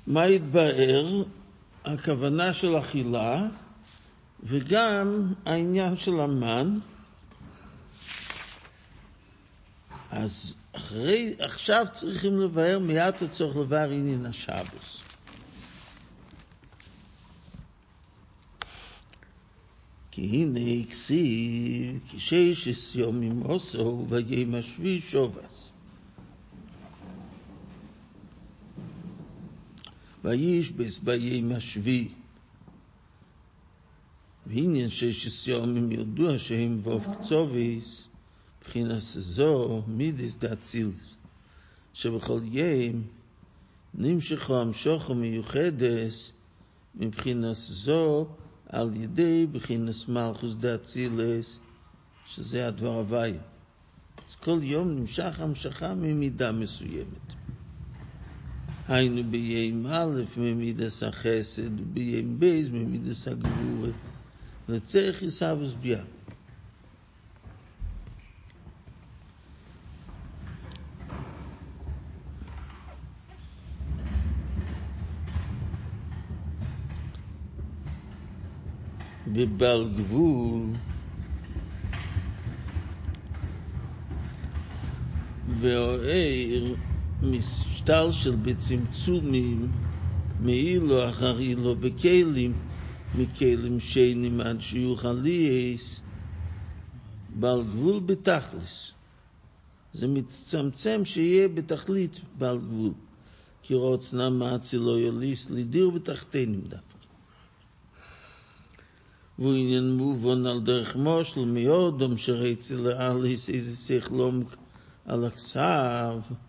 מה 0.07 0.25
התבאר? 0.25 1.23
הכוונה 1.85 2.55
של 2.55 2.79
אכילה 2.79 3.47
וגם 4.43 5.33
העניין 5.47 5.97
של 5.97 6.21
המן. 6.21 6.79
אז 10.11 10.55
אחרי, 10.73 11.35
עכשיו 11.39 11.87
צריכים 11.93 12.41
לבאר 12.41 12.79
מיד 12.79 13.15
הצורך 13.23 13.57
לבאר 13.57 13.91
עניין 13.91 14.27
השבוס. 14.27 15.03
כי 20.11 20.23
הנה 20.23 20.87
כסיב, 20.91 21.99
כשש 22.13 22.97
יומים 22.97 23.41
עושו 23.41 24.07
ויום 24.09 24.55
השביעי 24.55 25.01
שובס. 25.01 25.58
וישבס 30.25 30.99
ביום 30.99 31.53
השביעי. 31.53 32.09
ועניין 34.47 34.91
שש 34.91 35.49
יומים 35.49 35.93
ידוע 35.93 36.39
שהם 36.39 36.81
ווב 36.83 37.07
קצוביס, 37.21 38.09
מבחינת 38.61 39.01
זו 39.01 39.83
מידיס 39.87 40.37
דאצילס, 40.37 41.17
שבכל 41.95 42.41
יום 42.45 43.03
נמשכו 43.95 44.61
המשוכו 44.61 45.15
מיוחדס 45.15 46.33
מבחינת 46.95 47.55
זו 47.55 48.27
על 48.69 48.91
ידי 48.97 49.47
בחינס 49.53 50.09
מלכוס 50.09 50.55
דאצילס, 50.55 51.59
שזה 52.27 52.69
הדבר 52.69 52.95
הוויה. 52.97 53.41
אז 54.29 54.37
כל 54.37 54.59
יום 54.63 54.89
נמשך 54.89 55.41
המשכה 55.41 55.95
ממידה 55.95 56.53
מסוימת. 56.53 57.38
היינו 58.89 59.31
בימים 59.31 59.87
א' 59.87 60.23
ממידס 60.37 61.03
החסד, 61.03 61.81
ובימים 61.81 62.37
ב' 62.39 62.73
ממידס 62.73 63.29
הגבור, 63.29 63.87
וצריך 64.69 65.23
יסב 65.23 65.57
וסביעה. 65.61 66.05
ובעל 79.35 79.89
גבול 79.97 80.67
ואוהר 85.61 86.75
מסוים 87.23 87.68
משטל 87.89 88.13
של 88.13 88.37
בצמצומים 88.37 89.71
מאילו 90.41 91.09
אחר 91.09 91.39
אילו 91.39 91.77
בכלים 91.77 92.53
מכלים 93.15 93.81
שיינים 93.81 94.41
עד 94.41 94.61
שיוכל 94.61 95.13
לייס 95.13 96.01
בעל 97.29 97.63
גבול 97.63 98.01
בתכלס 98.01 98.95
זה 99.93 100.07
מצמצם 100.07 101.05
שיהיה 101.05 101.49
בתכלית 101.49 102.21
בעל 102.39 102.59
גבול 102.59 102.93
כי 103.63 103.75
רוצנה 103.75 104.31
מעצי 104.31 104.79
לא 104.79 104.99
יוליס 104.99 105.51
לדיר 105.51 105.91
בתחתינים 105.91 106.61
דווקא 106.61 106.99
והוא 109.39 109.55
עניין 109.55 109.91
מובן 109.91 110.47
על 110.47 110.61
דרך 110.61 110.97
מושל 110.97 111.45
מאודום 111.45 112.17
שרצי 112.17 112.77
לאליס 112.77 113.49
איזה 113.49 113.77
שכלום 113.77 114.43
על 115.07 115.25
הכסף. 115.25 116.48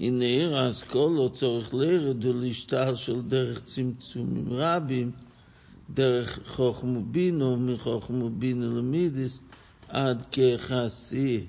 הנה 0.00 0.60
אז 0.60 0.82
כל 0.82 1.12
לא 1.16 1.30
צורך 1.34 1.74
לרד 1.74 2.24
ולהשתל 2.24 2.96
של 2.96 3.22
דרך 3.22 3.64
צמצומים 3.64 4.52
רבים, 4.52 5.12
דרך 5.90 6.40
חוכמו 6.46 7.02
בינו, 7.04 7.56
מחוכמו 7.56 8.30
בינו 8.30 8.78
למידיס, 8.78 9.40
עד 9.88 10.22
כחסי 10.32 11.46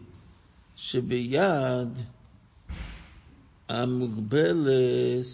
שביד 0.76 1.90
המוגבלת 3.70 5.26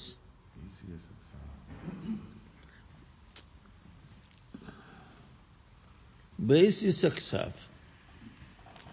בייסיס 6.39 7.05
הכסף, 7.05 7.67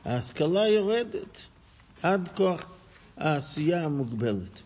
ההשכלה 0.04 0.68
יורדת 0.68 1.46
עד 2.02 2.28
כוח 2.36 2.63
העשייה 3.16 3.84
המוגבלת. 3.84 4.62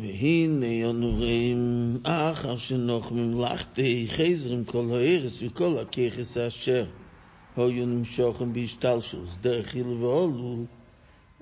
והנה 0.00 0.90
אנו 0.90 1.10
רואים 1.10 1.98
אחר 2.02 2.56
שנוח 2.56 3.12
ממלכתי 3.12 4.08
חזרים 4.10 4.64
כל 4.64 4.86
הארץ 4.90 5.42
וכל 5.42 5.78
הככס 5.78 6.36
אשר 6.36 6.86
היו 7.56 7.86
נמשוכם 7.86 8.52
בהשתלשלוס 8.52 9.38
דרך 9.40 9.74
הילו 9.74 10.00
ועולו 10.00 10.64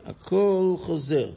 הכל 0.04 0.74
חוזר 0.78 1.30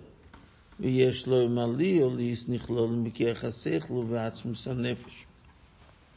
ויש 0.79 1.27
לו 1.27 1.49
מלי 1.49 2.03
או 2.03 2.15
ליס 2.15 2.49
נכלול 2.49 2.89
מכך 2.89 3.43
השכל 3.43 3.93
ועצמוס 4.09 4.67
הנפש. 4.67 5.25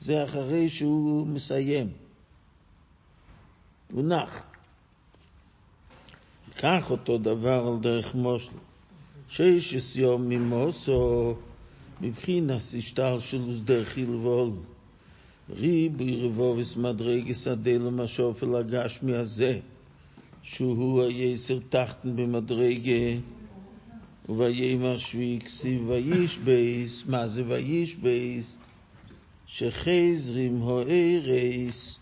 זה 0.01 0.25
אחרי 0.25 0.69
שהוא 0.69 1.27
מסיים. 1.27 1.89
הוא 3.93 4.03
נח. 4.03 4.43
כך 6.59 6.91
אותו 6.91 7.19
דבר 7.19 7.66
על 7.69 7.78
דרך 7.81 8.15
מושל. 8.15 8.51
שיש 9.28 9.97
יום 9.97 10.28
ממוסו 10.28 11.35
מבחינת 12.01 12.62
השתלשלוס 12.78 13.61
דרך 13.61 13.97
הילו 13.97 14.23
ועולו. 14.23 14.62
ריבוי 15.51 16.27
רבובס 16.27 16.77
מדרגס 16.77 17.49
הדלם 17.49 18.01
השופל 18.01 18.55
הגשמי 18.55 19.15
הזה, 19.15 19.59
שהוא 20.43 21.03
היסר 21.03 21.59
תחתן 21.69 22.16
במדרגה, 22.16 23.20
ויאמר 24.28 24.97
שבי 24.97 25.39
כסיב 25.45 25.89
ויש 25.89 26.39
בייס, 26.39 27.05
מה 27.07 27.28
זה 27.28 27.43
ויש 27.47 27.95
בייס? 27.97 28.57
שחזרים 29.47 30.62
הארס. 30.62 31.95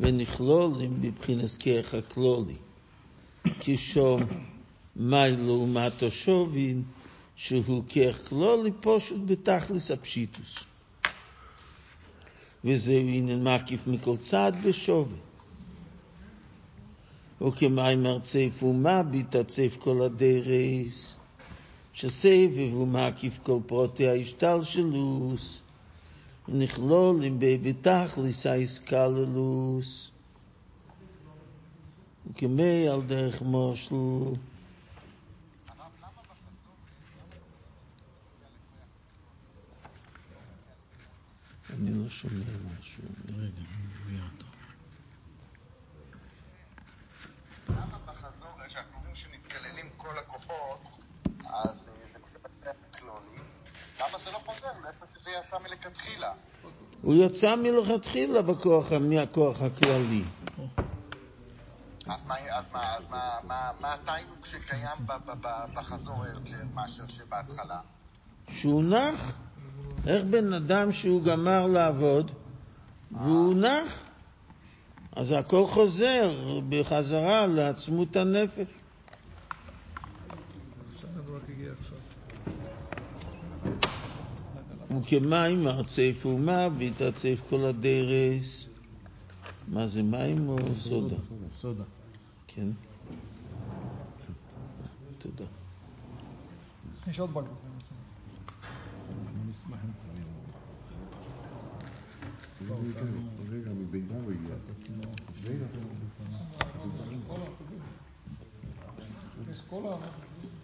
ונכלולים 0.00 1.00
בבחינס 1.00 1.54
כרך 1.54 1.94
הכלולי. 1.94 2.54
כי 3.60 3.76
שום 3.76 4.22
מיילו 4.96 5.52
ומטו 5.52 6.10
שובין, 6.10 6.82
שהוא 7.36 7.84
כרך 7.88 8.28
כלולי 8.28 8.70
פשוט 8.80 9.20
בתכלס 9.26 9.90
הפשיטוס. 9.90 10.64
וזהו 12.64 12.98
עניין 12.98 13.44
מקיף 13.44 13.86
מכל 13.86 14.16
צד 14.16 14.52
בשווי. 14.64 15.18
וכמיימר 17.40 18.18
צייף 18.20 18.62
ומביט 18.62 19.34
הצייף 19.34 19.76
כל 19.76 20.02
הדרס, 20.02 21.16
שסבב 21.92 22.74
ומקיף 22.74 23.38
כל 23.42 23.58
פרוטי 23.66 24.08
ההשתלשלוס, 24.08 25.62
ונכלול 26.48 27.22
עם 27.22 27.38
בתכלס 27.40 28.46
האיסקללוס, 28.46 30.10
וכמי 32.30 32.88
על 32.88 33.02
דרך 33.02 33.42
מושל. 33.42 33.94
אני 41.70 41.90
לא 41.90 42.10
שומע 42.10 42.32
משהו. 42.80 43.02
רגע, 43.28 43.38
אני 43.38 43.84
מביא 43.86 44.20
אותו. 44.22 44.46
למה 47.68 47.98
בחזור, 48.06 48.48
כשאנחנו 48.66 48.96
אומרים 48.98 49.14
שמתקללים 49.14 49.86
כל 49.96 50.18
הכוחות, 50.18 50.80
אז 51.44 51.88
אה, 51.88 52.08
זה 52.08 52.18
כלולי, 52.98 53.38
למה 54.00 54.18
שזה 55.16 55.30
יצא 55.30 55.56
מלכתחילה? 55.58 56.32
הוא 57.02 57.14
יצא 57.14 57.56
מלכתחילה 57.56 58.42
בכוח, 58.42 58.92
מהכוח 58.92 59.62
הכללי. 59.62 60.24
אז 62.06 62.24
מה, 62.26 62.34
אז 62.52 62.68
מה, 62.72 62.94
אז 62.96 63.10
מה, 63.10 63.38
מה, 63.44 63.70
מה 63.80 63.94
התיינוק 63.94 64.46
שקיים 64.46 65.06
ב- 65.06 65.12
ב- 65.12 65.46
ב- 65.46 65.64
בחזור 65.74 66.26
יותר 66.26 66.62
מאשר 66.74 67.08
שבהתחלה? 67.08 67.80
שהוא 68.50 68.84
נח. 68.84 69.32
איך 70.06 70.24
בן 70.24 70.52
אדם 70.52 70.92
שהוא 70.92 71.22
גמר 71.22 71.66
לעבוד 71.66 72.30
והוא 73.10 73.54
נח, 73.54 74.04
אז 75.16 75.32
הכל 75.32 75.66
חוזר 75.66 76.30
בחזרה 76.68 77.46
לעצמות 77.46 78.16
הנפש. 78.16 78.66
וכמים 84.98 85.68
ארצף 85.68 86.26
ומה 86.26 86.68
והתרצף 86.78 87.40
כל 87.50 87.64
הדרס. 87.64 88.68
מה 89.68 89.86
זה 89.86 90.02
מים 90.02 90.48
או 90.48 90.56
סודה? 90.76 91.16
סודה. 91.60 91.84
כן. 92.46 92.68
תודה. 95.18 95.44
יש 97.06 97.18
עוד 97.18 97.34
בלבול. 97.34 97.44
נשמח 99.48 99.78
אם 99.84 100.06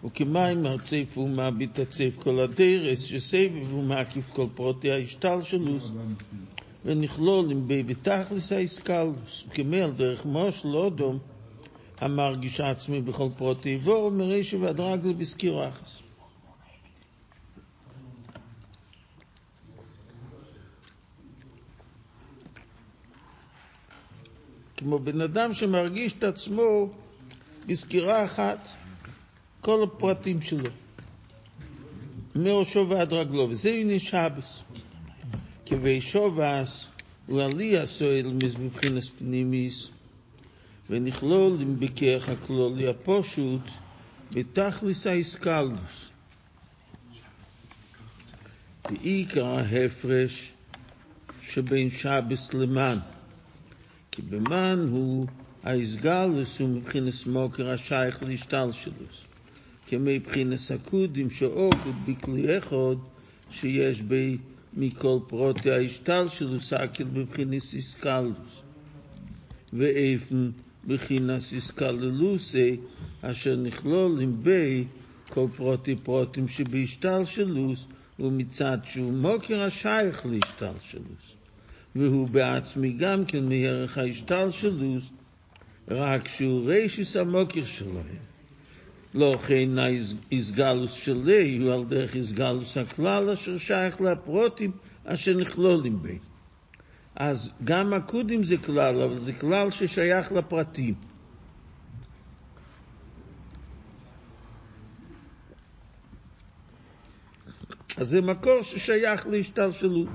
וכמים 0.05 0.65
הרצף 0.65 1.17
ומביט 1.17 1.79
הצף 1.79 2.17
כל 2.19 2.39
הדרס, 2.39 2.99
שסבב 2.99 3.73
ומקיף 3.73 4.29
כל 4.33 4.45
פרוטי 4.55 4.91
ההשתלשלוס, 4.91 5.91
ונכלול 6.85 7.51
עם 7.51 7.67
בי 7.67 7.83
בתכלס 7.83 8.51
האיסקלוס, 8.51 9.45
וכמי 9.49 9.81
על 9.81 9.91
דרך 9.91 10.25
מושל 10.25 10.67
אודום, 10.67 11.19
המרגיש 12.01 12.61
עצמי 12.61 13.01
בכל 13.01 13.27
פרוטי 13.37 13.75
עבור, 13.75 14.11
מרישו 14.11 14.61
ועד 14.61 14.79
רגל 14.79 15.13
בסקיר 15.13 15.69
אחס. 15.69 16.01
כמו 24.77 24.99
בן 24.99 25.21
אדם 25.21 25.53
שמרגיש 25.53 26.13
את 26.13 26.23
עצמו 26.23 26.89
בסקירה 27.67 28.23
אחת, 28.23 28.69
כל 29.63 29.83
הפרטים 29.83 30.41
שלו, 30.41 30.69
מראשו 32.35 32.89
ועד 32.89 33.13
רגלו, 33.13 33.47
וזה 33.49 33.69
עניין 33.69 33.99
שבס. 33.99 34.63
כבי 35.65 36.01
שובס 36.01 36.87
הוא 37.25 37.41
עלייה 37.41 37.85
סועל 37.85 38.33
מבחינס 38.59 39.09
פנימיס, 39.09 39.89
ונכלול 40.89 41.57
עם 41.61 41.79
בכך 41.79 42.29
הכלולי 42.29 42.87
הפושוט 42.87 43.61
בתכלס 44.31 45.07
האיסקלוס. 45.07 46.11
ועיקר 48.91 49.45
ההפרש 49.45 50.51
שבין 51.41 51.89
שבס 51.89 52.53
למן, 52.53 52.97
כי 54.11 54.21
במן 54.21 54.87
הוא 54.91 55.27
האיסגלוס 55.63 56.59
הוא 56.59 56.69
מבחינס 56.69 57.25
מוקר 57.25 57.69
השייך 57.69 58.23
להשתלשלוס. 58.23 59.32
כמבחינס 59.93 60.71
הקודים 60.71 61.29
שאוקו 61.29 61.89
בכלי 62.07 62.57
אחד 62.57 62.95
שיש 63.49 64.01
בי 64.01 64.37
מכל 64.73 65.17
פרוטי 65.27 65.71
ההשתלשלוס 65.71 66.73
אקל 66.73 67.03
בבחינס 67.03 67.73
איסקלוס. 67.73 68.61
ואיפן 69.73 70.51
בחינס 70.87 71.53
איסקללוסי 71.53 72.77
אשר 73.21 73.55
נכלול 73.55 74.21
עם 74.21 74.43
בי 74.43 74.85
כל 75.29 75.47
פרוטי 75.55 75.95
פרוטים 75.95 76.47
שבהשתלשלוס 76.47 77.87
ומצד 78.19 78.77
שהוא 78.83 79.13
מוקר 79.13 79.61
השייך 79.61 80.25
להשתלשלוס. 80.25 81.35
והוא 81.95 82.29
בעצמי 82.29 82.91
גם 82.91 83.25
כן 83.25 83.49
מערך 83.49 83.97
ההשתלשלוס 83.97 85.09
רק 85.87 86.27
שהוא 86.27 86.69
רישיס 86.69 87.15
המוקר 87.15 87.65
שלהם. 87.65 88.32
לא 89.13 89.37
כן 89.47 89.69
האיסגלוס 89.77 90.93
שלי 90.93 91.57
הוא 91.57 91.73
על 91.73 91.85
דרך 91.85 92.15
איסגלוס 92.15 92.77
הכלל 92.77 93.29
אשר 93.29 93.57
שייך 93.57 94.01
לפרוטים 94.01 94.71
אשר 95.05 95.33
נכלולים 95.33 96.01
בי. 96.01 96.19
אז 97.15 97.51
גם 97.63 97.93
הקודים 97.93 98.43
זה 98.43 98.57
כלל, 98.57 99.01
אבל 99.01 99.17
זה 99.17 99.33
כלל 99.33 99.71
ששייך 99.71 100.31
לפרטים. 100.31 100.93
אז 107.97 108.07
זה 108.07 108.21
מקור 108.21 108.61
ששייך 108.61 109.27
להשתלשלות. 109.27 110.09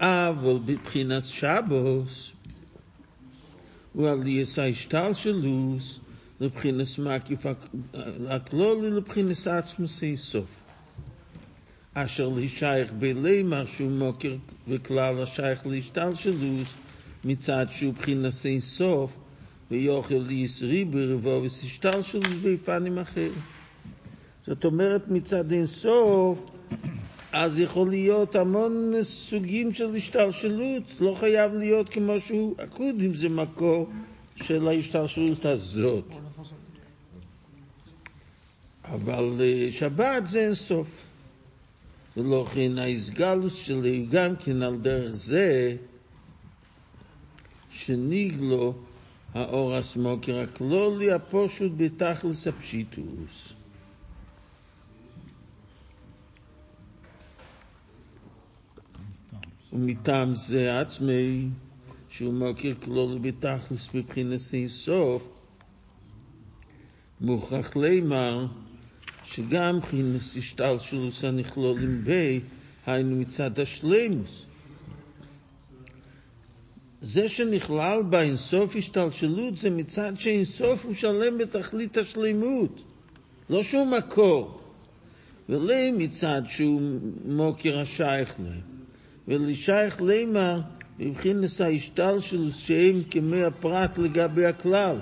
אבל 0.00 0.58
בבחינת 0.64 1.22
שבוס 1.22 2.32
הוא 3.92 4.08
עליית 4.08 4.58
ההשתלשלוס 4.58 5.99
לבחינת 6.40 6.98
מקיף 6.98 7.46
הכלולי 8.28 8.90
לבחינת 8.90 9.46
עצמוס 9.46 10.02
איסוף. 10.02 10.46
אשר 11.94 12.28
להישייך 12.28 12.92
בלימה 12.92 13.66
שהוא 13.66 13.90
מוקר 13.90 14.36
וכלל 14.68 15.22
השייך 15.22 15.66
להשתלשלוס 15.66 16.76
מצד 17.24 17.66
שהוא 17.70 17.94
בחינת 17.94 18.32
איסוף 18.44 19.16
ויוכל 19.70 20.14
לישרי 20.14 20.84
ברבו 20.84 21.40
וסשתלשלוס 21.44 22.36
ביפנים 22.42 22.98
אחרים. 22.98 23.40
זאת 24.46 24.64
אומרת 24.64 25.08
מצד 25.08 25.52
אינסוף 25.52 26.50
אז 27.32 27.60
יכול 27.60 27.90
להיות 27.90 28.36
המון 28.36 28.92
סוגים 29.02 29.72
של 29.72 29.94
השתלשלות, 29.94 30.82
לא 31.00 31.14
חייב 31.14 31.54
להיות 31.54 31.88
כמו 31.88 32.20
שהוא 32.20 32.54
עקוד 32.58 32.94
אם 33.00 33.14
זה 33.14 33.28
מקור 33.28 33.90
של 34.36 34.68
ההשתלשלות 34.68 35.44
הזאת. 35.44 36.04
אבל 38.94 39.36
אה, 39.40 39.68
שבת 39.72 40.26
זה 40.26 40.40
אינסוף. 40.40 41.06
ולכן 42.16 42.78
ההסגלוס 42.78 43.56
שלי 43.56 44.06
גם 44.10 44.36
כן 44.36 44.62
על 44.62 44.78
דרך 44.78 45.10
זה 45.10 45.76
שניגלו 47.70 48.74
האור 49.34 49.74
הסמוקר 49.74 50.40
הכלולי 50.40 51.12
הפושוט 51.12 51.72
בתכלס 51.76 52.46
הפשיטוס. 52.46 53.54
ומטעם 59.72 60.34
זה 60.34 60.80
עצמי, 60.80 61.48
שהוא 62.08 62.34
מכיר 62.34 62.74
כלול 62.74 63.18
בתכלס 63.18 63.94
מבחינת 63.94 64.40
אינסוף, 64.52 65.28
מוכרח 67.20 67.76
לימר 67.76 68.46
שגם 69.34 69.76
מבחינת 69.76 70.20
השתלשלוס 70.38 71.24
הנכלולים 71.24 72.04
בי, 72.04 72.40
היינו 72.86 73.16
מצד 73.16 73.60
השלימוס. 73.60 74.46
זה 77.02 77.28
שנכלל 77.28 78.02
באינסוף 78.02 78.76
השתלשלות 78.76 79.56
זה 79.56 79.70
מצד 79.70 80.12
שאינסוף 80.16 80.84
הוא 80.84 80.94
שלם 80.94 81.38
בתכלית 81.38 81.96
השלימות, 81.96 82.82
לא 83.50 83.62
שהוא 83.62 83.86
מקור, 83.86 84.60
ולא 85.48 85.74
מצד 85.92 86.42
שהוא 86.48 86.82
מוקר 87.24 87.78
השייך 87.78 88.34
להם. 88.40 88.60
ולשייך 89.28 90.02
לימר 90.02 90.60
מבחינת 90.98 91.60
ההשתלשלות 91.60 92.52
שהם 92.52 93.02
כמי 93.10 93.44
הפרט 93.44 93.98
לגבי 93.98 94.46
הכלל. 94.46 94.96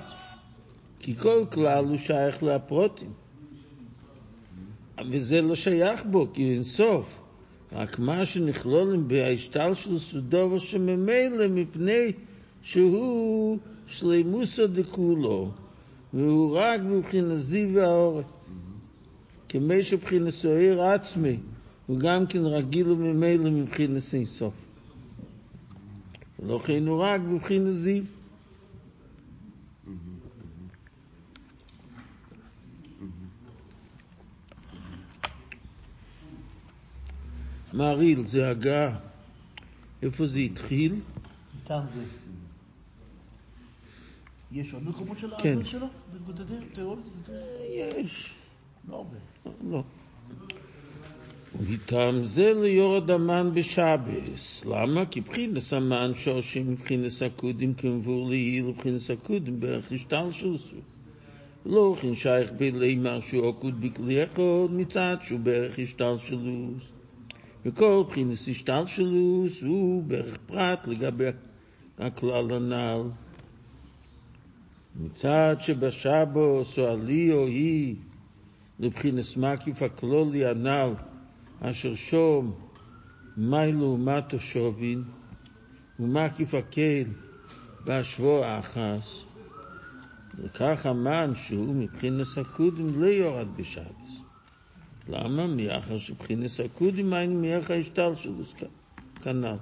כי 1.01 1.17
כל 1.17 1.45
כלל 1.51 1.85
הוא 1.85 1.97
שייך 1.97 2.43
לפרוטים. 2.43 3.28
וזה 5.11 5.43
לא 5.43 5.55
שייך 5.55 6.05
בו, 6.11 6.27
כי 6.33 6.53
אין 6.53 6.63
סוף. 6.63 7.21
רק 7.73 7.99
מה 7.99 8.27
שנכלול 8.27 8.97
בהשתלשלות 9.07 10.03
הוא 10.13 10.21
דבר 10.29 10.59
שממילא 10.59 11.49
מפני 11.51 12.13
שהוא 12.63 13.59
שלימוסו 13.87 14.67
דכולו, 14.67 15.51
והוא 16.15 16.59
רק 16.59 16.81
מבחינת 16.81 17.37
זיו 17.37 17.75
והאורך. 17.75 18.27
כמי 19.49 19.83
שבחינת 19.83 20.31
סוער 20.31 20.83
עצמי, 20.83 21.37
הוא 21.87 21.99
גם 21.99 22.27
כן 22.27 22.47
רגיל 22.47 22.91
וממילא 22.91 23.51
מבחינת 23.51 24.03
אינסוף. 24.13 24.55
ולא 26.39 26.59
כן 26.59 26.87
הוא 26.87 27.03
רק 27.03 27.21
מבחינת 27.21 27.73
זיו. 27.73 28.03
מעריל, 37.73 38.27
זה 38.27 38.51
הגעה. 38.51 38.99
איפה 40.03 40.27
זה 40.27 40.39
התחיל? 40.39 40.95
מטעם 41.57 41.87
זה. 41.87 42.03
יש 44.53 44.75
עוד 44.75 44.89
מקומות 44.89 45.19
של 45.19 45.31
כן. 45.39 45.49
העבודה 45.49 45.69
שלו? 45.69 45.87
בגודדי 46.15 46.55
תיאוריה? 46.75 47.03
יש. 47.69 48.31
לא 48.89 48.97
הרבה. 48.97 49.17
לא. 49.71 49.83
ומטעם 51.59 52.23
זה 52.23 52.53
ליורד 52.63 53.11
המן 53.11 53.51
בשבס. 53.55 54.65
למה? 54.65 55.07
כי 55.07 55.21
בחינס 55.21 55.73
המן 55.73 56.13
שורשים 56.15 56.73
מבחינס 56.73 57.23
הקודים 57.23 57.75
כמבור 57.75 58.29
לעיל 58.29 58.67
ובחינס 58.67 59.11
הקודים 59.11 59.61
בערך 59.61 59.93
השתלשלסו. 59.93 60.77
לא 61.67 61.97
כן 62.01 62.15
שייך 62.15 62.51
בלימר 62.53 63.21
שהוא 63.21 63.49
עקוד 63.49 63.81
בכלי 63.81 64.25
אחד 64.25 64.71
מצד 64.71 65.17
שהוא 65.23 65.41
בערך 65.41 65.79
השתלשלוס. 65.79 66.98
וכל 67.69 68.03
בחינס 68.09 68.49
השתלשלוס 68.49 69.63
הוא 69.63 70.03
בערך 70.03 70.37
פרט 70.47 70.87
לגבי 70.87 71.25
הכלל 71.99 72.55
הנ"ל. 72.55 73.03
מצד 75.01 75.57
שבשבוס 75.61 76.79
או 76.79 76.89
עליו 76.89 77.47
היא 77.47 77.97
לבחינס 78.81 79.37
מקיף 79.37 79.83
הכלולי 79.83 80.47
הנ"ל 80.47 80.93
אשר 81.61 81.95
שום 81.95 82.53
מיילו 83.37 83.87
ומטו 83.87 84.41
שובין 84.41 85.03
ומקיף 86.01 86.55
הקהל 86.55 87.07
בהשוו 87.85 88.45
האחס 88.45 89.25
וכך 90.39 90.87
המן 90.87 91.33
שהוא 91.35 91.75
מבחינס 91.75 92.39
הקודים 92.39 93.01
לא 93.01 93.07
יורד 93.07 93.49
בשבס. 93.57 94.08
למה? 95.09 95.47
מאחר 95.47 95.99
שבחינס 95.99 96.61
הקודים 96.61 97.13
היינו 97.13 97.41
מאיך 97.41 97.71
ההשתלשלוס 97.71 98.55
כנ"ל. 99.23 99.57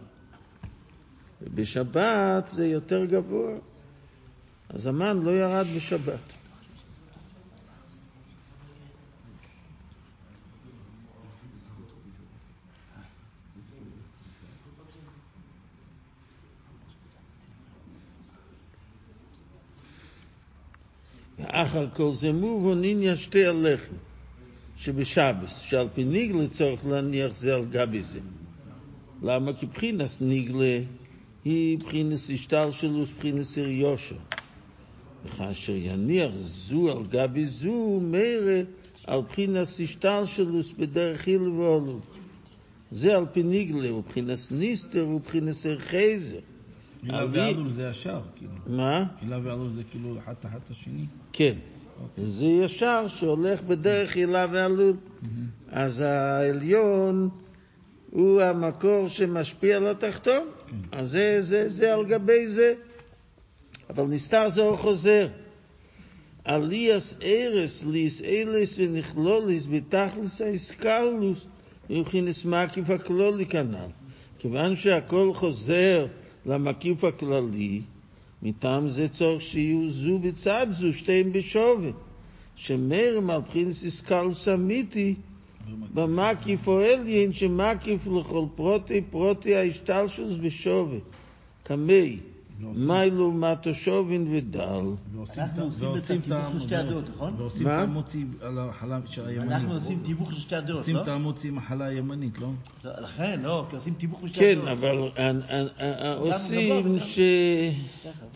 ובשבת 1.42 2.48
זה 2.48 2.66
יותר 2.66 3.04
גבוה, 3.04 3.54
אז 4.68 4.86
המן 4.86 5.20
לא 5.22 5.30
ירד 5.30 5.66
בשבת. 5.76 6.32
ואחר 21.38 21.90
כל 21.90 22.12
זה 22.12 22.32
מובן 22.32 22.84
עניין 22.84 23.16
שתי 23.16 23.46
הלחם 23.46 23.94
שבשבס, 24.86 25.58
שעל 25.60 25.88
פי 25.94 26.04
ניגלה 26.04 26.48
צורך 26.48 26.86
להניח 26.86 27.32
זה 27.32 27.54
על 27.54 27.64
גבי 27.64 28.02
זה. 28.02 28.20
למה? 29.22 29.52
כי 29.52 29.66
בחינס 29.66 30.20
ניגלה 30.20 30.78
היא 31.44 31.78
בחינס 31.78 32.30
השתלשלוס, 32.30 33.12
בחינס 33.18 33.56
יושר. 33.56 34.16
וכאשר 35.24 35.72
יניח 35.76 36.30
זו 36.36 36.90
על 36.92 37.06
גבי 37.06 37.44
זו, 37.44 38.00
מראה 38.02 38.62
על 39.06 39.20
בחינס 39.20 39.80
השתלשלוס 39.80 40.72
בדרך 40.72 41.26
היל 41.26 41.48
ועולו. 41.48 42.00
זה 42.90 43.16
על 43.16 43.26
פי 43.32 43.42
ניגלה, 43.42 43.94
ובחינס 43.94 44.52
ניסטר 44.52 45.08
ובחינס 45.08 45.66
חייזר. 45.78 46.38
הילה 47.02 47.22
אבי- 47.22 47.38
ועלול 47.38 47.70
זה 47.70 47.88
ישר, 47.90 48.20
כאילו. 48.36 48.52
מה? 48.66 49.04
הילה 49.20 49.38
ועלול 49.42 49.70
זה 49.70 49.82
כאילו 49.90 50.18
אחד 50.18 50.34
תחת 50.40 50.70
השני. 50.70 51.06
כן. 51.32 51.54
זה 52.24 52.46
ישר 52.46 53.08
שהולך 53.08 53.62
בדרך 53.62 54.16
הילה 54.16 54.46
ועלול. 54.50 54.96
אז 55.70 56.00
העליון 56.00 57.28
הוא 58.10 58.42
המקור 58.42 59.08
שמשפיע 59.08 59.76
על 59.76 59.88
התחתון, 59.88 60.48
אז 60.92 61.10
זה, 61.10 61.36
זה, 61.40 61.68
זה 61.68 61.94
על 61.94 62.04
גבי 62.04 62.48
זה. 62.48 62.74
אבל 63.90 64.04
נסתר 64.04 64.48
זה 64.48 64.62
חוזר. 64.76 65.28
עליאס 66.44 67.16
ארס 67.22 67.84
ליס 67.84 68.22
אילס 68.22 68.74
ונכלוליס 68.78 69.66
בתכלס 69.66 70.40
האיסקלוס 70.40 71.46
מבחינס 71.90 72.44
מקיף 72.44 72.90
הכלולי 72.90 73.46
כנ"ל. 73.46 73.90
כיוון 74.38 74.76
שהכל 74.76 75.30
חוזר 75.34 76.06
למקיף 76.46 77.04
הכללי, 77.04 77.80
מטעם 78.46 78.88
זה 78.88 79.08
צורך 79.08 79.42
שיהיו 79.42 79.90
זו 79.90 80.18
בצד 80.18 80.66
זו, 80.70 80.92
שתיהם 80.92 81.32
בשווה. 81.32 81.90
שמרם 82.56 83.30
על 83.30 83.40
בחינס 83.40 83.84
איסקלוס 83.84 84.48
אמיתי, 84.48 85.14
במקיף 85.94 86.68
או 86.68 86.80
עליין 86.80 87.32
שמקיף 87.32 88.06
לכל 88.06 88.44
פרוטי 88.54 89.00
פרוטי 89.10 89.54
ההשתלשלוס 89.54 90.36
בשווה. 90.36 90.98
קמי, 91.62 92.18
מיילו 92.60 93.32
מטו 93.32 93.74
שובין 93.74 94.26
ודל. 94.36 94.84
ועושים 95.14 95.42
אנחנו 95.42 95.58
את- 95.62 95.64
עושים 95.66 95.88
את 95.88 95.92
ועושים 95.94 96.18
התיווך 96.20 96.54
לשתי 96.56 96.76
הדעות, 96.76 97.04
נכון? 97.10 97.34
ועושים? 97.36 97.66
את 97.66 97.72
המוציא 97.72 98.24
על 98.40 98.58
החלה 98.58 98.98
של 99.06 99.26
הימנית. 99.26 99.52
אנחנו 99.52 99.72
עושים 99.74 100.00
תיווך 100.04 100.32
לשתי 100.32 100.56
הדעות, 100.56 100.78
עושים 100.80 100.96
לא? 100.96 101.02
את 101.02 101.08
המוציא 101.08 101.50
עם 101.50 101.58
החלה 101.58 101.84
הימנית, 101.84 102.38
לא? 102.38 102.48
לא, 102.84 102.92
לכן, 103.00 103.40
לא, 103.42 103.66
כי 103.70 103.76
עושים 103.76 103.94
תיווך 103.94 104.24
לשתי 104.24 104.40
כן, 104.40 104.58
הדעות. 104.58 104.68
אבל 104.68 105.08
אה, 105.18 105.30
אה, 105.50 105.66
אה, 106.02 106.14
עושים 106.14 107.00
ש... 107.00 107.18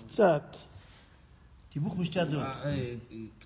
קצת. 0.06 0.56
תיווך 1.72 1.94
בשתי 1.94 2.20
הדעות. 2.20 2.46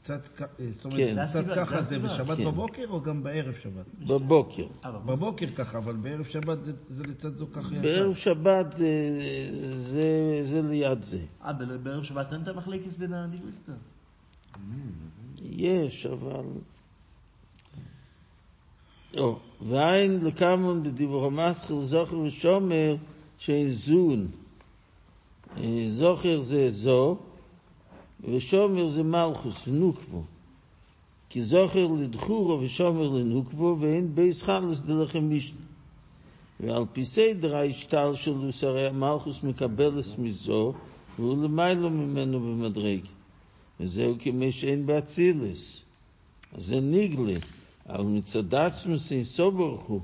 קצת, 0.05 0.29
כ- 0.37 0.43
אה, 0.43 0.47
זאת 0.73 0.83
כן. 0.83 0.89
אומרת, 0.91 1.29
זה 1.29 1.41
קצת 1.41 1.51
הסיבה, 1.51 1.55
ככה 1.67 1.83
זה. 1.83 1.99
בשבת 1.99 2.37
כן. 2.37 2.45
בבוקר 2.45 2.85
או 2.91 3.01
גם 3.03 3.23
בערב 3.23 3.55
שבת? 3.63 3.87
בבוקר. 4.07 4.67
אה, 4.85 4.91
בבוקר. 4.93 5.13
בבוקר 5.17 5.47
ככה, 5.57 5.79
אבל 5.79 5.97
בערב 5.97 6.25
שבת 6.25 6.63
זה- 6.65 6.73
זה 6.91 7.03
לצד 7.03 7.37
זו 7.39 7.47
ככה 7.53 7.69
בערב 7.71 7.85
ישר. 7.85 8.15
שבת 8.15 8.73
זה, 8.73 9.19
זה, 9.75 10.07
זה 10.45 10.63
ליד 10.63 11.03
זה. 11.03 11.19
אה, 11.45 11.53
בערב 11.53 12.03
שבת 12.03 12.33
אין 12.33 12.43
את 12.43 12.49
המחלקת 12.49 12.99
בין 12.99 13.13
הניגויסטר. 13.15 13.73
יש, 15.43 16.07
אבל... 16.07 16.45
או, 19.19 19.39
ואין 19.69 20.25
לקמון 20.25 20.83
בדיבור 20.83 21.27
המסחר 21.27 21.81
זוכר 21.81 22.19
ושומר 22.19 22.97
שאין 23.39 23.69
זון. 23.69 24.27
אה, 25.57 25.85
זוכר 25.89 26.41
זה 26.41 26.71
זו, 26.71 27.17
ושומר 28.33 28.87
זה 28.87 29.03
מלכוס, 29.03 29.67
נוקבו. 29.67 30.23
כי 31.29 31.41
זוכר 31.43 31.87
לדחורו 31.87 32.61
ושומר 32.61 33.09
לנוקבו, 33.09 33.77
ואין 33.81 34.15
בייס 34.15 34.43
חלס 34.43 34.81
דלכם 34.81 35.31
משנה. 35.31 35.59
ועל 36.61 36.85
פי 36.93 37.05
סדר 37.05 37.57
ההשתל 37.57 38.11
שלו 38.15 38.53
שרי 38.53 38.87
המלכוס 38.87 39.43
מקבלס 39.43 40.19
מזו, 40.19 40.73
והוא 41.19 41.43
למיילו 41.43 41.91
ממנו 41.91 42.41
במדרגה. 42.41 43.09
וזהו 43.81 44.15
כמי 44.19 44.53
שאין 44.53 44.87
באצילס. 44.87 45.83
אז 46.53 46.65
זה 46.65 46.81
ניגלה, 46.81 47.35
אבל 47.89 48.05
מצד 48.05 48.55
עצמוס 48.55 49.13
אין 49.13 49.25
סוברוך 49.25 49.81
הוא, 49.81 50.01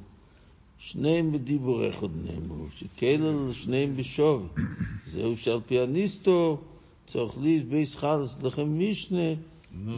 שניהם 0.79 1.33
בדיבור 1.33 1.89
אחד 1.89 2.09
נאמרו, 2.25 2.71
שכאלה 2.71 3.53
שניהם 3.53 3.97
בשווי. 3.97 4.47
זהו 5.07 5.37
שעל 5.37 5.61
פי 5.67 5.81
הניסטו 5.81 6.59
צריך 7.12 7.39
ליס 7.39 7.62
בייס 7.62 7.97
חלס 7.97 8.43
לכם 8.43 8.78
משנה, 8.78 9.35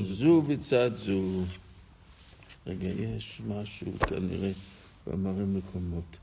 זו 0.01 0.43
בצד 0.43 0.90
זו. 0.97 1.44
רגע, 2.66 2.89
יש 2.89 3.43
משהו 3.48 3.93
כנראה 3.98 4.51
במראה 5.06 5.44
מקומות. 5.44 6.16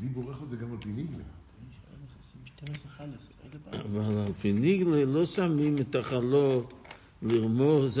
דיבור 0.00 0.32
אחד 0.32 0.48
זה 0.50 0.56
גם 0.56 0.72
על 0.72 0.78
פי 0.80 0.88
ניגלה. 0.88 1.24
12 2.56 2.90
חלס, 2.96 3.32
איזה 3.44 3.58
בעיה. 3.70 3.84
אבל 3.84 4.18
על 4.18 4.32
פי 4.40 4.52
ניגלה 4.52 5.04
לא 5.04 5.26
שמים 5.26 5.78
את 5.78 5.94
החלות 5.94 6.74
לרמוז 7.22 8.00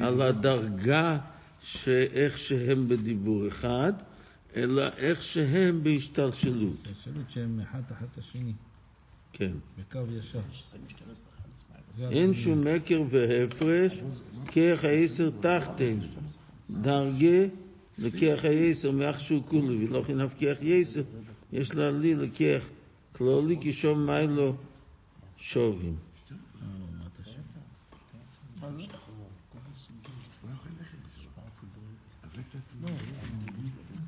על 0.00 0.22
הדרגה 0.22 1.18
שאיך 1.60 2.38
שהם 2.38 2.88
בדיבור 2.88 3.48
אחד, 3.48 3.92
אלא 4.56 4.88
איך 4.96 5.22
שהם 5.22 5.84
בהשתלשלות. 5.84 6.88
השאלות 7.00 7.30
שהם 7.30 7.60
אחד 7.60 7.80
תחת 7.88 8.18
השני, 8.18 8.52
כן. 9.32 9.52
בקו 9.78 9.98
ישר. 10.18 10.40
שמים 10.64 10.82
12 10.88 11.06
חלס, 11.06 11.64
מה 11.70 11.76
זה 11.96 12.08
אין 12.08 12.34
שום 12.34 12.60
מקר 12.74 13.02
והפרש, 13.10 14.00
כרך 14.46 14.84
היסר 14.84 15.30
תחתן. 15.40 15.98
דרגה 16.70 17.46
לכרך 17.98 18.44
היסר 18.44 18.90
מאח 18.90 19.18
שהוא 19.18 19.42
כולי, 19.42 19.86
ולא 19.86 20.02
חינף 20.02 20.34
כרך 20.38 20.58
יסר, 20.62 21.02
יש 21.52 21.74
לה 21.74 21.90
לי 21.90 22.14
לכרך 22.14 22.68
כלולי 23.12 23.56
כשום 23.62 24.06
מיילו 24.06 24.56
שובים. 25.36 25.96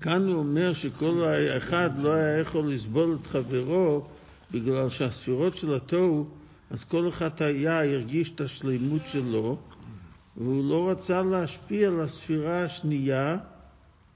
כאן 0.07 0.29
הוא 0.29 0.39
אומר 0.39 0.73
שכל 0.73 1.25
אחד 1.57 1.99
לא 1.99 2.13
היה 2.13 2.39
יכול 2.39 2.69
לסבול 2.69 3.19
את 3.21 3.27
חברו 3.27 4.07
בגלל 4.51 4.89
שהספירות 4.89 5.57
של 5.57 5.75
התוהו, 5.75 6.27
אז 6.71 6.85
כל 6.85 7.09
אחד 7.09 7.43
היה, 7.43 7.85
הרגיש 7.85 8.33
את 8.33 8.41
השלימות 8.41 9.03
שלו, 9.07 9.59
והוא 10.37 10.71
לא 10.71 10.91
רצה 10.91 11.23
להשפיע 11.23 11.89
על 11.89 12.01
הספירה 12.01 12.63
השנייה 12.65 13.39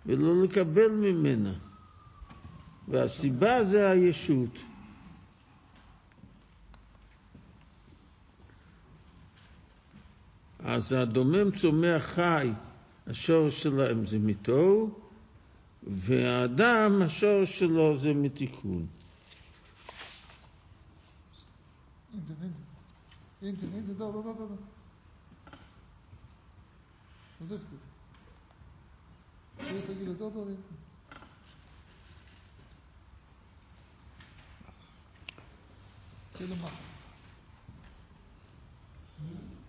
ולא 0.06 0.42
לקבל 0.42 0.88
ממנה. 0.88 1.52
והסיבה 2.88 3.64
זה 3.64 3.90
הישות. 3.90 4.58
אז 10.58 10.92
הדומם 10.92 11.50
צומח 11.50 12.04
חי, 12.04 12.50
השורש 13.06 13.62
שלהם 13.62 14.06
זה 14.06 14.18
מתוהו, 14.18 14.99
והאדם, 15.86 17.02
השור 17.02 17.44
שלו 17.44 17.96
זה 17.98 18.14
מתיקון. 18.14 18.86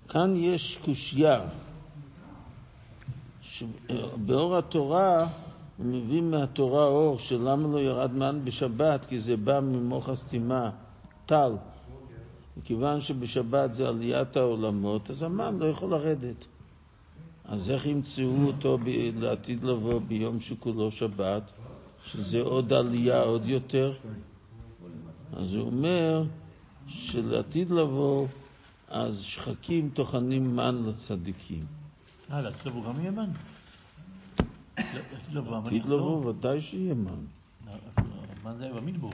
כאן 0.10 0.36
יש 0.36 0.78
קושייה. 0.86 1.42
שבאור 3.42 4.54
אה, 4.54 4.60
התורה 4.60 5.28
מביא 5.80 6.22
מהתורה 6.22 6.85
אור 6.85 7.19
שלמה 7.19 7.68
לא 7.68 7.80
ירד 7.80 8.14
מן 8.14 8.39
בשבת, 8.43 9.06
כי 9.06 9.19
זה 9.19 9.38
בא 9.38 9.60
ממוח 9.60 10.10
הסתימה, 10.10 10.69
טל. 11.26 11.52
מכיוון 12.57 13.02
שבשבת 13.02 13.73
זה 13.73 13.89
עליית 13.89 14.38
העולמות, 14.38 15.10
אז 15.10 15.23
המן 15.23 15.57
לא 15.60 15.65
יכול 15.65 15.91
לרדת. 15.91 16.45
אז 17.45 17.69
איך 17.69 17.85
ימצאו 17.85 18.48
אותו 18.48 18.77
ב- 18.77 19.11
לעתיד 19.19 19.64
לבוא 19.64 20.02
ביום 20.07 20.39
שכולו 20.39 20.91
שבת, 20.91 21.43
שזה 22.06 22.41
עוד 22.41 22.73
עלייה 22.73 23.22
עוד 23.22 23.48
יותר? 23.48 23.91
אז 25.34 25.53
הוא 25.53 25.65
אומר 25.65 26.23
שלעתיד 26.88 27.72
לבוא, 27.72 28.27
אז 28.89 29.22
שחקים 29.22 29.89
טוחנים 29.93 30.56
מן 30.56 30.84
לצדיקים. 30.88 31.64
אה, 32.31 32.41
לעתיד 32.41 32.65
לבוא 32.65 32.85
גם 32.85 32.99
יהיה 32.99 33.11
מן? 33.11 33.30
לבוא, 35.31 35.57
המן 35.57 35.68
עתיד. 35.68 35.85
לבוא 35.85 36.26
ודאי 36.26 36.61
שיהיה 36.61 36.93
מן. 36.93 37.26
לא, 37.68 37.73
מן 38.43 38.57
זה 38.57 38.69
במדבור. 38.73 39.14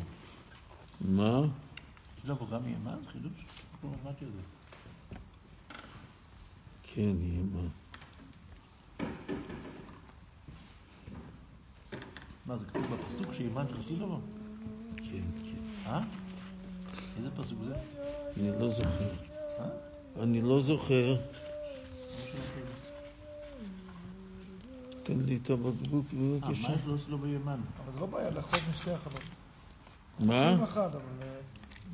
מה? 1.01 1.41
לעתיד 1.41 2.31
לבוא 2.31 2.47
גם 2.49 2.67
יהיה 2.67 2.77
מן? 2.77 2.97
חידוש? 3.11 3.45
לא 3.83 3.89
זה. 4.21 4.41
כן, 6.83 7.15
יהיה 7.21 7.43
מן. 7.43 7.67
מה, 12.45 12.57
זה 12.57 12.65
כתוב 12.65 12.95
בפסוק 12.95 13.33
שיהיה 13.33 13.49
מן 13.49 13.65
עתיד 13.83 13.99
לבוא? 13.99 14.19
כן, 14.97 15.23
כן. 15.43 15.89
אה? 15.89 16.01
איזה 17.17 17.31
פסוק 17.31 17.59
זה? 17.67 17.75
אני 18.37 18.59
לא 18.59 18.67
זוכר. 18.67 19.11
אה? 19.59 19.69
אני 20.23 20.41
לא 20.41 20.61
זוכר. 20.61 21.15
תן 25.07 25.19
לי 25.25 25.35
את 25.43 25.49
הבקבוק 25.49 26.05
אה, 26.13 26.19
בבקשה. 26.19 26.69
מה 26.69 26.75
יש 26.75 26.85
לו 26.85 26.95
אצלו 26.95 27.17
בימן? 27.17 27.59
אבל 27.83 27.93
זה 27.93 27.99
לא 27.99 28.05
בעיה 28.05 28.29
לאכול 28.29 28.59
משתי 28.71 28.91
החלות. 28.91 29.21
מה? 30.19 30.49
עם 30.49 30.63
אחד, 30.63 30.95
אבל 30.95 31.03
אה, 31.21 31.39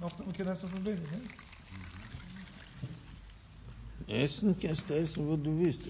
לא 0.02 0.10
לזה 0.52 0.68
בין, 0.84 0.98
כן? 1.11 1.19
Essen 4.07 4.56
kannst 4.60 4.84
du 4.90 4.94
essen, 4.94 5.27
wo 5.27 5.38
du 5.38 5.52
willst. 5.60 5.84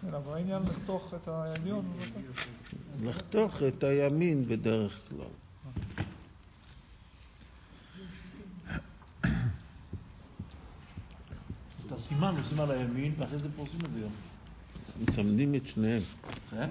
כן, 0.00 0.14
אבל 0.14 0.34
העניין 0.34 0.62
לחתוך 0.62 1.14
את 1.14 1.28
העליון, 1.28 1.84
לא 3.02 3.10
לחתוך 3.10 3.62
את 3.68 3.82
הימין 3.82 4.48
בדרך 4.48 5.00
כלל. 5.08 5.26
את 11.86 11.92
הסימן 11.92 12.34
עושים 12.38 12.60
על 12.60 12.70
הימין, 12.70 13.14
ואחרי 13.18 13.38
זה 13.38 13.48
פורסים 13.56 13.80
את 13.84 13.92
זה 13.94 14.00
גם. 14.00 14.29
מסמנים 14.98 15.54
את 15.54 15.66
שניהם. 15.66 16.02
כן? 16.50 16.70